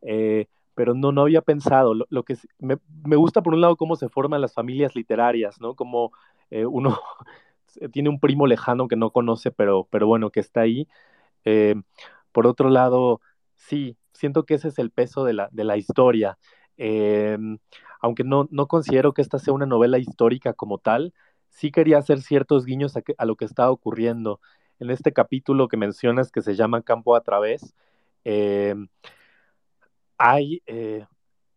Eh, 0.04 0.46
pero 0.76 0.94
no, 0.94 1.12
no 1.12 1.22
había 1.24 1.42
pensado. 1.42 1.96
Lo, 1.96 2.24
que 2.24 2.38
me, 2.60 2.78
me, 3.04 3.16
gusta, 3.16 3.42
por 3.42 3.56
un 3.56 3.62
lado, 3.62 3.76
cómo 3.76 3.96
se 3.96 4.08
forman 4.08 4.42
las 4.42 4.54
familias 4.54 4.96
literarias, 4.96 5.60
¿no? 5.60 5.74
Como 5.74 6.12
uno 6.52 7.00
tiene 7.92 8.10
un 8.10 8.20
primo 8.20 8.48
lejano 8.48 8.88
que 8.88 8.96
no 8.96 9.12
conoce, 9.12 9.52
pero, 9.52 9.88
pero 9.90 10.08
bueno, 10.08 10.30
que 10.32 10.40
está 10.40 10.62
ahí. 10.62 10.88
Eh, 11.46 11.76
por 12.32 12.48
otro 12.48 12.70
lado, 12.70 13.22
sí, 13.56 13.98
siento 14.14 14.46
que 14.46 14.56
ese 14.56 14.70
es 14.70 14.80
el 14.80 14.92
peso 14.92 15.24
de 15.24 15.34
la, 15.34 15.50
de 15.52 15.64
la 15.64 15.78
historia. 15.78 16.38
Eh, 16.78 17.38
aunque 18.02 18.24
no, 18.24 18.48
no 18.52 18.68
considero 18.68 19.14
que 19.14 19.22
esta 19.22 19.40
sea 19.40 19.54
una 19.54 19.66
novela 19.66 19.98
histórica 19.98 20.54
como 20.54 20.78
tal, 20.78 21.14
sí 21.50 21.72
quería 21.72 21.98
hacer 21.98 22.22
ciertos 22.22 22.66
guiños 22.66 22.94
a, 22.96 23.26
lo 23.26 23.36
que 23.36 23.46
está 23.46 23.72
ocurriendo. 23.72 24.40
En 24.80 24.92
este 24.92 25.14
capítulo 25.14 25.68
que 25.68 25.78
mencionas 25.78 26.32
que 26.32 26.42
se 26.42 26.56
llama 26.56 26.84
Campo 26.84 27.16
a 27.16 27.22
través, 27.22 27.74
eh, 28.26 28.76
hay 30.18 30.62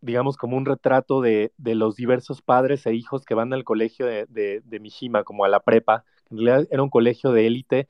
digamos, 0.01 0.37
como 0.37 0.57
un 0.57 0.67
retrato 0.67 1.21
de, 1.21 1.53
los 1.59 1.97
diversos 1.97 2.43
padres 2.43 2.87
e 2.87 2.95
hijos 2.95 3.25
que 3.25 3.35
van 3.35 3.53
al 3.53 3.65
colegio 3.65 4.07
de, 4.07 4.81
Mishima, 4.81 5.25
como 5.25 5.45
a 5.45 5.49
la 5.49 5.61
prepa. 5.61 6.05
En 6.31 6.39
realidad 6.39 6.69
era 6.71 6.83
un 6.83 6.91
colegio 6.91 7.33
de 7.33 7.47
élite, 7.47 7.89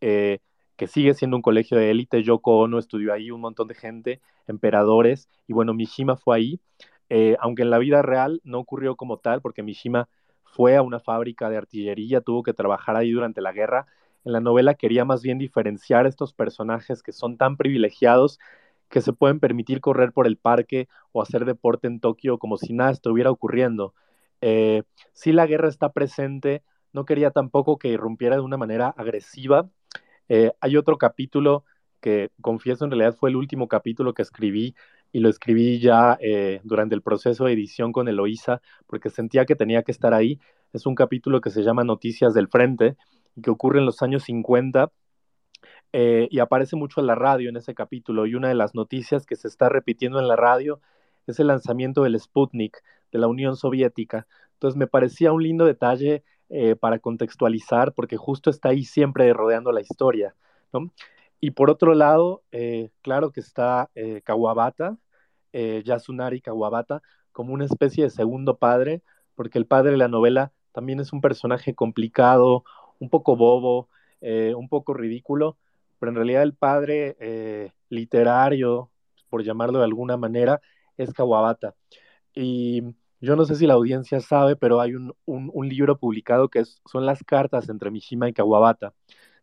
eh, 0.00 0.38
que 0.76 0.86
sigue 0.86 1.14
siendo 1.14 1.36
un 1.36 1.42
colegio 1.42 1.76
de 1.76 1.90
élite. 1.90 2.22
Yoko 2.22 2.58
Ono 2.58 2.78
estudió 2.78 3.12
ahí, 3.12 3.30
un 3.30 3.40
montón 3.40 3.68
de 3.68 3.74
gente, 3.74 4.20
emperadores, 4.46 5.28
y 5.46 5.52
bueno, 5.52 5.74
Mishima 5.74 6.16
fue 6.16 6.36
ahí. 6.36 6.60
Eh, 7.10 7.36
aunque 7.40 7.62
en 7.62 7.70
la 7.70 7.78
vida 7.78 8.02
real 8.02 8.40
no 8.44 8.58
ocurrió 8.58 8.96
como 8.96 9.18
tal, 9.18 9.40
porque 9.40 9.62
Mishima 9.62 10.08
fue 10.44 10.76
a 10.76 10.82
una 10.82 11.00
fábrica 11.00 11.48
de 11.50 11.56
artillería, 11.56 12.20
tuvo 12.20 12.42
que 12.42 12.52
trabajar 12.54 12.96
ahí 12.96 13.12
durante 13.12 13.40
la 13.40 13.52
guerra. 13.52 13.86
En 14.24 14.32
la 14.32 14.40
novela 14.40 14.74
quería 14.74 15.04
más 15.04 15.22
bien 15.22 15.38
diferenciar 15.38 16.06
estos 16.06 16.32
personajes 16.34 17.02
que 17.02 17.12
son 17.12 17.36
tan 17.38 17.56
privilegiados 17.56 18.38
que 18.88 19.00
se 19.00 19.12
pueden 19.12 19.40
permitir 19.40 19.80
correr 19.80 20.12
por 20.12 20.26
el 20.26 20.36
parque 20.36 20.88
o 21.12 21.22
hacer 21.22 21.44
deporte 21.44 21.86
en 21.86 22.00
Tokio 22.00 22.38
como 22.38 22.56
si 22.56 22.72
nada 22.72 22.90
estuviera 22.90 23.30
ocurriendo. 23.30 23.94
Eh, 24.40 24.82
si 25.12 25.32
la 25.32 25.46
guerra 25.46 25.68
está 25.68 25.92
presente, 25.92 26.62
no 26.92 27.04
quería 27.04 27.30
tampoco 27.30 27.78
que 27.78 27.88
irrumpiera 27.88 28.36
de 28.36 28.42
una 28.42 28.56
manera 28.56 28.88
agresiva. 28.96 29.68
Eh, 30.28 30.52
hay 30.60 30.76
otro 30.76 30.98
capítulo 30.98 31.64
que 32.00 32.30
confieso 32.40 32.84
en 32.84 32.90
realidad 32.92 33.16
fue 33.18 33.30
el 33.30 33.36
último 33.36 33.66
capítulo 33.68 34.14
que 34.14 34.22
escribí 34.22 34.74
y 35.10 35.20
lo 35.20 35.28
escribí 35.28 35.80
ya 35.80 36.16
eh, 36.20 36.60
durante 36.62 36.94
el 36.94 37.02
proceso 37.02 37.44
de 37.44 37.52
edición 37.52 37.92
con 37.92 38.08
Eloísa 38.08 38.60
porque 38.86 39.10
sentía 39.10 39.46
que 39.46 39.56
tenía 39.56 39.82
que 39.82 39.92
estar 39.92 40.14
ahí. 40.14 40.38
Es 40.72 40.86
un 40.86 40.94
capítulo 40.94 41.40
que 41.40 41.50
se 41.50 41.62
llama 41.62 41.84
Noticias 41.84 42.34
del 42.34 42.48
Frente 42.48 42.96
que 43.42 43.50
ocurre 43.50 43.78
en 43.78 43.86
los 43.86 44.02
años 44.02 44.24
50 44.24 44.90
eh, 45.92 46.28
y 46.30 46.40
aparece 46.40 46.76
mucho 46.76 47.00
en 47.00 47.06
la 47.06 47.14
radio 47.14 47.48
en 47.48 47.56
ese 47.56 47.74
capítulo 47.74 48.26
y 48.26 48.34
una 48.34 48.48
de 48.48 48.54
las 48.54 48.74
noticias 48.74 49.24
que 49.24 49.36
se 49.36 49.48
está 49.48 49.70
repitiendo 49.70 50.18
en 50.18 50.28
la 50.28 50.36
radio 50.36 50.80
es 51.26 51.40
el 51.40 51.46
lanzamiento 51.46 52.02
del 52.02 52.18
Sputnik 52.18 52.82
de 53.10 53.18
la 53.18 53.26
Unión 53.26 53.56
Soviética. 53.56 54.26
Entonces 54.54 54.76
me 54.76 54.86
parecía 54.86 55.32
un 55.32 55.42
lindo 55.42 55.64
detalle 55.64 56.24
eh, 56.50 56.76
para 56.76 56.98
contextualizar 56.98 57.94
porque 57.94 58.16
justo 58.16 58.50
está 58.50 58.70
ahí 58.70 58.84
siempre 58.84 59.32
rodeando 59.32 59.72
la 59.72 59.80
historia. 59.80 60.34
Y 61.40 61.52
por 61.52 61.70
otro 61.70 61.94
lado, 61.94 62.42
eh, 62.52 62.90
claro 63.00 63.32
que 63.32 63.40
está 63.40 63.90
Kawabata, 64.24 64.98
Yasunari 65.52 66.42
Kawabata, 66.42 67.00
como 67.32 67.54
una 67.54 67.64
especie 67.64 68.04
de 68.04 68.10
segundo 68.10 68.58
padre, 68.58 69.02
porque 69.34 69.58
el 69.58 69.66
padre 69.66 69.92
de 69.92 69.96
la 69.96 70.08
novela 70.08 70.52
también 70.72 71.00
es 71.00 71.12
un 71.12 71.22
personaje 71.22 71.74
complicado, 71.74 72.64
un 72.98 73.08
poco 73.08 73.36
bobo, 73.36 73.88
un 74.20 74.68
poco 74.68 74.92
ridículo, 74.94 75.56
pero 75.98 76.10
en 76.10 76.16
realidad 76.16 76.42
el 76.42 76.54
padre 76.54 77.16
eh, 77.20 77.72
literario, 77.88 78.90
por 79.28 79.42
llamarlo 79.44 79.78
de 79.78 79.84
alguna 79.84 80.16
manera, 80.16 80.60
es 80.96 81.12
Kawabata. 81.12 81.74
Y 82.34 82.82
yo 83.20 83.36
no 83.36 83.44
sé 83.44 83.56
si 83.56 83.66
la 83.66 83.74
audiencia 83.74 84.20
sabe, 84.20 84.56
pero 84.56 84.80
hay 84.80 84.94
un, 84.94 85.14
libro 85.68 85.98
publicado 85.98 86.48
que 86.48 86.64
son 86.64 87.06
las 87.06 87.24
cartas 87.24 87.68
entre 87.68 87.90
Mishima 87.90 88.28
y 88.28 88.32
Kawabata. 88.32 88.94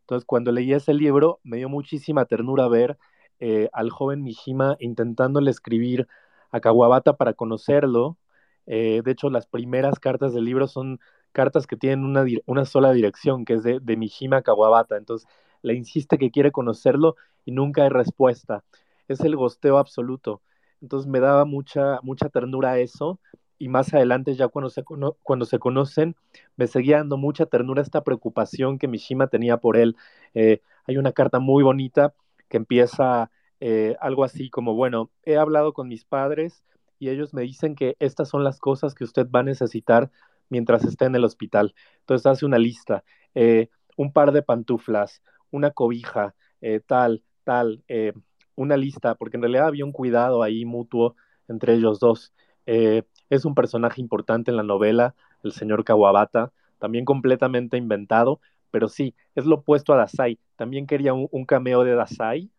Entonces, 0.01 0.25
cuando 0.25 0.51
leí 0.51 0.71
ese 0.73 0.93
libro, 0.93 1.39
me 1.43 1.57
dio 1.57 1.69
muchísima 1.69 2.25
ternura 2.25 2.67
ver 2.67 2.97
eh, 3.39 3.69
al 3.73 3.89
joven 3.89 4.23
Mishima 4.23 4.77
intentándole 4.79 5.51
escribir 5.51 6.07
a 6.51 6.61
Kawabata 6.61 7.17
para 7.17 7.33
conocerlo. 7.33 8.17
Eh, 8.65 9.01
de 9.03 9.11
hecho, 9.11 9.29
las 9.29 9.47
primeras 9.47 9.99
cartas 9.99 10.33
del 10.33 10.45
libro 10.45 10.67
son 10.67 10.99
cartas 11.33 11.67
que 11.67 11.75
tienen 11.75 12.05
una, 12.05 12.25
una 12.45 12.65
sola 12.65 12.93
dirección, 12.93 13.45
que 13.45 13.55
es 13.55 13.63
de, 13.63 13.79
de 13.81 13.97
Mishima 13.97 14.37
a 14.37 14.41
Kawabata. 14.41 14.97
Entonces, 14.97 15.27
le 15.65 15.75
insiste 15.75 16.17
que 16.17 16.31
quiere 16.31 16.51
conocerlo 16.51 17.15
y 17.45 17.51
nunca 17.51 17.83
hay 17.83 17.89
respuesta. 17.89 18.63
Es 19.07 19.21
el 19.21 19.35
gosteo 19.35 19.77
absoluto. 19.77 20.41
Entonces 20.81 21.09
me 21.09 21.19
daba 21.19 21.45
mucha, 21.45 21.99
mucha 22.03 22.29
ternura 22.29 22.79
eso 22.79 23.19
y 23.57 23.69
más 23.69 23.93
adelante 23.93 24.35
ya 24.35 24.47
cuando 24.47 24.69
se, 24.69 24.83
cuando 25.23 25.45
se 25.45 25.59
conocen 25.59 26.15
me 26.57 26.67
seguía 26.67 26.97
dando 26.97 27.17
mucha 27.17 27.45
ternura 27.45 27.81
esta 27.81 28.03
preocupación 28.03 28.77
que 28.77 28.87
Mishima 28.87 29.27
tenía 29.27 29.57
por 29.57 29.77
él. 29.77 29.95
Eh, 30.33 30.61
hay 30.85 30.97
una 30.97 31.11
carta 31.11 31.39
muy 31.39 31.63
bonita 31.63 32.13
que 32.49 32.57
empieza 32.57 33.31
eh, 33.59 33.95
algo 34.01 34.23
así 34.23 34.49
como, 34.49 34.75
bueno, 34.75 35.09
he 35.23 35.37
hablado 35.37 35.73
con 35.73 35.87
mis 35.87 36.05
padres 36.05 36.63
y 36.99 37.09
ellos 37.09 37.33
me 37.33 37.41
dicen 37.41 37.75
que 37.75 37.95
estas 37.99 38.29
son 38.29 38.43
las 38.43 38.59
cosas 38.59 38.93
que 38.93 39.03
usted 39.03 39.27
va 39.29 39.39
a 39.39 39.43
necesitar 39.43 40.11
mientras 40.49 40.83
esté 40.85 41.05
en 41.05 41.15
el 41.15 41.23
hospital. 41.23 41.73
Entonces 42.01 42.25
hace 42.25 42.45
una 42.45 42.57
lista, 42.57 43.03
eh, 43.33 43.69
un 43.97 44.11
par 44.13 44.31
de 44.31 44.43
pantuflas, 44.43 45.21
una 45.55 45.71
cobija, 45.71 46.35
eh, 46.61 46.81
tal, 46.85 47.23
tal, 47.43 47.83
eh, 47.87 48.13
una 48.55 48.77
lista, 48.77 49.15
porque 49.15 49.37
en 49.37 49.43
realidad 49.43 49.67
había 49.67 49.85
un 49.85 49.91
cuidado 49.91 50.43
ahí 50.43 50.65
mutuo 50.65 51.15
entre 51.47 51.73
ellos 51.73 51.99
dos. 51.99 52.33
Eh, 52.65 53.03
es 53.29 53.45
un 53.45 53.55
personaje 53.55 54.01
importante 54.01 54.51
en 54.51 54.57
la 54.57 54.63
novela, 54.63 55.15
el 55.43 55.51
señor 55.51 55.83
Kawabata, 55.83 56.51
también 56.79 57.05
completamente 57.05 57.77
inventado, 57.77 58.39
pero 58.71 58.87
sí, 58.89 59.15
es 59.35 59.45
lo 59.45 59.55
opuesto 59.57 59.93
a 59.93 59.97
Dasai. 59.97 60.39
También 60.55 60.87
quería 60.87 61.13
un, 61.13 61.45
cameo 61.45 61.83
de 61.83 61.95
Dasai, 61.95 62.51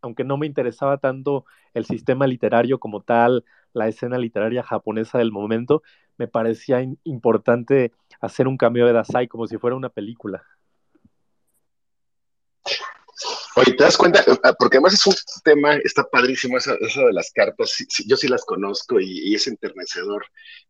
aunque 0.00 0.24
no 0.24 0.36
me 0.36 0.46
interesaba 0.46 0.98
tanto 0.98 1.44
el 1.74 1.84
sistema 1.84 2.26
literario 2.26 2.78
como 2.78 3.02
tal, 3.02 3.44
la 3.72 3.88
escena 3.88 4.18
literaria 4.18 4.62
japonesa 4.62 5.18
del 5.18 5.32
momento, 5.32 5.82
me 6.18 6.28
parecía 6.28 6.86
importante 7.04 7.92
hacer 8.20 8.46
un 8.46 8.56
cameo 8.56 8.86
de 8.86 8.92
Dasai 8.92 9.26
como 9.28 9.46
si 9.46 9.58
fuera 9.58 9.76
una 9.76 9.88
película. 9.88 10.44
Oye, 13.56 13.72
¿te 13.74 13.84
das 13.84 13.96
cuenta? 13.96 14.24
Ah, 14.42 14.54
porque 14.58 14.78
además 14.78 14.94
es 14.94 15.06
un 15.06 15.14
tema, 15.44 15.74
está 15.76 16.04
padrísimo 16.04 16.58
eso, 16.58 16.72
de 16.72 17.12
las 17.12 17.30
cartas, 17.32 17.74
yo 18.06 18.16
sí 18.16 18.28
las 18.28 18.44
conozco 18.44 18.98
y, 19.00 19.34
es 19.34 19.46
enternecedor 19.46 20.24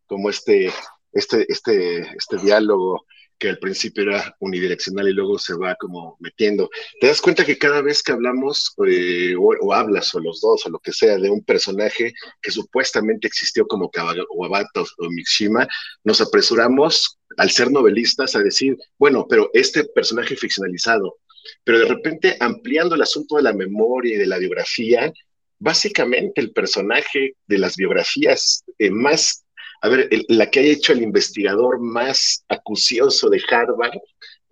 como 0.05 0.29
este, 0.29 0.71
este, 1.13 1.45
este, 1.49 2.01
este 2.15 2.37
diálogo 2.37 3.05
que 3.39 3.49
al 3.49 3.59
principio 3.59 4.03
era 4.03 4.35
unidireccional 4.39 5.09
y 5.09 5.13
luego 5.13 5.37
se 5.37 5.53
va 5.55 5.75
como 5.75 6.15
metiendo. 6.19 6.69
Te 7.01 7.07
das 7.07 7.19
cuenta 7.19 7.43
que 7.43 7.57
cada 7.57 7.81
vez 7.81 8.01
que 8.01 8.11
hablamos 8.11 8.73
eh, 8.87 9.35
o, 9.37 9.73
hablas 9.73 10.13
o 10.15 10.19
los 10.19 10.39
dos 10.39 10.65
o 10.65 10.69
lo 10.69 10.79
que 10.79 10.93
sea 10.93 11.17
de 11.17 11.29
un 11.29 11.43
personaje 11.43 12.13
que 12.41 12.51
supuestamente 12.51 13.27
existió 13.27 13.67
como 13.67 13.89
Kawabata 13.89 14.81
o 14.81 15.09
Mishima, 15.09 15.67
nos 16.03 16.21
apresuramos 16.21 17.19
al 17.37 17.49
ser 17.49 17.71
novelistas 17.71 18.35
a 18.35 18.39
decir, 18.39 18.77
bueno, 18.97 19.25
pero 19.27 19.49
este 19.53 19.83
personaje 19.85 20.35
ficcionalizado, 20.35 21.17
pero 21.63 21.79
de 21.79 21.85
repente 21.85 22.37
ampliando 22.39 22.95
el 22.95 23.01
asunto 23.01 23.37
de 23.37 23.43
la 23.43 23.53
memoria 23.53 24.15
y 24.15 24.17
de 24.17 24.27
la 24.27 24.37
biografía, 24.37 25.11
básicamente 25.59 26.41
el 26.41 26.51
personaje 26.51 27.35
de 27.47 27.57
las 27.57 27.75
biografías 27.75 28.63
eh, 28.79 28.89
más, 28.89 29.45
a 29.81 29.89
ver, 29.89 30.09
la 30.27 30.49
que 30.49 30.59
ha 30.59 30.63
hecho 30.63 30.93
el 30.93 31.01
investigador 31.01 31.79
más 31.79 32.43
acucioso 32.49 33.29
de 33.29 33.41
Harvard 33.49 33.97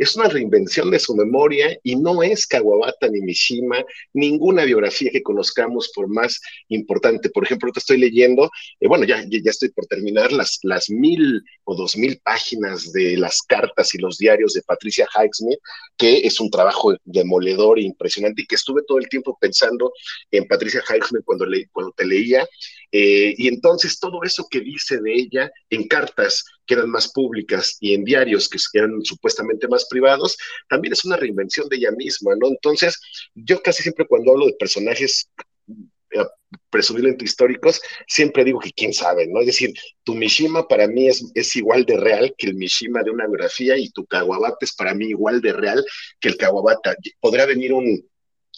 es 0.01 0.15
una 0.15 0.27
reinvención 0.27 0.89
de 0.89 0.97
su 0.97 1.15
memoria 1.15 1.77
y 1.83 1.95
no 1.95 2.23
es 2.23 2.47
Kawabata 2.47 3.07
ni 3.07 3.21
Mishima, 3.21 3.85
ninguna 4.13 4.65
biografía 4.65 5.11
que 5.11 5.21
conozcamos 5.21 5.91
por 5.93 6.07
más 6.07 6.41
importante. 6.69 7.29
Por 7.29 7.43
ejemplo, 7.43 7.71
te 7.71 7.77
estoy 7.77 7.99
leyendo, 7.99 8.49
eh, 8.79 8.87
bueno, 8.87 9.05
ya, 9.05 9.23
ya 9.29 9.39
estoy 9.51 9.69
por 9.69 9.85
terminar 9.85 10.31
las, 10.31 10.57
las 10.63 10.89
mil 10.89 11.43
o 11.65 11.75
dos 11.75 11.95
mil 11.95 12.19
páginas 12.23 12.91
de 12.91 13.15
las 13.15 13.43
cartas 13.43 13.93
y 13.93 13.99
los 13.99 14.17
diarios 14.17 14.53
de 14.53 14.63
Patricia 14.63 15.07
Highsmith, 15.15 15.59
que 15.95 16.25
es 16.25 16.39
un 16.39 16.49
trabajo 16.49 16.95
demoledor 17.03 17.77
e 17.77 17.83
impresionante 17.83 18.41
y 18.41 18.47
que 18.47 18.55
estuve 18.55 18.81
todo 18.87 18.97
el 18.97 19.07
tiempo 19.07 19.37
pensando 19.39 19.93
en 20.31 20.47
Patricia 20.47 20.81
Highsmith 20.81 21.23
cuando, 21.23 21.45
cuando 21.71 21.93
te 21.95 22.05
leía. 22.07 22.43
Eh, 22.91 23.35
y 23.37 23.47
entonces 23.47 23.99
todo 23.99 24.23
eso 24.23 24.47
que 24.49 24.61
dice 24.61 24.99
de 24.99 25.13
ella 25.13 25.51
en 25.69 25.87
cartas 25.87 26.43
que 26.71 26.75
eran 26.75 26.89
más 26.89 27.11
públicas 27.11 27.75
y 27.81 27.93
en 27.93 28.05
diarios 28.05 28.47
que 28.47 28.57
eran 28.79 29.03
supuestamente 29.03 29.67
más 29.67 29.87
privados, 29.89 30.37
también 30.69 30.93
es 30.93 31.03
una 31.03 31.17
reinvención 31.17 31.67
de 31.67 31.75
ella 31.75 31.91
misma, 31.91 32.33
¿no? 32.39 32.47
Entonces, 32.47 32.97
yo 33.35 33.61
casi 33.61 33.83
siempre 33.83 34.07
cuando 34.07 34.31
hablo 34.31 34.45
de 34.45 34.53
personajes 34.53 35.29
eh, 35.67 36.25
presumiblemente 36.69 37.25
históricos, 37.25 37.81
siempre 38.07 38.45
digo 38.45 38.59
que 38.61 38.71
quién 38.71 38.93
sabe, 38.93 39.27
¿no? 39.27 39.41
Es 39.41 39.47
decir, 39.47 39.73
tu 40.03 40.15
Mishima 40.15 40.65
para 40.65 40.87
mí 40.87 41.09
es, 41.09 41.29
es 41.35 41.53
igual 41.57 41.83
de 41.83 41.97
real 41.97 42.33
que 42.37 42.47
el 42.47 42.55
Mishima 42.55 43.03
de 43.03 43.11
una 43.11 43.27
biografía 43.27 43.75
y 43.77 43.89
tu 43.89 44.05
Kawabata 44.05 44.59
es 44.61 44.73
para 44.73 44.93
mí 44.93 45.07
igual 45.07 45.41
de 45.41 45.51
real 45.51 45.83
que 46.21 46.29
el 46.29 46.37
Kawabata. 46.37 46.95
Podrá 47.19 47.45
venir 47.45 47.73
un, 47.73 48.01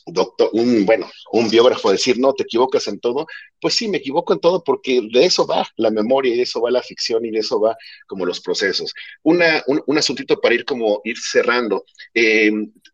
doctor, 0.06 0.50
un, 0.54 0.86
bueno, 0.86 1.10
un 1.32 1.50
biógrafo 1.50 1.92
decir, 1.92 2.20
no, 2.20 2.34
te 2.34 2.44
equivocas 2.44 2.88
en 2.88 3.00
todo, 3.00 3.26
pues 3.60 3.76
sí, 3.76 3.88
me 3.88 3.98
equivoco 3.98 4.34
en 4.34 4.40
todo 4.40 4.64
porque 4.64 5.02
de 5.12 5.26
eso 5.26 5.46
va 5.48 5.68
la 5.78 5.92
memoria 5.92 6.34
y 6.34 6.38
de 6.38 6.44
eso 6.44 6.62
va 6.62 6.72
la 6.72 6.82
ficción 6.82 7.26
y 7.26 7.32
de 7.32 7.40
eso 7.40 7.60
va 7.60 7.76
como 8.08 8.26
los 8.26 8.42
procesos. 8.42 8.94
Una, 9.24 9.64
un, 9.68 9.82
un 9.86 9.98
asuntito 9.98 10.40
para 10.40 10.56
ir 10.56 10.66
como 10.66 11.02
ir 11.04 11.18
cerrando. 11.18 11.86
Eh, 12.14 12.52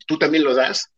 ¿Tú 0.07 0.18
también 0.18 0.43
lo 0.43 0.53
das? 0.53 0.91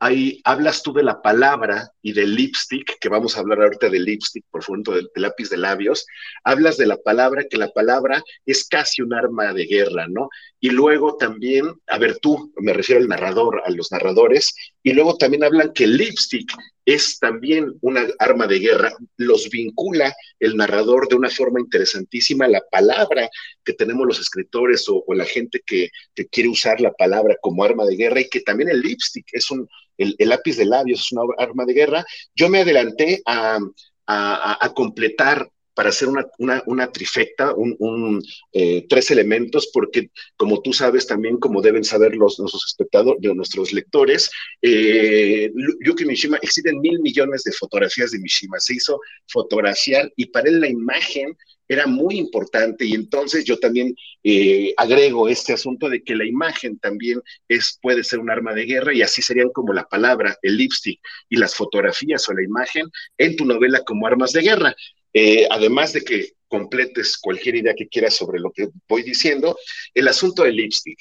Hay, 0.00 0.40
hablas 0.44 0.82
tú 0.82 0.92
de 0.92 1.04
la 1.04 1.22
palabra 1.22 1.92
y 2.02 2.12
del 2.12 2.34
lipstick, 2.34 2.98
que 2.98 3.08
vamos 3.08 3.36
a 3.36 3.40
hablar 3.40 3.62
ahorita 3.62 3.88
del 3.88 4.04
lipstick, 4.04 4.44
por 4.50 4.64
favor, 4.64 4.82
del, 4.82 5.08
lápiz 5.14 5.48
de 5.48 5.56
labios, 5.56 6.06
hablas 6.42 6.76
de 6.76 6.86
la 6.86 6.96
palabra, 6.96 7.44
que 7.48 7.56
la 7.56 7.70
palabra 7.70 8.22
es 8.44 8.66
casi 8.66 9.02
un 9.02 9.14
arma 9.14 9.52
de 9.52 9.66
guerra, 9.66 10.06
¿no? 10.08 10.28
Y 10.58 10.70
luego 10.70 11.16
también, 11.16 11.72
a 11.86 11.98
ver, 11.98 12.18
tú, 12.18 12.52
me 12.56 12.72
refiero 12.72 13.00
al 13.00 13.08
narrador, 13.08 13.62
a 13.64 13.70
los 13.70 13.92
narradores, 13.92 14.54
y 14.82 14.92
luego 14.92 15.16
también 15.16 15.44
hablan 15.44 15.72
que 15.72 15.84
el 15.84 15.98
lipstick 15.98 16.52
es 16.84 17.18
también 17.18 17.72
una 17.80 18.06
arma 18.18 18.46
de 18.46 18.58
guerra, 18.58 18.92
los 19.16 19.48
vincula 19.50 20.14
el 20.38 20.56
narrador 20.56 21.08
de 21.08 21.16
una 21.16 21.30
forma 21.30 21.60
interesantísima, 21.60 22.48
la 22.48 22.62
palabra 22.70 23.28
que 23.64 23.72
tenemos 23.72 24.06
los 24.06 24.20
escritores 24.20 24.84
o, 24.88 25.04
la 25.14 25.24
gente 25.24 25.62
que, 25.64 25.90
quiere 26.30 26.48
usar 26.48 26.80
la 26.80 26.92
palabra 26.92 27.36
como 27.40 27.64
arma 27.64 27.84
de 27.84 27.96
guerra 27.96 28.20
y 28.20 28.28
que 28.28 28.40
también 28.40 28.68
el 28.68 28.80
lipstick 28.80 29.26
es 29.32 29.50
un, 29.50 29.68
el, 29.96 30.16
lápiz 30.18 30.56
de 30.56 30.66
labios 30.66 31.00
es 31.00 31.12
una 31.12 31.22
arma 31.38 31.64
de 31.64 31.74
guerra. 31.74 32.04
Yo 32.34 32.48
me 32.48 32.60
adelanté 32.60 33.22
a, 33.24 33.58
a 34.06 34.74
completar 34.74 35.48
para 35.74 35.90
hacer 35.90 36.08
una, 36.08 36.26
una, 36.38 36.62
una 36.66 36.90
trifecta, 36.90 37.52
un, 37.54 38.22
eh, 38.52 38.86
tres 38.88 39.10
elementos, 39.10 39.70
porque 39.72 40.10
como 40.36 40.62
tú 40.62 40.72
sabes 40.72 41.06
también, 41.06 41.38
como 41.38 41.60
deben 41.60 41.84
saber 41.84 42.14
los, 42.14 42.38
nuestros 42.38 42.64
espectadores, 42.66 43.20
nuestros 43.34 43.72
lectores, 43.72 44.30
eh, 44.62 45.52
Yuki 45.84 46.04
Mishima, 46.04 46.38
existen 46.40 46.80
mil 46.80 47.00
millones 47.00 47.42
de 47.42 47.52
fotografías 47.52 48.12
de 48.12 48.20
Mishima, 48.20 48.58
se 48.60 48.74
hizo 48.74 49.00
fotografiar 49.28 50.12
y 50.16 50.26
para 50.26 50.48
él 50.48 50.60
la 50.60 50.68
imagen 50.68 51.36
era 51.74 51.86
muy 51.86 52.16
importante 52.18 52.84
y 52.84 52.94
entonces 52.94 53.44
yo 53.44 53.58
también 53.58 53.94
eh, 54.22 54.72
agrego 54.76 55.28
este 55.28 55.52
asunto 55.52 55.88
de 55.88 56.02
que 56.02 56.16
la 56.16 56.26
imagen 56.26 56.78
también 56.78 57.20
es, 57.48 57.78
puede 57.82 58.02
ser 58.02 58.18
un 58.18 58.30
arma 58.30 58.54
de 58.54 58.64
guerra 58.64 58.94
y 58.94 59.02
así 59.02 59.22
serían 59.22 59.50
como 59.50 59.72
la 59.72 59.84
palabra, 59.84 60.36
el 60.42 60.56
lipstick 60.56 61.00
y 61.28 61.36
las 61.36 61.54
fotografías 61.54 62.28
o 62.28 62.34
la 62.34 62.42
imagen 62.42 62.86
en 63.18 63.36
tu 63.36 63.44
novela 63.44 63.82
como 63.84 64.06
armas 64.06 64.32
de 64.32 64.42
guerra. 64.42 64.74
Eh, 65.12 65.46
además 65.50 65.92
de 65.92 66.02
que 66.02 66.32
completes 66.48 67.18
cualquier 67.18 67.56
idea 67.56 67.74
que 67.74 67.88
quieras 67.88 68.14
sobre 68.14 68.40
lo 68.40 68.50
que 68.50 68.68
voy 68.88 69.02
diciendo, 69.02 69.58
el 69.92 70.08
asunto 70.08 70.42
del 70.42 70.56
lipstick. 70.56 70.98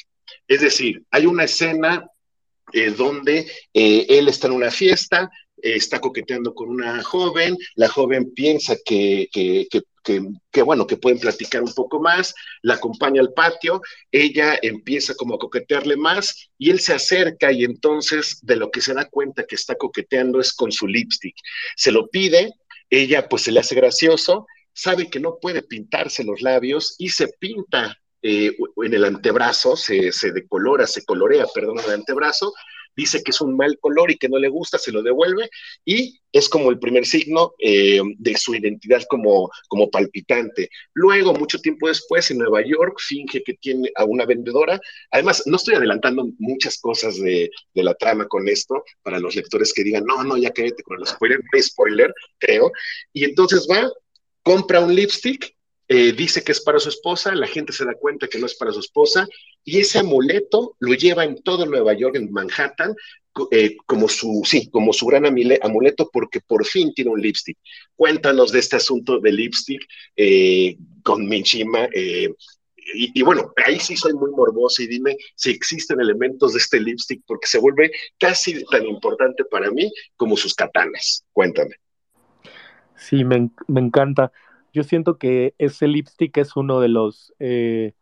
Es 0.47 0.61
decir, 0.61 1.03
hay 1.11 1.25
una 1.25 1.43
escena 1.45 2.07
eh, 2.71 2.91
donde 2.91 3.45
eh, 3.73 4.05
él 4.09 4.27
está 4.27 4.47
en 4.47 4.53
una 4.53 4.71
fiesta, 4.71 5.29
está 5.63 5.99
coqueteando 5.99 6.53
con 6.53 6.69
una 6.69 7.01
joven, 7.01 7.57
la 7.75 7.87
joven 7.87 8.33
piensa 8.33 8.75
que, 8.85 9.29
que, 9.31 9.67
que, 10.51 10.61
bueno, 10.61 10.85
que 10.85 10.97
pueden 10.97 11.19
platicar 11.19 11.63
un 11.63 11.73
poco 11.73 12.01
más, 12.01 12.35
la 12.61 12.75
acompaña 12.75 13.21
al 13.21 13.33
patio, 13.33 13.81
ella 14.11 14.59
empieza 14.61 15.15
como 15.15 15.35
a 15.35 15.39
coquetearle 15.39 15.95
más 15.95 16.49
y 16.57 16.69
él 16.69 16.79
se 16.79 16.93
acerca 16.93 17.51
y 17.51 17.63
entonces 17.63 18.39
de 18.41 18.57
lo 18.57 18.69
que 18.69 18.81
se 18.81 18.93
da 18.93 19.05
cuenta 19.09 19.45
que 19.45 19.55
está 19.55 19.75
coqueteando 19.75 20.39
es 20.41 20.53
con 20.53 20.71
su 20.71 20.87
lipstick. 20.87 21.35
Se 21.77 21.91
lo 21.91 22.09
pide, 22.09 22.53
ella 22.89 23.29
pues 23.29 23.43
se 23.43 23.51
le 23.51 23.61
hace 23.61 23.75
gracioso, 23.75 24.45
sabe 24.73 25.09
que 25.09 25.19
no 25.19 25.37
puede 25.41 25.61
pintarse 25.61 26.23
los 26.23 26.41
labios 26.41 26.95
y 26.97 27.09
se 27.09 27.29
pinta 27.39 27.97
eh, 28.21 28.55
en 28.77 28.93
el 28.93 29.05
antebrazo, 29.05 29.75
se, 29.75 30.11
se, 30.11 30.31
decolora, 30.31 30.87
se 30.87 31.05
colorea, 31.05 31.45
perdón, 31.53 31.79
el 31.85 31.91
antebrazo, 31.91 32.53
dice 32.95 33.23
que 33.23 33.31
es 33.31 33.41
un 33.41 33.55
mal 33.55 33.77
color 33.79 34.11
y 34.11 34.17
que 34.17 34.29
no 34.29 34.37
le 34.37 34.49
gusta, 34.49 34.77
se 34.77 34.91
lo 34.91 35.01
devuelve 35.01 35.49
y 35.85 36.19
es 36.33 36.49
como 36.49 36.71
el 36.71 36.79
primer 36.79 37.05
signo 37.05 37.53
eh, 37.59 38.01
de 38.17 38.35
su 38.35 38.55
identidad 38.55 39.03
como, 39.07 39.51
como 39.67 39.89
palpitante. 39.91 40.69
Luego, 40.93 41.33
mucho 41.33 41.59
tiempo 41.59 41.87
después, 41.87 42.31
en 42.31 42.39
Nueva 42.39 42.61
York, 42.65 42.97
finge 42.99 43.43
que 43.43 43.53
tiene 43.53 43.91
a 43.95 44.03
una 44.03 44.25
vendedora. 44.25 44.81
Además, 45.11 45.43
no 45.45 45.57
estoy 45.57 45.75
adelantando 45.75 46.27
muchas 46.39 46.79
cosas 46.79 47.19
de, 47.19 47.51
la 47.75 47.93
trama 47.93 48.27
con 48.27 48.47
esto 48.47 48.83
para 49.03 49.19
los 49.19 49.35
lectores 49.35 49.73
que 49.73 49.83
digan, 49.83 50.05
no, 50.05 50.23
no, 50.23 50.37
ya 50.37 50.51
cállate 50.51 50.81
con 50.83 50.99
el 50.99 51.05
spoiler, 51.05 51.39
no 51.39 51.61
spoiler, 51.61 52.13
creo. 52.39 52.71
Y 53.13 53.25
entonces 53.25 53.67
va, 53.69 53.91
compra 54.41 54.79
un 54.79 54.95
lipstick 54.95 55.53
eh, 55.87 56.13
dice 56.13 56.43
que 56.43 56.53
es 56.53 56.61
para 56.61 56.79
su 56.79 56.89
esposa, 56.89 57.35
la 57.35 57.47
gente 57.47 57.73
se 57.73 57.85
da 57.85 57.93
cuenta 57.93 58.27
que 58.27 58.39
no 58.39 58.45
es 58.45 58.55
para 58.55 58.71
su 58.71 58.79
esposa, 58.79 59.27
y 59.63 59.79
ese 59.79 59.99
amuleto 59.99 60.75
lo 60.79 60.93
lleva 60.93 61.25
en 61.25 61.41
todo 61.41 61.65
Nueva 61.65 61.93
York, 61.93 62.15
en 62.15 62.31
Manhattan, 62.31 62.95
eh, 63.51 63.75
como 63.85 64.07
su, 64.07 64.43
sí, 64.45 64.69
como 64.69 64.93
su 64.93 65.07
gran 65.07 65.25
amuleto, 65.25 66.09
porque 66.11 66.39
por 66.39 66.65
fin 66.65 66.93
tiene 66.93 67.11
un 67.11 67.21
lipstick. 67.21 67.57
Cuéntanos 67.95 68.51
de 68.51 68.59
este 68.59 68.75
asunto 68.75 69.19
del 69.19 69.35
lipstick 69.35 69.81
eh, 70.15 70.77
con 71.03 71.27
Mishima. 71.27 71.89
Y, 72.95 73.21
bueno, 73.23 73.51
ahí 73.65 73.79
sí 73.79 73.95
soy 73.95 74.13
muy 74.13 74.29
morboso 74.31 74.83
y 74.83 74.87
dime 74.87 75.17
si 75.35 75.49
existen 75.49 75.99
elementos 75.99 76.53
de 76.53 76.59
este 76.59 76.79
lipstick, 76.79 77.23
porque 77.25 77.47
se 77.47 77.57
vuelve 77.57 77.91
casi 78.19 78.63
tan 78.65 78.85
importante 78.85 79.45
para 79.45 79.71
mí 79.71 79.91
como 80.15 80.37
sus 80.37 80.53
katanas. 80.53 81.25
Cuéntame. 81.31 81.75
Sí, 82.95 83.23
me, 83.23 83.49
me 83.67 83.79
encanta 83.79 84.31
yo 84.73 84.83
siento 84.83 85.17
que 85.17 85.53
ese 85.59 85.87
lipstick 85.87 86.35
es 86.37 86.55
uno 86.55 86.79
de 86.79 86.89
los, 86.89 87.33
eh, 87.39 87.93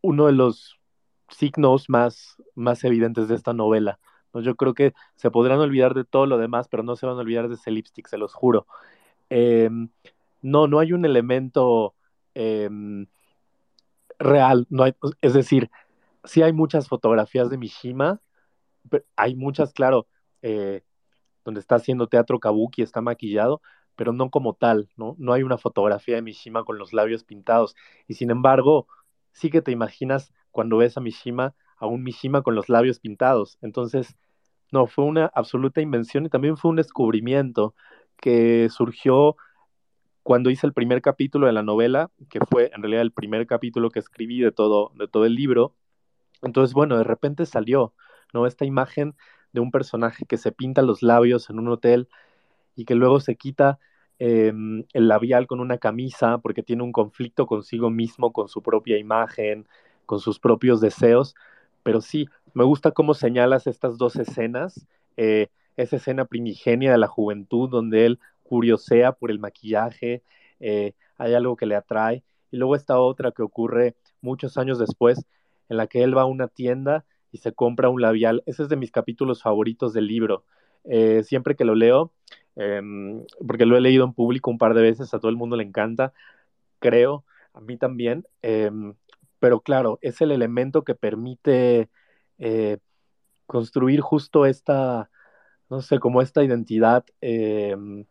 uno 0.00 0.26
de 0.26 0.32
los 0.32 0.80
signos 1.28 1.88
más, 1.90 2.36
más 2.54 2.82
evidentes 2.84 3.28
de 3.28 3.34
esta 3.34 3.52
novela. 3.52 4.00
¿no? 4.32 4.40
Yo 4.40 4.56
creo 4.56 4.74
que 4.74 4.94
se 5.16 5.30
podrán 5.30 5.58
olvidar 5.58 5.94
de 5.94 6.04
todo 6.04 6.26
lo 6.26 6.38
demás, 6.38 6.68
pero 6.68 6.82
no 6.82 6.96
se 6.96 7.06
van 7.06 7.16
a 7.16 7.20
olvidar 7.20 7.48
de 7.48 7.56
ese 7.56 7.70
lipstick, 7.70 8.08
se 8.08 8.16
los 8.18 8.32
juro. 8.32 8.66
Em, 9.28 9.90
no, 10.40 10.66
no 10.66 10.78
hay 10.78 10.92
un 10.92 11.04
elemento 11.04 11.94
em, 12.34 13.06
real, 14.18 14.66
no 14.70 14.84
hay, 14.84 14.94
es 15.20 15.34
decir, 15.34 15.70
sí 16.24 16.42
hay 16.42 16.52
muchas 16.52 16.88
fotografías 16.88 17.50
de 17.50 17.58
Mishima, 17.58 18.20
hay 19.16 19.34
muchas, 19.36 19.72
claro, 19.72 20.06
eh, 20.42 20.82
donde 21.44 21.60
está 21.60 21.76
haciendo 21.76 22.08
teatro 22.08 22.40
kabuki, 22.40 22.82
está 22.82 23.00
maquillado, 23.00 23.60
pero 23.96 24.12
no 24.12 24.30
como 24.30 24.54
tal, 24.54 24.88
¿no? 24.96 25.16
No 25.18 25.32
hay 25.32 25.42
una 25.42 25.58
fotografía 25.58 26.16
de 26.16 26.22
Mishima 26.22 26.64
con 26.64 26.78
los 26.78 26.92
labios 26.92 27.24
pintados. 27.24 27.74
Y 28.06 28.14
sin 28.14 28.30
embargo, 28.30 28.86
sí 29.32 29.50
que 29.50 29.62
te 29.62 29.72
imaginas 29.72 30.32
cuando 30.50 30.76
ves 30.78 30.96
a 30.96 31.00
Mishima, 31.00 31.54
a 31.78 31.86
un 31.86 32.02
Mishima 32.02 32.42
con 32.42 32.54
los 32.54 32.68
labios 32.68 33.00
pintados. 33.00 33.58
Entonces, 33.62 34.16
no, 34.72 34.86
fue 34.86 35.04
una 35.04 35.26
absoluta 35.34 35.80
invención 35.80 36.26
y 36.26 36.28
también 36.28 36.56
fue 36.56 36.70
un 36.70 36.76
descubrimiento 36.76 37.74
que 38.16 38.68
surgió 38.70 39.36
cuando 40.22 40.50
hice 40.50 40.66
el 40.66 40.72
primer 40.72 41.02
capítulo 41.02 41.46
de 41.46 41.52
la 41.52 41.62
novela, 41.62 42.10
que 42.28 42.40
fue 42.40 42.70
en 42.74 42.82
realidad 42.82 43.02
el 43.02 43.12
primer 43.12 43.46
capítulo 43.46 43.90
que 43.90 44.00
escribí 44.00 44.40
de 44.40 44.52
todo, 44.52 44.90
de 44.96 45.06
todo 45.06 45.24
el 45.24 45.34
libro. 45.34 45.74
Entonces, 46.42 46.74
bueno, 46.74 46.98
de 46.98 47.04
repente 47.04 47.46
salió, 47.46 47.94
¿no? 48.34 48.46
Esta 48.46 48.64
imagen 48.64 49.14
de 49.52 49.60
un 49.60 49.70
personaje 49.70 50.26
que 50.26 50.36
se 50.36 50.52
pinta 50.52 50.82
los 50.82 51.02
labios 51.02 51.48
en 51.48 51.58
un 51.58 51.68
hotel 51.68 52.08
y 52.76 52.84
que 52.84 52.94
luego 52.94 53.20
se 53.20 53.36
quita 53.36 53.78
em, 54.18 54.84
el 54.92 55.08
labial 55.08 55.46
con 55.46 55.60
una 55.60 55.78
camisa 55.78 56.38
porque 56.38 56.62
tiene 56.62 56.82
un 56.82 56.92
conflicto 56.92 57.46
consigo 57.46 57.90
mismo, 57.90 58.32
con 58.32 58.48
su 58.48 58.62
propia 58.62 58.98
imagen, 58.98 59.66
con 60.06 60.20
sus 60.20 60.38
propios 60.38 60.80
deseos. 60.80 61.34
Pero 61.82 62.00
sí, 62.00 62.28
me 62.54 62.64
gusta 62.64 62.92
cómo 62.92 63.14
señalas 63.14 63.66
estas 63.66 63.98
dos 63.98 64.16
escenas. 64.16 64.86
Eh, 65.16 65.48
esa 65.76 65.96
escena 65.96 66.24
primigenia 66.24 66.92
de 66.92 66.98
la 66.98 67.06
juventud 67.06 67.68
donde 67.68 68.06
él 68.06 68.18
curiosea 68.42 69.12
por 69.12 69.30
el 69.30 69.38
maquillaje, 69.38 70.22
eh, 70.60 70.94
hay 71.18 71.34
algo 71.34 71.56
que 71.56 71.66
le 71.66 71.76
atrae. 71.76 72.22
Y 72.50 72.56
luego 72.56 72.76
esta 72.76 72.98
otra 72.98 73.32
que 73.32 73.42
ocurre 73.42 73.96
muchos 74.20 74.56
años 74.56 74.78
después, 74.78 75.26
en 75.68 75.76
la 75.76 75.86
que 75.86 76.02
él 76.02 76.16
va 76.16 76.22
a 76.22 76.26
una 76.26 76.48
tienda 76.48 77.04
y 77.32 77.38
se 77.38 77.52
compra 77.52 77.88
un 77.88 78.00
labial. 78.00 78.42
Ese 78.46 78.62
es 78.62 78.68
de 78.68 78.76
mis 78.76 78.90
capítulos 78.90 79.42
favoritos 79.42 79.92
del 79.92 80.06
libro. 80.06 80.44
Eh, 80.84 81.22
siempre 81.24 81.56
que 81.56 81.64
lo 81.64 81.74
leo, 81.74 82.12
em, 82.56 83.24
porque 83.46 83.66
lo 83.66 83.76
he 83.76 83.80
leído 83.80 84.04
en 84.04 84.12
público 84.12 84.50
un 84.50 84.58
par 84.58 84.74
de 84.74 84.82
veces, 84.82 85.14
a 85.14 85.18
todo 85.20 85.30
el 85.30 85.36
mundo 85.36 85.56
le 85.56 85.64
encanta, 85.64 86.12
creo, 86.80 87.24
a 87.54 87.60
mí 87.60 87.76
también, 87.76 88.26
em, 88.42 88.94
pero 89.38 89.60
claro, 89.60 89.98
es 90.02 90.20
el 90.20 90.32
elemento 90.32 90.84
que 90.84 90.94
permite 90.94 91.90
eh, 92.38 92.78
construir 93.46 94.00
justo 94.00 94.46
esta, 94.46 95.10
no 95.70 95.80
sé, 95.82 95.98
como 95.98 96.22
esta 96.22 96.44
identidad 96.44 97.04
em, 97.20 98.04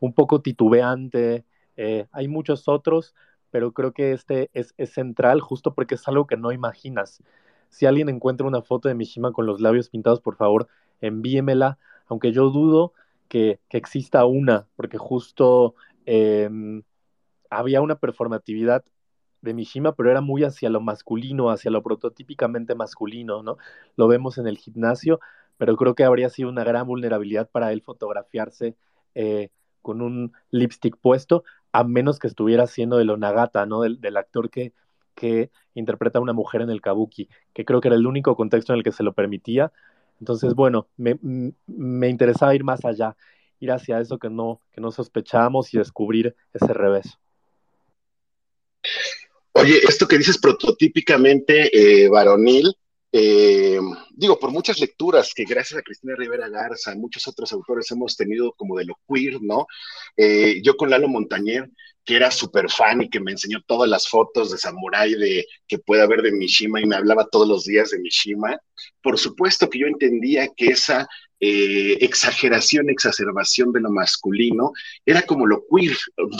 un 0.00 0.14
poco 0.14 0.42
titubeante. 0.42 1.44
Eh, 1.76 2.06
hay 2.12 2.28
muchos 2.28 2.68
otros, 2.68 3.14
pero 3.50 3.72
creo 3.72 3.92
que 3.92 4.12
este 4.12 4.50
es, 4.54 4.74
central 4.92 5.40
justo 5.40 5.74
porque 5.74 5.96
es 5.96 6.08
algo 6.08 6.26
que 6.26 6.36
no 6.36 6.52
imaginas. 6.52 7.22
Si 7.68 7.86
alguien 7.86 8.08
encuentra 8.08 8.46
una 8.46 8.62
foto 8.62 8.88
de 8.88 8.94
Mishima 8.94 9.32
con 9.32 9.46
los 9.46 9.60
labios 9.60 9.88
pintados, 9.90 10.20
por 10.20 10.36
favor, 10.36 10.68
envíemela, 11.00 11.78
aunque 12.06 12.32
yo 12.32 12.50
dudo 12.50 12.92
que, 13.32 13.60
exista 13.70 14.26
una, 14.26 14.68
porque 14.76 14.98
justo 14.98 15.74
em, 16.04 16.82
había 17.48 17.80
una 17.80 17.96
performatividad 17.96 18.84
de 19.40 19.54
Mishima, 19.54 19.94
pero 19.94 20.10
era 20.10 20.20
muy 20.20 20.44
hacia 20.44 20.68
lo 20.68 20.82
masculino, 20.82 21.50
hacia 21.50 21.70
lo 21.70 21.82
prototípicamente 21.82 22.74
masculino, 22.74 23.42
¿no? 23.42 23.56
Lo 23.96 24.06
vemos 24.06 24.36
en 24.36 24.46
el 24.46 24.58
gimnasio, 24.58 25.18
pero 25.56 25.76
creo 25.76 25.94
que 25.94 26.04
habría 26.04 26.28
sido 26.28 26.50
una 26.50 26.62
gran 26.62 26.86
vulnerabilidad 26.86 27.48
para 27.50 27.72
él 27.72 27.80
fotografiarse 27.80 28.76
eh, 29.14 29.48
con 29.80 30.02
un 30.02 30.32
lipstick 30.50 30.98
puesto, 30.98 31.42
a 31.72 31.84
menos 31.84 32.18
que 32.18 32.26
estuviera 32.26 32.66
siendo 32.66 33.00
el 33.00 33.08
Onagata, 33.08 33.64
¿no? 33.64 33.80
Del, 33.80 34.16
actor 34.18 34.50
que, 34.50 34.74
que 35.14 35.50
interpreta 35.72 36.18
a 36.18 36.22
una 36.22 36.34
mujer 36.34 36.60
en 36.60 36.68
el 36.68 36.82
kabuki, 36.82 37.30
que 37.54 37.64
creo 37.64 37.80
que 37.80 37.88
era 37.88 37.96
el 37.96 38.06
único 38.06 38.36
contexto 38.36 38.74
en 38.74 38.78
el 38.78 38.84
que 38.84 38.92
se 38.92 39.02
lo 39.02 39.14
permitía. 39.14 39.72
Entonces, 40.20 40.54
bueno, 40.54 40.88
me, 40.96 41.18
me 41.66 42.08
interesaba 42.08 42.54
ir 42.54 42.64
más 42.64 42.84
allá, 42.84 43.16
ir 43.60 43.72
hacia 43.72 44.00
eso 44.00 44.18
que 44.18 44.30
no, 44.30 44.60
que 44.72 44.80
no 44.80 44.90
sospechábamos 44.90 45.72
y 45.74 45.78
descubrir 45.78 46.34
ese 46.52 46.72
revés. 46.72 47.18
Oye, 49.52 49.78
esto 49.86 50.06
que 50.08 50.18
dices 50.18 50.38
prototípicamente 50.38 51.70
eh, 51.72 52.08
varonil, 52.08 52.74
eh, 53.12 53.78
digo, 54.10 54.38
por 54.38 54.50
muchas 54.50 54.80
lecturas 54.80 55.32
que 55.34 55.44
gracias 55.44 55.78
a 55.78 55.82
Cristina 55.82 56.14
Rivera 56.16 56.48
Garza, 56.48 56.94
muchos 56.94 57.28
otros 57.28 57.52
autores 57.52 57.90
hemos 57.90 58.16
tenido 58.16 58.52
como 58.52 58.78
de 58.78 58.86
lo 58.86 58.94
queer, 59.06 59.42
¿no? 59.42 59.66
Eh, 60.16 60.60
yo 60.62 60.76
con 60.76 60.88
Lalo 60.88 61.08
Montañer, 61.08 61.70
que 62.04 62.16
era 62.16 62.30
súper 62.30 62.70
fan 62.70 63.02
y 63.02 63.10
que 63.10 63.20
me 63.20 63.32
enseñó 63.32 63.60
todas 63.66 63.88
las 63.88 64.08
fotos 64.08 64.50
de 64.50 64.58
samurái 64.58 65.14
de, 65.14 65.46
que 65.68 65.78
puede 65.78 66.02
haber 66.02 66.22
de 66.22 66.32
Mishima 66.32 66.80
y 66.80 66.86
me 66.86 66.96
hablaba 66.96 67.28
todos 67.30 67.46
los 67.46 67.64
días 67.64 67.90
de 67.90 68.00
Mishima, 68.00 68.58
por 69.02 69.18
supuesto 69.18 69.68
que 69.68 69.80
yo 69.80 69.86
entendía 69.86 70.48
que 70.48 70.68
esa 70.68 71.06
eh, 71.38 71.98
exageración, 72.00 72.88
exacerbación 72.88 73.72
de 73.72 73.80
lo 73.80 73.90
masculino 73.90 74.72
era 75.04 75.22
como 75.22 75.46
lo 75.46 75.64
queer. 75.68 75.96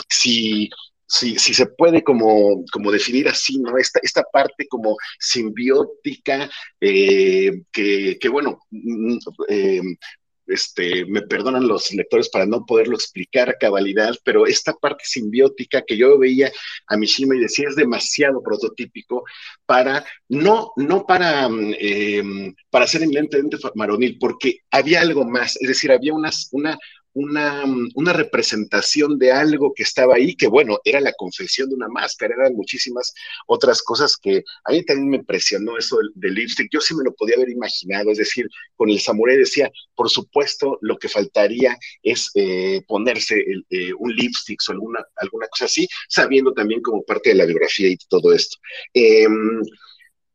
Si 0.09 0.69
si, 1.13 1.37
si 1.37 1.53
se 1.53 1.67
puede 1.67 2.03
como, 2.03 2.65
como 2.71 2.91
definir 2.91 3.27
así, 3.27 3.59
¿no? 3.59 3.77
Esta, 3.77 3.99
esta 4.01 4.23
parte 4.23 4.67
como 4.67 4.97
simbiótica, 5.19 6.49
eh, 6.81 7.61
que, 7.71 8.17
que, 8.19 8.29
bueno, 8.29 8.59
mm, 8.71 9.17
eh, 9.47 9.81
este, 10.47 11.05
me 11.05 11.21
perdonan 11.21 11.67
los 11.67 11.93
lectores 11.93 12.29
para 12.29 12.47
no 12.47 12.65
poderlo 12.65 12.95
explicar 12.95 13.47
a 13.47 13.57
cabalidad, 13.57 14.15
pero 14.25 14.47
esta 14.47 14.73
parte 14.73 15.03
simbiótica 15.05 15.83
que 15.85 15.95
yo 15.97 16.17
veía 16.17 16.51
a 16.87 16.97
Mishima 16.97 17.35
y 17.35 17.41
decía 17.41 17.69
es 17.69 17.75
demasiado 17.75 18.41
prototípico 18.41 19.23
para, 19.67 20.03
no, 20.29 20.71
no 20.77 21.05
para, 21.05 21.47
mm, 21.47 21.73
eh, 21.79 22.53
para 22.71 22.87
ser 22.87 23.03
eminentemente 23.03 23.57
maronil, 23.75 24.17
porque 24.19 24.61
había 24.71 25.01
algo 25.01 25.25
más, 25.25 25.57
es 25.61 25.67
decir, 25.67 25.91
había 25.91 26.13
unas, 26.13 26.49
una, 26.51 26.77
una, 27.13 27.63
una, 27.95 28.13
representación 28.13 29.17
de 29.19 29.31
algo 29.31 29.73
que 29.73 29.83
estaba 29.83 30.15
ahí, 30.15 30.35
que 30.35 30.47
bueno, 30.47 30.79
era 30.83 30.99
la 30.99 31.13
confesión 31.13 31.69
de 31.69 31.75
una 31.75 31.87
máscara, 31.87 32.35
eran 32.35 32.55
muchísimas 32.55 33.13
otras 33.47 33.81
cosas 33.81 34.17
que 34.17 34.43
a 34.65 34.71
mí 34.71 34.83
también 34.83 35.09
me 35.09 35.17
impresionó 35.17 35.77
eso 35.77 35.97
del, 36.15 36.33
lipstick, 36.33 36.69
yo 36.71 36.81
sí 36.81 36.95
me 36.95 37.03
lo 37.03 37.13
podía 37.13 37.35
haber 37.35 37.49
imaginado, 37.49 38.11
es 38.11 38.17
decir, 38.17 38.47
con 38.75 38.89
el 38.89 38.99
samurái 38.99 39.37
decía, 39.37 39.71
por 39.95 40.09
supuesto, 40.09 40.77
lo 40.81 40.97
que 40.97 41.09
faltaría 41.09 41.77
es 42.01 42.31
eh, 42.35 42.81
ponerse 42.87 43.43
eh, 43.69 43.93
un 43.97 44.13
lipstick 44.15 44.59
o 44.67 44.71
alguna, 44.71 44.99
alguna 45.17 45.47
cosa 45.47 45.65
así, 45.65 45.87
sabiendo 46.09 46.53
también 46.53 46.81
como 46.81 47.03
parte 47.03 47.29
de 47.29 47.35
la 47.35 47.45
biografía 47.45 47.89
y 47.89 47.97
todo 48.09 48.33
esto. 48.33 48.57
Em, 48.93 49.61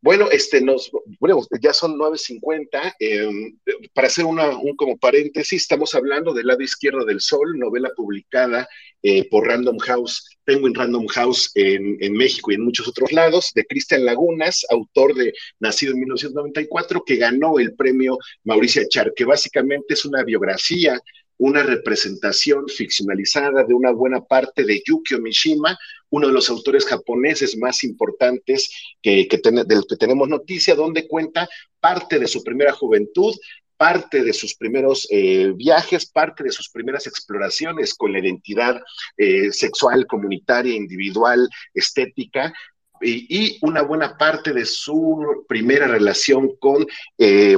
bueno, 0.01 0.31
este 0.31 0.61
nos, 0.61 0.91
bueno, 1.19 1.41
ya 1.61 1.73
son 1.73 1.99
9.50. 1.99 2.95
Em, 3.01 3.59
para 3.93 4.07
hacer 4.07 4.25
una, 4.25 4.57
un 4.57 4.77
como 4.77 4.97
paréntesis, 4.97 5.63
estamos 5.63 5.95
hablando 5.95 6.33
del 6.33 6.47
lado 6.47 6.63
izquierdo 6.63 7.05
del 7.05 7.21
sol, 7.21 7.59
novela 7.59 7.91
publicada 7.97 8.69
eh, 9.03 9.29
por 9.29 9.47
Random 9.47 9.79
House, 9.79 10.29
Penguin 10.45 10.75
Random 10.75 11.07
House 11.09 11.51
en, 11.55 11.97
en, 12.01 12.13
México 12.13 12.53
y 12.53 12.55
en 12.55 12.65
muchos 12.65 12.87
otros 12.87 13.13
lados, 13.13 13.53
de 13.55 13.65
Cristian 13.67 14.05
Lagunas, 14.05 14.65
autor 14.71 15.15
de 15.15 15.33
Nacido 15.59 15.93
en 15.93 16.01
1994, 16.01 17.03
que 17.05 17.17
ganó 17.17 17.59
el 17.59 17.75
premio 17.75 18.19
Mauricio 18.45 18.83
Char, 18.89 19.13
que 19.15 19.25
básicamente 19.25 19.95
es 19.95 20.05
una 20.05 20.23
biografía 20.23 21.01
una 21.39 21.63
representación 21.63 22.69
ficcionalizada 22.69 23.65
de 23.65 23.73
una 23.73 23.93
buena 23.93 24.21
parte 24.25 24.65
de 24.65 24.83
Yukio 24.85 25.21
Mishima, 25.21 25.79
uno 26.11 26.29
de 26.29 26.33
los 26.33 26.49
autores 26.51 26.85
japoneses 26.87 27.57
más 27.57 27.85
importantes 27.85 28.71
que, 29.03 29.29
del 29.67 29.85
que 29.89 29.97
tenemos 29.97 30.29
noticia, 30.29 30.75
donde 30.75 31.07
cuenta 31.07 31.49
parte 31.81 32.19
de 32.19 32.27
su 32.27 32.43
primera 32.43 32.73
juventud, 32.73 33.35
parte 33.77 34.25
de 34.25 34.33
sus 34.33 34.55
primeros 34.57 35.07
eh, 35.11 35.53
viajes, 35.55 36.07
parte 36.07 36.45
de 36.45 36.51
sus 36.51 36.69
primeras 36.69 37.07
exploraciones 37.07 37.95
con 37.95 38.13
la 38.13 38.19
identidad 38.19 38.81
eh, 39.17 39.53
sexual, 39.53 40.07
comunitaria, 40.07 40.75
individual, 40.75 41.49
estética, 41.73 42.53
y, 43.01 43.59
una 43.63 43.83
buena 43.83 44.19
parte 44.19 44.53
de 44.53 44.65
su 44.65 45.45
primera 45.49 45.87
relación 45.87 46.57
con, 46.59 46.85
eh, 47.17 47.57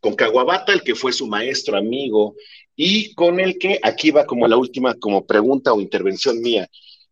con 0.00 0.14
Kawabata, 0.14 0.72
el 0.72 0.82
que 0.82 0.94
fue 0.94 1.12
su 1.12 1.26
maestro, 1.26 1.76
amigo, 1.76 2.36
y 2.76 3.12
con 3.14 3.40
el 3.40 3.58
que 3.58 3.80
aquí 3.82 4.12
va 4.12 4.26
como 4.26 4.46
la 4.46 4.56
última 4.56 4.94
como 4.94 5.26
pregunta 5.26 5.72
o 5.72 5.80
intervención 5.80 6.40
mía. 6.40 6.68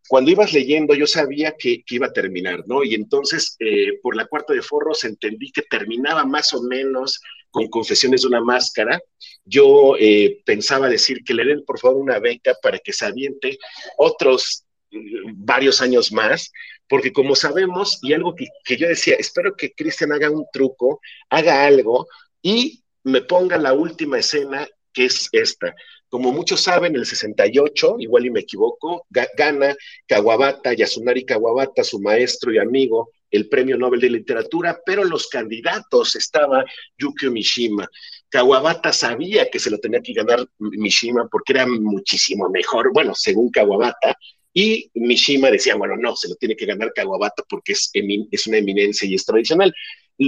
Cuando 0.09 0.31
ibas 0.31 0.53
leyendo 0.53 0.95
yo 0.95 1.07
sabía 1.07 1.55
que, 1.59 1.85
iba 1.91 2.07
a 2.07 2.13
terminar, 2.13 2.65
¿no? 2.67 2.83
Y 2.83 2.95
entonces 2.95 3.57
eh, 3.61 3.99
por 4.03 4.17
la 4.17 4.27
cuarta 4.27 4.55
de 4.55 4.63
forros 4.63 5.05
entendí 5.05 5.53
que 5.53 5.63
terminaba 5.63 6.25
más 6.25 6.53
o 6.55 6.63
menos 6.63 7.21
con 7.51 7.69
Confesiones 7.69 8.23
de 8.23 8.29
una 8.29 8.41
Máscara. 8.41 9.01
Yo 9.45 9.97
eh, 9.99 10.41
pensaba 10.45 10.89
decir 10.89 11.23
que 11.25 11.35
le 11.35 11.45
den 11.45 11.65
por 11.65 11.79
favor 11.79 11.99
una 11.99 12.19
beca 12.19 12.57
para 12.63 12.79
que 12.79 12.93
se 12.93 13.05
aviente 13.05 13.59
otros 13.97 14.65
mm, 14.91 15.45
varios 15.45 15.81
años 15.83 16.11
más, 16.11 16.53
porque 16.89 17.13
como 17.13 17.35
sabemos, 17.35 17.99
y 18.03 18.15
algo 18.15 18.35
que, 18.35 18.47
que 18.65 18.77
yo 18.77 18.89
decía, 18.89 19.15
espero 19.19 19.55
que 19.57 19.73
Cristian 19.73 20.13
haga 20.13 20.31
un 20.31 20.47
truco, 20.53 21.01
haga 21.29 21.67
algo 21.67 22.07
y 22.43 22.83
me 23.05 23.21
ponga 23.23 23.59
la 23.59 23.73
última 23.75 24.19
escena 24.19 24.67
que 24.93 25.07
es 25.07 25.29
esta. 25.33 25.75
Como 26.09 26.33
muchos 26.33 26.63
saben, 26.63 26.97
el 26.97 27.05
68, 27.05 27.97
igual 27.99 28.27
y 28.27 28.31
me 28.31 28.41
equivoco, 28.41 29.07
gana 29.11 29.77
Kawabata, 30.07 30.73
Yasunari 30.73 31.25
Kawabata, 31.25 31.85
su 31.85 32.01
maestro 32.01 32.53
y 32.53 32.59
amigo, 32.59 33.11
el 33.31 33.49
Premio 33.49 33.77
Nobel 33.77 34.01
de 34.01 34.11
Literatura, 34.11 34.81
pero 34.87 35.05
los 35.05 35.29
candidatos 35.29 36.17
estaba 36.17 36.65
Yukio 36.97 37.31
Mishima. 37.31 37.89
Kawabata 38.31 38.93
sabía 38.93 39.51
que 39.51 39.59
se 39.59 39.71
lo 39.71 39.79
tenía 39.79 40.01
que 40.01 40.15
ganar 40.15 40.47
Mishima 40.59 41.29
porque 41.31 41.53
era 41.53 41.67
muchísimo 41.67 42.49
mejor, 42.49 42.91
bueno, 42.95 43.15
según 43.15 43.51
Kawabata, 43.51 44.17
y 44.55 44.91
Mishima 44.95 45.51
decía, 45.51 45.77
bueno, 45.77 45.95
no, 45.97 46.17
se 46.17 46.29
lo 46.29 46.37
tiene 46.37 46.57
que 46.57 46.67
ganar 46.67 46.93
Kawabata 46.95 47.45
porque 47.49 47.73
es, 47.73 47.91
es 47.93 48.47
una 48.47 48.57
eminencia 48.57 49.07
y 49.07 49.15
es 49.15 49.25
tradicional. 49.25 49.75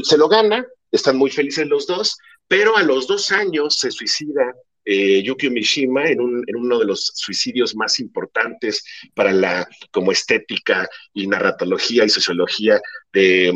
Se 0.03 0.19
lo 0.19 0.29
gana, 0.29 0.65
están 0.93 1.17
muy 1.17 1.31
felices 1.31 1.67
los 1.67 1.87
dos, 1.87 2.19
pero 2.47 2.77
a 2.77 2.83
los 2.83 3.07
dos 3.07 3.33
años 3.33 3.79
se 3.79 3.91
suicida 3.91 4.55
eh, 4.85 5.23
Yukio 5.23 5.51
Mishima 5.51 6.07
en, 6.07 6.21
uno 6.21 6.79
de 6.79 6.87
los 6.87 7.13
suicidios 7.15 7.75
más 7.75 7.99
importantes 8.01 8.85
para 9.15 9.33
la 9.33 9.69
como 9.91 10.13
estética 10.13 10.89
y 11.13 11.27
narratología 11.27 12.05
y 12.05 12.09
sociología 12.09 12.81
de, 13.13 13.53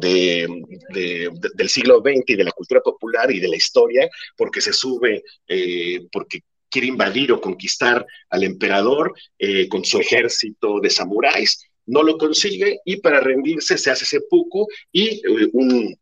del 0.00 1.68
siglo 1.68 2.00
XX 2.00 2.24
y 2.26 2.36
de 2.36 2.44
la 2.44 2.52
cultura 2.52 2.80
popular 2.80 3.30
y 3.30 3.40
de 3.40 3.48
la 3.48 3.56
historia, 3.56 4.08
porque 4.36 4.60
se 4.60 4.72
sube, 4.72 5.22
eh, 5.48 6.00
porque 6.10 6.40
quiere 6.70 6.88
invadir 6.88 7.30
o 7.32 7.40
conquistar 7.40 8.04
al 8.30 8.42
emperador 8.42 9.14
eh, 9.38 9.68
con 9.68 9.84
su 9.84 10.00
ejército 10.00 10.80
de 10.80 10.90
samuráis. 10.90 11.64
No 11.86 12.02
lo 12.02 12.16
consigue 12.16 12.80
y 12.84 12.96
para 12.96 13.20
rendirse 13.20 13.76
se 13.76 13.90
hace 13.90 14.06
seppuku 14.06 14.66
y 14.90 15.20
eh, 15.24 15.50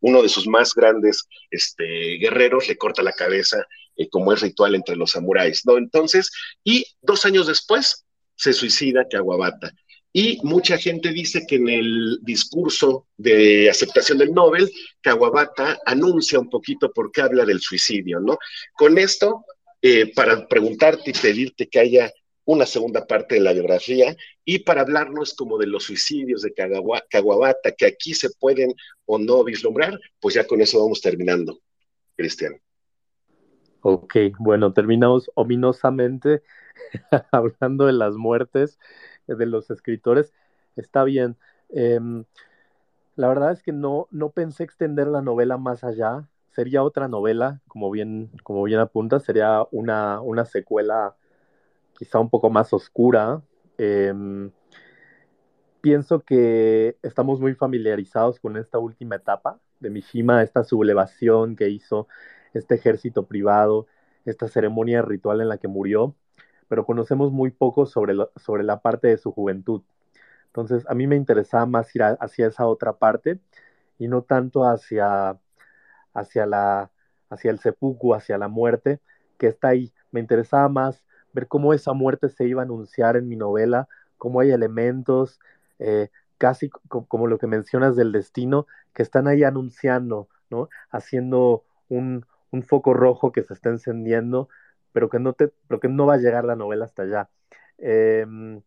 uno 0.00 0.22
de 0.22 0.28
sus 0.28 0.46
más 0.46 0.74
grandes 0.74 1.26
este, 1.50 2.16
guerreros 2.18 2.68
le 2.68 2.76
corta 2.76 3.02
la 3.02 3.12
cabeza 3.12 3.66
eh, 3.96 4.08
como 4.08 4.32
es 4.32 4.40
ritual 4.40 4.74
entre 4.74 4.96
los 4.96 5.12
samuráis, 5.12 5.64
¿no? 5.66 5.76
Entonces, 5.78 6.30
y 6.64 6.84
dos 7.00 7.24
años 7.24 7.46
después 7.46 8.04
se 8.36 8.52
suicida 8.52 9.06
Kawabata. 9.08 9.72
Y 10.12 10.38
mucha 10.42 10.76
gente 10.76 11.10
dice 11.10 11.46
que 11.48 11.56
en 11.56 11.68
el 11.68 12.18
discurso 12.22 13.06
de 13.16 13.70
aceptación 13.70 14.18
del 14.18 14.32
Nobel, 14.32 14.70
Kawabata 15.00 15.78
anuncia 15.86 16.38
un 16.38 16.50
poquito 16.50 16.92
por 16.92 17.10
qué 17.10 17.22
habla 17.22 17.46
del 17.46 17.60
suicidio, 17.60 18.20
¿no? 18.20 18.38
Con 18.74 18.98
esto, 18.98 19.44
eh, 19.80 20.12
para 20.14 20.46
preguntarte 20.46 21.10
y 21.10 21.14
pedirte 21.14 21.66
que 21.68 21.80
haya 21.80 22.12
una 22.44 22.66
segunda 22.66 23.06
parte 23.06 23.36
de 23.36 23.40
la 23.40 23.52
biografía 23.52 24.16
y 24.44 24.58
para 24.60 24.82
hablarnos 24.82 25.34
como 25.34 25.58
de 25.58 25.66
los 25.66 25.84
suicidios 25.84 26.42
de 26.42 26.52
Caguabata, 26.52 27.72
que 27.72 27.86
aquí 27.86 28.14
se 28.14 28.30
pueden 28.30 28.74
o 29.06 29.18
no 29.18 29.44
vislumbrar, 29.44 29.98
pues 30.20 30.34
ya 30.34 30.46
con 30.46 30.60
eso 30.60 30.80
vamos 30.80 31.00
terminando, 31.00 31.60
Cristian. 32.16 32.60
Ok, 33.82 34.14
bueno, 34.38 34.72
terminamos 34.72 35.30
ominosamente 35.34 36.42
hablando 37.32 37.86
de 37.86 37.92
las 37.92 38.14
muertes 38.16 38.78
de 39.26 39.46
los 39.46 39.70
escritores. 39.70 40.32
Está 40.76 41.02
bien. 41.04 41.36
Em, 41.70 42.24
la 43.16 43.28
verdad 43.28 43.52
es 43.52 43.62
que 43.62 43.72
no, 43.72 44.08
no 44.12 44.30
pensé 44.30 44.64
extender 44.64 45.08
la 45.08 45.22
novela 45.22 45.58
más 45.58 45.84
allá. 45.84 46.28
Sería 46.50 46.84
otra 46.84 47.08
novela, 47.08 47.60
como 47.68 47.90
bien, 47.90 48.30
como 48.44 48.62
bien 48.64 48.80
apunta, 48.80 49.18
sería 49.20 49.66
una, 49.72 50.20
una 50.20 50.44
secuela 50.44 51.16
quizá 51.98 52.20
un 52.20 52.30
poco 52.30 52.50
más 52.50 52.72
oscura. 52.72 53.42
Em, 53.78 54.52
pienso 55.80 56.20
que 56.20 56.96
estamos 57.02 57.40
muy 57.40 57.54
familiarizados 57.54 58.38
con 58.40 58.56
esta 58.56 58.78
última 58.78 59.16
etapa 59.16 59.60
de 59.80 59.90
Mishima, 59.90 60.42
esta 60.42 60.64
sublevación 60.64 61.56
que 61.56 61.68
hizo 61.68 62.06
este 62.54 62.74
ejército 62.76 63.26
privado, 63.26 63.86
esta 64.24 64.48
ceremonia 64.48 65.02
ritual 65.02 65.40
en 65.40 65.48
la 65.48 65.58
que 65.58 65.68
murió, 65.68 66.14
pero 66.68 66.86
conocemos 66.86 67.32
muy 67.32 67.50
poco 67.50 67.86
sobre, 67.86 68.14
sobre 68.36 68.62
la 68.62 68.80
parte 68.80 69.08
de 69.08 69.18
su 69.18 69.32
juventud. 69.32 69.82
Entonces, 70.46 70.84
a 70.88 70.94
mí 70.94 71.06
me 71.06 71.16
interesaba 71.16 71.66
más 71.66 71.94
ir 71.96 72.02
hacia 72.02 72.46
esa 72.46 72.66
otra 72.66 72.94
parte 72.94 73.40
y 73.98 74.08
no 74.08 74.22
tanto 74.22 74.64
hacia, 74.64 75.38
hacia, 76.14 76.46
la, 76.46 76.90
hacia 77.30 77.50
el 77.50 77.58
seppuku, 77.58 78.14
hacia 78.14 78.38
la 78.38 78.48
muerte, 78.48 79.00
que 79.38 79.48
está 79.48 79.68
ahí. 79.68 79.92
Me 80.10 80.20
interesaba 80.20 80.68
más 80.68 81.04
ver 81.32 81.48
cómo 81.48 81.72
esa 81.72 81.92
muerte 81.94 82.28
se 82.28 82.46
iba 82.46 82.62
a 82.62 82.64
anunciar 82.64 83.16
en 83.16 83.28
mi 83.28 83.36
novela, 83.36 83.88
cómo 84.18 84.40
hay 84.40 84.50
elementos, 84.50 85.40
eh, 85.78 86.10
casi 86.38 86.68
como 86.88 87.26
lo 87.26 87.38
que 87.38 87.46
mencionas 87.46 87.96
del 87.96 88.12
destino, 88.12 88.66
que 88.92 89.02
están 89.02 89.28
ahí 89.28 89.44
anunciando, 89.44 90.28
¿no? 90.50 90.68
Haciendo 90.90 91.64
un, 91.88 92.26
foco 92.60 92.92
rojo 92.94 93.32
que 93.32 93.42
se 93.42 93.54
está 93.54 93.70
encendiendo, 93.70 94.48
pero 94.92 95.08
que 95.08 95.18
no, 95.18 95.32
te, 95.32 95.52
pero 95.68 95.80
que 95.80 95.88
no 95.88 96.06
va 96.06 96.14
a 96.14 96.18
llegar 96.18 96.44
la 96.44 96.56
novela 96.56 96.84
hasta 96.84 97.04
allá. 97.04 97.30
Em, 97.78 98.62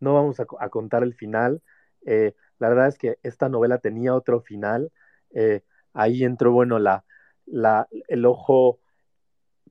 no 0.00 0.14
vamos 0.14 0.40
a, 0.40 0.46
contar 0.46 1.02
el 1.02 1.14
final. 1.14 1.62
Eh, 2.06 2.34
la 2.58 2.68
verdad 2.68 2.88
es 2.88 2.98
que 2.98 3.18
esta 3.22 3.48
novela 3.48 3.78
tenía 3.78 4.14
otro 4.14 4.40
final. 4.40 4.92
Eh, 5.34 5.62
ahí 5.92 6.24
entró, 6.24 6.52
bueno, 6.52 6.78
la, 6.78 7.04
la, 7.46 7.88
el 8.08 8.26
ojo 8.26 8.80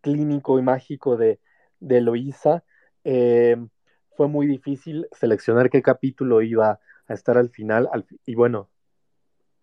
clínico 0.02 0.60
y 0.60 0.62
mágico 0.62 1.18
de, 1.18 1.40
de 1.80 1.98
Eloísa, 1.98 2.64
eh, 3.04 3.58
fue 4.16 4.28
muy 4.28 4.48
difícil 4.48 5.08
seleccionar 5.12 5.70
qué 5.70 5.82
capítulo 5.82 6.42
iba 6.42 6.80
a 7.08 7.14
estar 7.14 7.38
al 7.38 7.50
final, 7.50 7.90
y 8.26 8.36
bueno, 8.36 8.70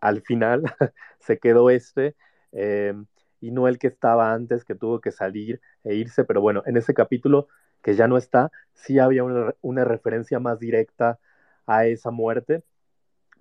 al 0.00 0.22
final 0.22 0.62
se 1.20 1.38
quedó 1.38 1.70
este, 1.70 2.16
eh, 2.52 2.94
y 3.42 3.50
no 3.50 3.68
el 3.68 3.78
que 3.78 3.88
estaba 3.88 4.32
antes, 4.32 4.64
que 4.64 4.74
tuvo 4.74 5.00
que 5.00 5.12
salir 5.12 5.60
e 5.84 5.94
irse, 5.96 6.24
pero 6.24 6.40
bueno, 6.40 6.62
en 6.66 6.76
ese 6.78 6.94
capítulo 6.94 7.48
que 7.82 7.94
ya 7.94 8.08
no 8.08 8.16
está, 8.16 8.50
sí 8.74 8.98
había 8.98 9.24
una, 9.24 9.84
referencia 9.84 10.40
más 10.40 10.58
directa 10.60 11.18
a 11.66 11.86
esa 11.86 12.10
muerte, 12.10 12.64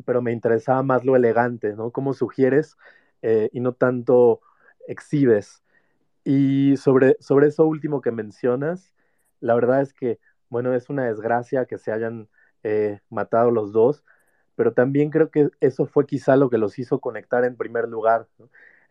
pero 0.06 0.22
me 0.22 0.34
interesaba 0.34 0.84
más 0.84 1.06
lo 1.06 1.16
elegante, 1.16 1.76
¿no? 1.76 1.91
Cómo 1.91 2.14
sugieres 2.14 2.78
eh, 3.22 3.49
y 3.54 3.60
no 3.62 3.74
tanto 3.74 4.41
exhibes 4.88 5.64
y 6.24 6.78
sobre, 6.78 7.18
sobre 7.20 7.47
eso 7.47 7.66
último 7.66 8.02
que 8.02 8.12
mencionas, 8.12 8.93
la 9.39 9.56
verdad 9.56 9.82
es 9.82 9.93
que, 9.93 10.20
bueno, 10.49 10.74
es 10.74 10.89
una 10.89 11.06
desgracia 11.06 11.66
que 11.66 11.78
se 11.78 11.91
hayan 11.91 12.30
eh, 12.64 12.99
matado 13.10 13.52
los 13.52 13.72
dos, 13.72 14.04
pero 14.56 14.74
también 14.74 15.10
creo 15.10 15.32
que 15.32 15.49
eso 15.62 15.86
fue 15.88 16.06
quizá 16.06 16.36
lo 16.36 16.49
que 16.49 16.58
los 16.58 16.78
hizo 16.80 16.99
conectar 16.99 17.45
en 17.45 17.58
primer 17.58 17.88
lugar. 17.88 18.28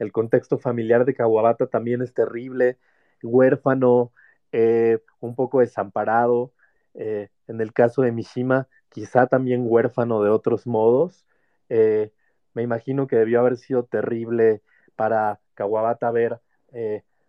El 0.01 0.11
contexto 0.11 0.59
familiar 0.59 1.05
de 1.05 1.14
Kawabata 1.14 1.68
también 1.68 2.03
es 2.03 2.12
terrible, 2.12 2.78
huérfano, 3.22 4.12
eh, 4.51 4.98
un 5.20 5.36
poco 5.36 5.61
desamparado. 5.61 6.53
Eh, 6.94 7.28
en 7.46 7.61
el 7.61 7.72
caso 7.72 8.03
de 8.03 8.11
Mishima, 8.11 8.66
quizá 8.88 9.28
también 9.28 9.64
huérfano 9.64 10.22
de 10.22 10.30
otros 10.30 10.66
modos. 10.66 11.24
me 11.68 12.62
imagino 12.62 13.07
que 13.07 13.16
debió 13.16 13.38
haber 13.40 13.57
sido 13.57 13.84
terrible 13.84 14.62
para 14.96 15.38
Kawabata 15.55 16.11
ver 16.11 16.40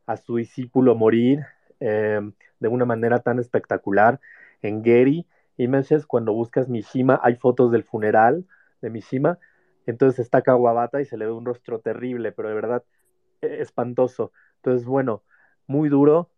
a 0.07 0.17
su 0.17 0.35
discípulo 0.37 0.95
morir 0.95 1.45
em, 1.79 2.33
de 2.59 2.67
una 2.67 2.85
manera 2.85 3.19
tan 3.19 3.39
espectacular. 3.39 4.19
En 4.61 4.83
Getty 4.83 5.27
Images, 5.57 6.05
cuando 6.05 6.33
buscas 6.33 6.69
Mishima, 6.69 7.19
hay 7.23 7.35
fotos 7.35 7.71
del 7.71 7.83
funeral 7.83 8.45
de 8.81 8.89
Mishima, 8.89 9.39
entonces 9.85 10.19
está 10.19 10.41
Kawabata 10.41 11.01
y 11.01 11.05
se 11.05 11.17
le 11.17 11.25
ve 11.25 11.31
un 11.31 11.45
rostro 11.45 11.79
terrible, 11.79 12.31
pero 12.31 12.49
de 12.49 12.55
verdad 12.55 12.83
e, 13.41 13.61
espantoso. 13.61 14.31
Entonces, 14.57 14.85
bueno, 14.85 15.23
muy 15.67 15.89
duro, 15.89 16.29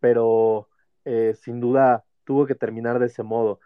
pero 0.00 0.68
eh, 1.04 1.34
sin 1.40 1.60
duda 1.60 2.04
tuvo 2.24 2.46
que 2.46 2.54
terminar 2.54 2.98
de 2.98 3.06
ese 3.06 3.22
modo. 3.22 3.60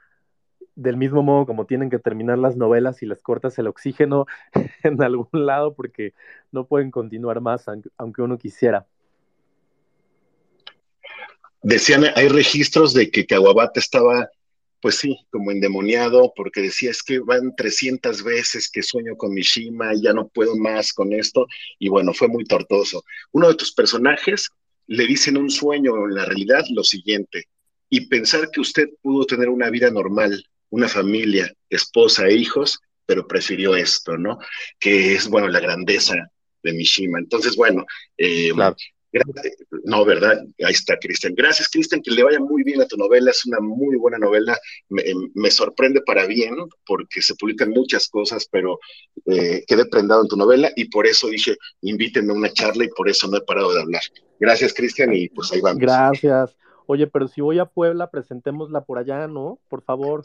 Del 0.74 0.96
mismo 0.96 1.22
modo 1.22 1.46
como 1.46 1.66
tienen 1.66 1.90
que 1.90 1.98
terminar 1.98 2.38
las 2.38 2.56
novelas 2.56 3.02
y 3.02 3.06
les 3.06 3.20
cortas 3.20 3.58
el 3.58 3.66
oxígeno 3.66 4.26
en 4.82 5.02
algún 5.02 5.46
lado 5.46 5.74
porque 5.74 6.14
no 6.52 6.66
pueden 6.66 6.90
continuar 6.90 7.40
más, 7.40 7.66
aunque 7.96 8.22
uno 8.22 8.38
quisiera 8.38 8.86
decían, 11.66 12.04
hay 12.14 12.28
registros 12.28 12.94
de 12.94 13.10
que 13.10 13.26
Kawabata 13.26 13.80
estaba, 13.80 14.28
pues 14.80 14.96
sí, 14.96 15.16
como 15.30 15.50
endemoniado, 15.50 16.32
porque 16.36 16.62
decía, 16.62 16.90
es 16.90 17.02
que 17.02 17.18
van 17.18 17.54
300 17.56 18.22
veces 18.22 18.70
que 18.70 18.82
sueño 18.82 19.16
con 19.16 19.32
Mishima 19.32 19.94
y 19.94 20.02
ya 20.02 20.12
no 20.12 20.28
puedo 20.28 20.56
más 20.56 20.92
con 20.92 21.12
esto, 21.12 21.46
y 21.78 21.88
bueno, 21.88 22.12
fue 22.12 22.28
muy 22.28 22.44
tortoso. 22.44 23.04
Uno 23.32 23.48
de 23.48 23.54
tus 23.54 23.72
personajes 23.72 24.48
le 24.86 25.06
dice 25.06 25.30
en 25.30 25.38
un 25.38 25.50
sueño, 25.50 26.06
en 26.06 26.14
la 26.14 26.24
realidad, 26.24 26.64
lo 26.70 26.84
siguiente, 26.84 27.48
y 27.88 28.06
pensar 28.06 28.50
que 28.50 28.60
usted 28.60 28.88
pudo 29.02 29.26
tener 29.26 29.48
una 29.48 29.70
vida 29.70 29.90
normal, 29.90 30.44
una 30.70 30.88
familia, 30.88 31.52
esposa 31.70 32.26
e 32.26 32.34
hijos, 32.34 32.80
pero 33.04 33.26
prefirió 33.26 33.76
esto, 33.76 34.18
¿no? 34.18 34.38
Que 34.78 35.14
es, 35.14 35.28
bueno, 35.28 35.48
la 35.48 35.60
grandeza 35.60 36.14
de 36.62 36.72
Mishima. 36.72 37.18
Entonces, 37.18 37.56
bueno, 37.56 37.84
eh, 38.16 38.52
no, 39.84 40.04
¿verdad? 40.04 40.42
Ahí 40.64 40.72
está, 40.72 40.98
Cristian. 40.98 41.34
Gracias, 41.34 41.68
Cristian, 41.68 42.02
que 42.02 42.10
le 42.10 42.22
vaya 42.22 42.40
muy 42.40 42.62
bien 42.62 42.80
a 42.80 42.86
tu 42.86 42.96
novela. 42.96 43.30
Es 43.30 43.44
una 43.46 43.60
muy 43.60 43.96
buena 43.96 44.18
novela. 44.18 44.58
Me, 44.88 45.02
em, 45.02 45.30
sorprende 45.50 46.00
para 46.02 46.26
bien, 46.26 46.56
porque 46.86 47.22
se 47.22 47.34
publican 47.34 47.70
muchas 47.70 48.08
cosas, 48.08 48.46
pero 48.50 48.78
eh, 49.26 49.64
quedé 49.66 49.86
prendado 49.86 50.22
en 50.22 50.28
tu 50.28 50.36
novela 50.36 50.70
y 50.76 50.88
por 50.88 51.06
eso 51.06 51.28
dije, 51.28 51.56
invítenme 51.82 52.32
a 52.32 52.36
una 52.36 52.52
charla 52.52 52.84
y 52.84 52.88
por 52.88 53.08
eso 53.08 53.28
no 53.28 53.38
he 53.38 53.42
parado 53.42 53.72
de 53.72 53.80
hablar. 53.80 54.02
Gracias, 54.38 54.74
Cristian, 54.74 55.12
y 55.12 55.28
pues 55.28 55.52
ahí 55.52 55.60
vamos. 55.60 55.80
Gracias. 55.80 56.56
Oye, 56.88 57.06
pero 57.08 57.26
si 57.26 57.40
voy 57.40 57.58
a 57.58 57.64
Puebla, 57.64 58.10
presentémosla 58.10 58.84
por 58.84 58.98
allá, 58.98 59.26
¿no? 59.26 59.58
Por 59.68 59.82
favor. 59.82 60.22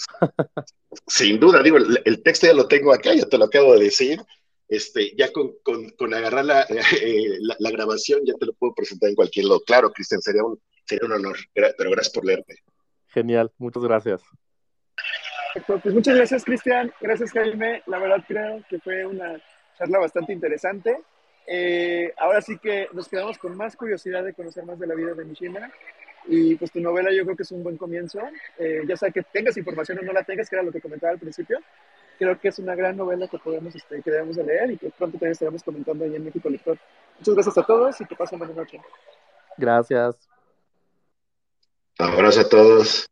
Sin 1.08 1.40
duda, 1.40 1.64
digo, 1.64 1.78
el 1.78 2.24
texto 2.24 2.46
ya 2.46 2.54
lo 2.54 2.68
tengo 2.68 2.94
acá, 2.94 3.16
ya 3.16 3.26
te 3.26 3.38
lo 3.38 3.46
acabo 3.46 3.74
de 3.74 3.86
decir 3.86 4.22
este, 4.72 5.14
ya 5.18 5.30
con, 5.34 6.14
agarrar 6.14 6.66
eh, 7.04 7.38
la, 7.60 7.72
grabación 7.72 8.22
ya 8.26 8.34
te 8.36 8.46
lo 8.46 8.54
puedo 8.54 8.74
presentar 8.74 9.10
en 9.10 9.16
cualquier 9.16 9.46
lado. 9.46 9.62
Claro, 9.68 9.92
Cristian, 9.92 10.22
sería 10.22 10.44
un, 10.44 10.60
sería 10.86 11.06
un 11.06 11.12
honor, 11.12 11.38
pero 11.54 11.92
gracias 11.92 12.14
por 12.14 12.26
leerte. 12.26 12.56
Genial, 13.08 13.52
muchas 13.58 13.84
gracias. 13.84 14.24
Pues 15.68 15.94
muchas 15.94 16.16
gracias, 16.16 16.46
Cristian. 16.46 16.94
Gracias, 17.02 17.32
Jaime. 17.34 17.84
La 17.86 18.00
verdad 18.00 18.24
creo 18.26 18.64
que 18.70 18.80
fue 18.80 19.06
una 19.06 19.42
charla 19.78 20.00
bastante 20.00 20.32
interesante. 20.32 20.98
eh, 21.48 22.14
ahora 22.18 22.42
sí 22.42 22.58
que 22.58 22.88
nos 22.94 23.10
quedamos 23.10 23.38
con 23.38 23.58
más 23.58 23.76
curiosidad 23.76 24.24
de 24.24 24.34
conocer 24.34 24.64
más 24.64 24.80
de 24.80 24.88
la 24.88 24.96
vida 24.96 25.14
de 25.14 25.26
Mishima. 25.26 25.70
Y 26.28 26.56
pues 26.56 26.72
tu 26.72 26.80
novela 26.80 27.12
yo 27.12 27.26
creo 27.26 27.36
que 27.36 27.44
es 27.44 27.52
un 27.52 27.64
buen 27.64 27.76
comienzo. 27.76 28.22
Eh, 28.58 28.84
ya 28.88 28.96
sea 28.96 29.12
que 29.12 29.24
tengas 29.24 29.58
información 29.58 30.00
o 30.00 30.02
no 30.04 30.14
la 30.14 30.24
tengas, 30.24 30.50
que 30.50 30.56
era 30.56 30.64
lo 30.64 30.72
que 30.72 30.80
comentaba 30.80 31.12
al 31.12 31.20
principio. 31.20 31.60
Creo 32.22 32.40
que 32.40 32.50
es 32.50 32.60
una 32.60 32.76
gran 32.76 32.96
novela 32.96 33.28
que 33.28 33.40
podemos, 33.40 33.74
este, 33.74 34.00
que 34.00 34.12
debemos 34.12 34.36
de 34.36 34.44
leer 34.44 34.70
y 34.70 34.78
que 34.78 34.92
pronto 34.92 35.14
también 35.18 35.32
estaremos 35.32 35.64
comentando 35.64 36.06
ahí 36.06 36.16
en 36.16 36.24
México 36.24 36.52
Lector. 36.52 36.78
Muchas 37.18 37.34
gracias 37.34 37.58
a 37.58 37.64
todos 37.64 38.00
y 38.00 38.06
que 38.06 38.16
pasen 38.16 38.38
buena 38.38 38.54
noche. 38.54 38.80
Gracias. 39.58 40.30
Abrazo 41.98 42.42
a 42.42 42.48
todos. 42.48 43.11